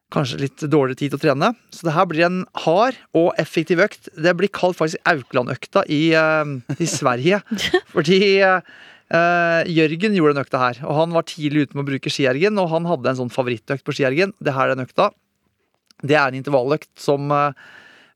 Kanskje 0.09 0.39
litt 0.41 0.63
dårlig 0.73 0.97
tid 0.97 1.13
til 1.13 1.19
å 1.19 1.21
trene. 1.21 1.51
Så 1.69 1.85
det 1.85 1.93
her 1.93 2.07
blir 2.09 2.25
en 2.25 2.39
hard 2.63 2.97
og 3.17 3.27
effektiv 3.41 3.81
økt. 3.83 4.09
Det 4.17 4.33
blir 4.37 4.49
kalt 4.49 4.77
faktisk 4.79 5.03
Auklandøkta 5.09 5.83
i, 5.85 6.15
eh, 6.17 6.53
i 6.81 6.87
Sverige. 6.89 7.43
Fordi 7.93 8.19
uh, 8.41 9.61
Jørgen 9.69 10.17
gjorde 10.17 10.33
den 10.33 10.43
økta 10.45 10.63
her, 10.63 10.81
og 10.85 10.97
han 10.97 11.13
var 11.13 11.27
tidlig 11.29 11.67
ute 11.67 11.77
med 11.77 11.85
å 11.85 11.89
bruke 11.91 12.13
skiergen. 12.13 12.57
Og 12.57 12.71
han 12.73 12.89
hadde 12.89 13.13
en 13.13 13.21
sånn 13.21 13.33
favorittøkt 13.33 13.85
på 13.85 13.93
skiergen. 13.99 14.33
Det 14.41 14.57
her 14.57 14.71
er 14.71 14.75
den 14.79 14.87
økta. 14.89 15.11
Det 16.01 16.17
er 16.17 16.31
en 16.31 16.41
intervalløkt 16.41 16.89
som 16.97 17.29
uh, 17.29 17.53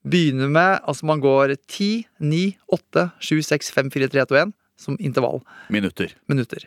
begynner 0.04 0.50
med 0.52 0.82
Altså 0.88 1.08
man 1.08 1.22
går 1.24 1.56
10, 1.68 2.06
9, 2.24 2.44
8, 2.76 3.10
7, 3.20 3.42
6, 3.54 3.74
5, 3.76 3.92
4, 3.94 4.10
3, 4.14 4.26
2, 4.32 4.40
1 4.48 4.54
som 4.84 4.96
intervall 5.00 5.44
Minutter. 5.72 6.16
minutter. 6.28 6.66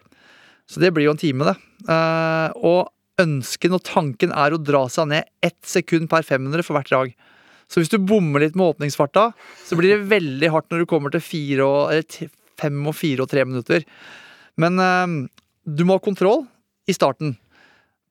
Så 0.71 0.81
det 0.81 0.93
blir 0.95 1.07
jo 1.07 1.15
en 1.15 1.21
time, 1.21 1.45
det. 1.47 1.57
Uh, 1.89 2.51
og 2.63 2.93
ønsken 3.23 3.77
og 3.77 3.85
tanken 3.87 4.33
er 4.37 4.53
å 4.53 4.61
dra 4.61 4.85
seg 4.93 5.09
ned 5.11 5.31
ett 5.45 5.61
sekund 5.67 6.11
per 6.13 6.27
500 6.27 6.67
for 6.67 6.77
hvert 6.77 6.91
drag. 6.91 7.15
Så 7.67 7.81
hvis 7.81 7.91
du 7.91 7.99
bommer 7.99 8.45
litt 8.45 8.57
med 8.59 8.77
åpningsfarta, 8.77 9.31
så 9.67 9.79
blir 9.79 9.95
det 9.95 10.11
veldig 10.13 10.51
hardt 10.55 10.69
når 10.71 10.85
du 10.85 10.91
kommer 10.91 11.13
til 11.15 11.25
fire 11.25 11.67
og, 11.67 12.19
fem 12.61 12.83
og 12.87 12.95
fire 12.95 13.25
og 13.25 13.33
tre 13.33 13.43
minutter. 13.49 13.87
Men 14.61 14.79
øh, 14.83 15.17
du 15.67 15.83
må 15.85 15.97
ha 15.97 16.05
kontroll 16.05 16.45
i 16.87 16.95
starten. 16.95 17.35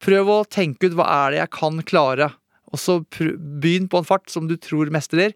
Prøv 0.03 0.32
å 0.32 0.41
tenke 0.51 0.89
ut 0.89 0.97
hva 0.97 1.08
er 1.22 1.34
det 1.34 1.39
jeg 1.43 1.53
kan 1.56 1.80
klare. 1.88 2.34
Og 2.74 2.82
så 2.82 2.99
begynn 3.14 3.88
på 3.88 4.01
en 4.01 4.08
fart 4.08 4.28
som 4.34 4.49
du 4.49 4.58
tror 4.60 4.91
mestrer, 4.91 5.32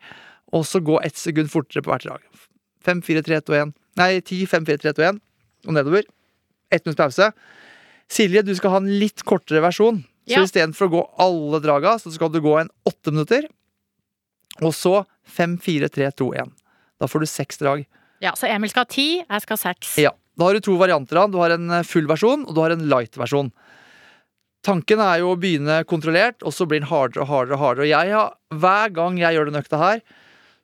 og 0.52 0.66
så 0.68 0.82
gå 0.84 0.98
ett 1.06 1.16
sekund 1.18 1.52
fortere 1.54 1.86
på 1.86 1.94
hvert 1.94 2.08
drag. 2.08 2.26
5, 2.84 3.04
4, 3.06 3.24
3, 3.24 3.40
2, 3.48 3.56
1. 3.70 3.74
Nei, 4.02 4.12
10, 4.20 4.50
5, 4.50 4.68
4, 4.68 4.82
3, 4.84 4.94
2, 4.98 5.08
1. 5.14 5.22
Og 5.70 5.76
nedover. 5.78 6.08
Ett 6.74 6.86
minutts 6.86 7.00
pause. 7.00 7.32
Silje, 8.10 8.42
du 8.46 8.54
skal 8.58 8.74
ha 8.74 8.80
en 8.82 8.90
litt 9.00 9.24
kortere 9.28 9.62
versjon. 9.64 10.02
Så 10.30 10.36
Ja. 10.38 10.44
istedenfor 10.46 10.90
å 10.90 10.94
gå 10.94 11.02
alle 11.26 11.60
draga, 11.62 11.96
så 12.02 12.12
skal 12.14 12.30
du 12.30 12.40
gå 12.42 12.60
en 12.60 12.70
åtte 12.86 13.12
minutter. 13.12 13.48
Og 14.62 14.74
så 14.74 15.06
fem, 15.26 15.58
fire, 15.58 15.90
tre, 15.90 16.12
to, 16.12 16.32
én. 16.34 16.52
Da 17.00 17.08
får 17.08 17.20
du 17.22 17.26
seks 17.26 17.58
drag. 17.58 17.86
Ja, 18.22 18.34
så 18.36 18.50
Emil 18.50 18.70
skal 18.70 18.82
ha 18.86 18.90
ti, 18.92 19.24
jeg 19.24 19.42
skal 19.42 19.58
ha 19.58 19.74
seks. 19.74 19.96
Ja. 19.98 20.12
Da 20.38 20.46
har 20.46 20.54
du 20.54 20.60
to 20.62 20.78
varianter. 20.78 21.18
av. 21.18 21.32
Du 21.32 21.38
har 21.38 21.52
en 21.52 21.70
eh, 21.72 21.84
full 21.84 22.06
versjon, 22.08 22.46
og 22.48 22.54
du 22.56 22.62
har 22.62 22.72
en 22.72 22.88
light 22.90 23.12
versjon. 23.18 23.52
Tanken 24.64 25.00
er 25.00 25.20
jo 25.22 25.34
å 25.36 25.40
begynne 25.40 25.86
kontrollert, 25.88 26.44
og 26.44 26.52
så 26.52 26.68
blir 26.68 26.82
den 26.82 26.90
hardere 26.90 27.24
og 27.24 27.28
hardere. 27.32 27.54
og 27.56 27.60
hardere. 27.64 27.86
Og 27.88 27.90
jeg 27.94 28.12
har, 28.12 28.34
hver 28.52 28.94
gang 28.94 29.18
jeg 29.18 29.36
gjør 29.38 29.52
den 29.52 29.62
økta 29.62 29.80
her, 29.80 30.02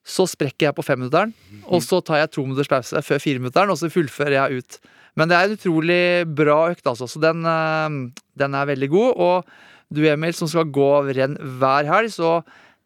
så 0.05 0.27
sprekker 0.29 0.67
jeg 0.69 0.75
på 0.75 0.83
femminutteren. 0.85 1.33
Og 1.71 1.81
så 1.81 2.01
tar 2.03 2.19
jeg 2.21 2.31
to 2.35 2.43
minutters 2.45 2.67
pause 2.69 3.01
før 3.01 3.19
fireminutteren, 3.23 3.71
og 3.71 3.79
så 3.79 3.89
fullfører 3.89 4.35
jeg 4.37 4.59
ut. 4.61 4.79
Men 5.15 5.31
det 5.31 5.37
er 5.37 5.47
en 5.47 5.55
utrolig 5.55 6.01
bra 6.35 6.57
økt, 6.73 6.85
altså. 6.91 7.07
Så 7.07 7.21
den, 7.23 7.45
eh, 7.47 7.95
den 8.41 8.55
er 8.59 8.67
veldig 8.67 8.89
god. 8.91 9.15
Og 9.15 9.95
du, 9.95 10.03
Emil, 10.09 10.33
som 10.35 10.49
skal 10.51 10.67
gå 10.75 10.89
renn 11.15 11.37
hver 11.59 11.87
helg, 11.87 12.11
så 12.11 12.41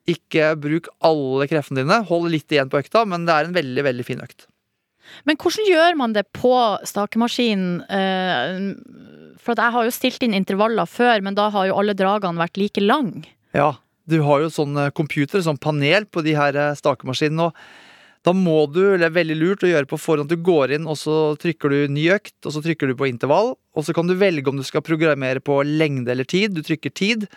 ikke 0.10 0.54
bruk 0.62 0.90
alle 1.06 1.48
kreftene 1.50 1.84
dine. 1.84 2.00
Hold 2.10 2.30
litt 2.34 2.50
igjen 2.54 2.70
på 2.70 2.80
økta, 2.82 3.06
men 3.10 3.26
det 3.28 3.34
er 3.36 3.50
en 3.50 3.58
veldig, 3.58 3.84
veldig 3.90 4.06
fin 4.08 4.22
økt. 4.26 4.48
Men 5.26 5.38
hvordan 5.42 5.66
gjør 5.66 5.98
man 5.98 6.14
det 6.14 6.28
på 6.38 6.54
stakemaskinen? 6.86 7.82
eh, 7.90 9.36
For 9.42 9.58
jeg 9.58 9.74
har 9.74 9.86
jo 9.88 9.94
stilt 9.96 10.22
inn 10.26 10.36
intervaller 10.38 10.86
før, 10.86 11.22
men 11.26 11.38
da 11.38 11.50
har 11.50 11.70
jo 11.70 11.78
alle 11.82 11.96
dragene 11.98 12.38
vært 12.42 12.58
like 12.62 12.82
lang. 12.84 13.26
Ja, 13.58 13.74
du 14.10 14.22
har 14.26 14.42
jo 14.44 14.50
sånn 14.54 14.78
computer, 14.94 15.42
sånn 15.42 15.58
panel 15.62 16.06
på 16.06 16.22
de 16.26 16.36
her 16.38 16.54
eh, 16.58 16.76
stakemaskinene, 16.78 17.50
og 17.50 17.56
da 18.28 18.34
må 18.36 18.66
du, 18.68 18.82
det 19.00 19.06
er 19.08 19.16
veldig 19.16 19.38
lurt 19.40 19.64
å 19.64 19.70
gjøre 19.70 19.88
på 19.88 20.00
forhånd 20.00 20.28
at 20.28 20.36
du 20.36 20.44
går 20.44 20.74
inn, 20.76 20.88
og 20.92 20.98
så 21.00 21.38
trykker 21.40 21.72
du 21.72 21.94
ny 21.96 22.10
økt, 22.18 22.36
og 22.44 22.52
så 22.56 22.62
trykker 22.66 22.92
du 22.92 22.98
på 23.00 23.08
intervall, 23.08 23.54
og 23.56 23.86
så 23.88 23.96
kan 23.96 24.10
du 24.10 24.18
velge 24.20 24.52
om 24.52 24.60
du 24.60 24.66
skal 24.68 24.84
programmere 24.84 25.40
på 25.44 25.62
lengde 25.64 26.12
eller 26.12 26.28
tid. 26.28 26.52
Du 26.52 26.60
trykker 26.66 26.92
tid, 26.92 27.30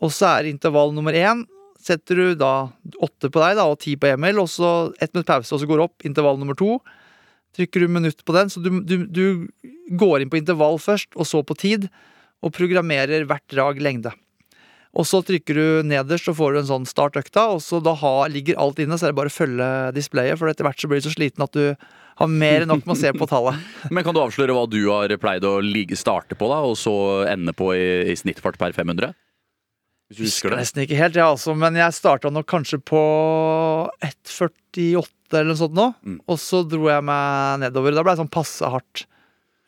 og 0.00 0.12
så 0.12 0.34
er 0.34 0.50
intervall 0.50 0.92
nummer 0.96 1.16
én. 1.16 1.46
Setter 1.80 2.20
du 2.20 2.34
da 2.36 2.68
åtte 3.00 3.32
på 3.32 3.40
deg 3.40 3.56
da, 3.56 3.64
og 3.64 3.80
ti 3.80 3.96
på 3.96 4.10
Emil, 4.12 4.42
og 4.42 4.50
så 4.52 4.92
ett 5.00 5.14
minutt 5.14 5.30
pause, 5.30 5.54
og 5.56 5.62
så 5.62 5.68
går 5.70 5.80
du 5.80 5.86
opp. 5.86 6.04
Intervall 6.04 6.40
nummer 6.40 6.58
to. 6.58 6.76
Trykker 7.56 7.82
du 7.82 7.96
minutt 7.96 8.20
på 8.20 8.36
den, 8.36 8.52
så 8.52 8.60
du, 8.60 8.74
du, 8.84 9.08
du 9.08 9.24
går 9.98 10.20
inn 10.20 10.32
på 10.32 10.38
intervall 10.42 10.76
først, 10.82 11.14
og 11.16 11.26
så 11.26 11.40
på 11.40 11.56
tid, 11.58 11.88
og 12.44 12.52
programmerer 12.56 13.24
hvert 13.28 13.48
drag 13.52 13.80
lengde. 13.80 14.12
Og 14.90 15.06
så 15.06 15.20
trykker 15.22 15.54
du 15.54 15.66
nederst, 15.86 16.26
så 16.26 16.34
får 16.34 16.52
du 16.52 16.60
en 16.60 16.70
sånn 16.72 16.86
start 16.88 17.18
økta, 17.20 17.46
og 17.54 17.60
så 17.62 17.78
da 17.84 17.94
har, 18.00 18.30
ligger 18.32 18.58
alt 18.58 18.80
inne, 18.82 18.98
så 18.98 19.06
er 19.06 19.12
det 19.12 19.20
bare 19.20 19.30
å 19.30 19.34
følge 19.34 19.68
displayet, 19.94 20.38
for 20.40 20.50
etter 20.50 20.66
hvert 20.66 20.82
så 20.82 20.90
blir 20.90 21.02
du 21.02 21.06
så 21.06 21.14
sliten 21.14 21.46
at 21.46 21.54
du 21.54 21.76
har 22.20 22.28
mer 22.28 22.64
enn 22.64 22.72
nok 22.72 22.82
med 22.84 22.96
å 22.96 23.00
se 23.00 23.12
på 23.14 23.28
tallet. 23.30 23.60
Men 23.94 24.04
kan 24.04 24.16
du 24.16 24.20
avsløre 24.24 24.56
hva 24.56 24.66
du 24.68 24.80
har 24.90 25.14
pleid 25.22 25.46
å 25.46 25.60
starte 25.98 26.34
på, 26.34 26.50
da, 26.50 26.58
og 26.66 26.74
så 26.80 26.94
ende 27.30 27.54
på 27.56 27.70
i, 27.76 28.10
i 28.10 28.18
snittfart 28.18 28.58
per 28.60 28.74
500? 28.76 29.14
Hvis 30.10 30.18
du 30.18 30.26
husker 30.26 30.50
det? 30.50 30.64
nesten 30.64 30.82
ikke 30.82 30.98
helt, 30.98 31.14
ja, 31.14 31.28
altså, 31.30 31.54
men 31.54 31.76
jeg 31.78 31.94
starta 31.94 32.32
nok 32.34 32.48
kanskje 32.50 32.80
på 32.82 33.00
1,48 34.02 35.06
eller 35.30 35.52
noe 35.52 35.60
sånt 35.60 35.76
nå. 35.78 35.86
Mm. 36.02 36.18
Og 36.26 36.40
så 36.42 36.64
dro 36.66 36.88
jeg 36.90 37.06
meg 37.06 37.60
nedover. 37.62 37.94
Da 37.94 38.02
ble 38.02 38.16
jeg 38.16 38.22
sånn 38.24 38.32
passe 38.34 38.70
hardt. 38.74 39.04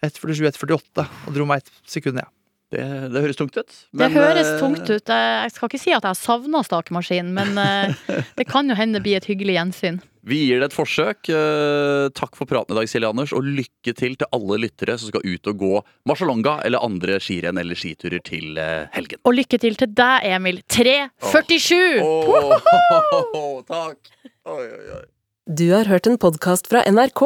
1,47-1,48 0.03 1.05
og 1.07 1.37
dro 1.37 1.47
meg 1.47 1.63
ett 1.63 1.71
sekund 1.87 2.19
ned. 2.19 2.27
Det, 2.73 2.85
det 3.13 3.21
høres 3.21 3.37
tungt 3.37 3.57
ut. 3.61 3.75
Det 4.01 4.07
høres 4.15 4.49
eh, 4.49 4.61
tungt 4.63 4.89
ut. 4.89 5.11
Jeg 5.13 5.53
skal 5.53 5.69
ikke 5.69 5.81
si 5.83 5.93
at 5.93 6.01
jeg 6.01 6.09
har 6.09 6.17
savna 6.17 6.63
stakemaskinen, 6.65 7.35
men 7.37 7.59
eh, 7.61 8.23
det 8.39 8.47
kan 8.49 8.71
jo 8.71 8.77
hende 8.79 8.97
det 8.97 9.05
blir 9.05 9.19
et 9.19 9.29
hyggelig 9.29 9.59
gjensyn. 9.59 9.99
Vi 10.25 10.39
gir 10.47 10.63
det 10.63 10.71
et 10.71 10.77
forsøk. 10.77 11.29
Eh, 11.35 12.07
Takk 12.17 12.39
for 12.39 12.49
praten 12.49 12.73
i 12.73 12.79
dag, 12.79 12.89
Silje 12.89 13.11
Anders, 13.13 13.35
og 13.37 13.45
lykke 13.45 13.93
til 13.99 14.17
til 14.17 14.31
alle 14.33 14.61
lyttere 14.65 14.97
som 14.97 15.11
skal 15.13 15.27
ut 15.27 15.51
og 15.53 15.59
gå 15.61 15.73
Marcialonga 16.09 16.55
eller 16.65 16.85
andre 16.87 17.19
skirenn 17.21 17.61
eller 17.61 17.77
skiturer 17.77 18.23
til 18.25 18.57
helgen. 18.97 19.21
Og 19.29 19.37
lykke 19.37 19.61
til 19.61 19.77
til 19.77 19.93
deg, 19.93 20.29
Emil. 20.33 20.63
3.47! 20.73 22.01
Åh, 22.01 23.59
takk! 23.75 24.15
Oi, 24.49 24.65
oi, 24.65 24.87
oi. 24.97 25.03
Du 25.51 25.67
har 25.75 25.91
hørt 25.91 26.07
en 26.09 26.17
podkast 26.23 26.71
fra 26.71 26.87
NRK. 26.89 27.23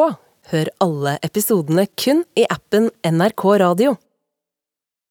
Hør 0.51 0.69
alle 0.83 1.17
episodene 1.27 1.87
kun 1.99 2.25
i 2.39 2.45
appen 2.51 2.91
NRK 3.05 3.47
Radio. 3.63 3.95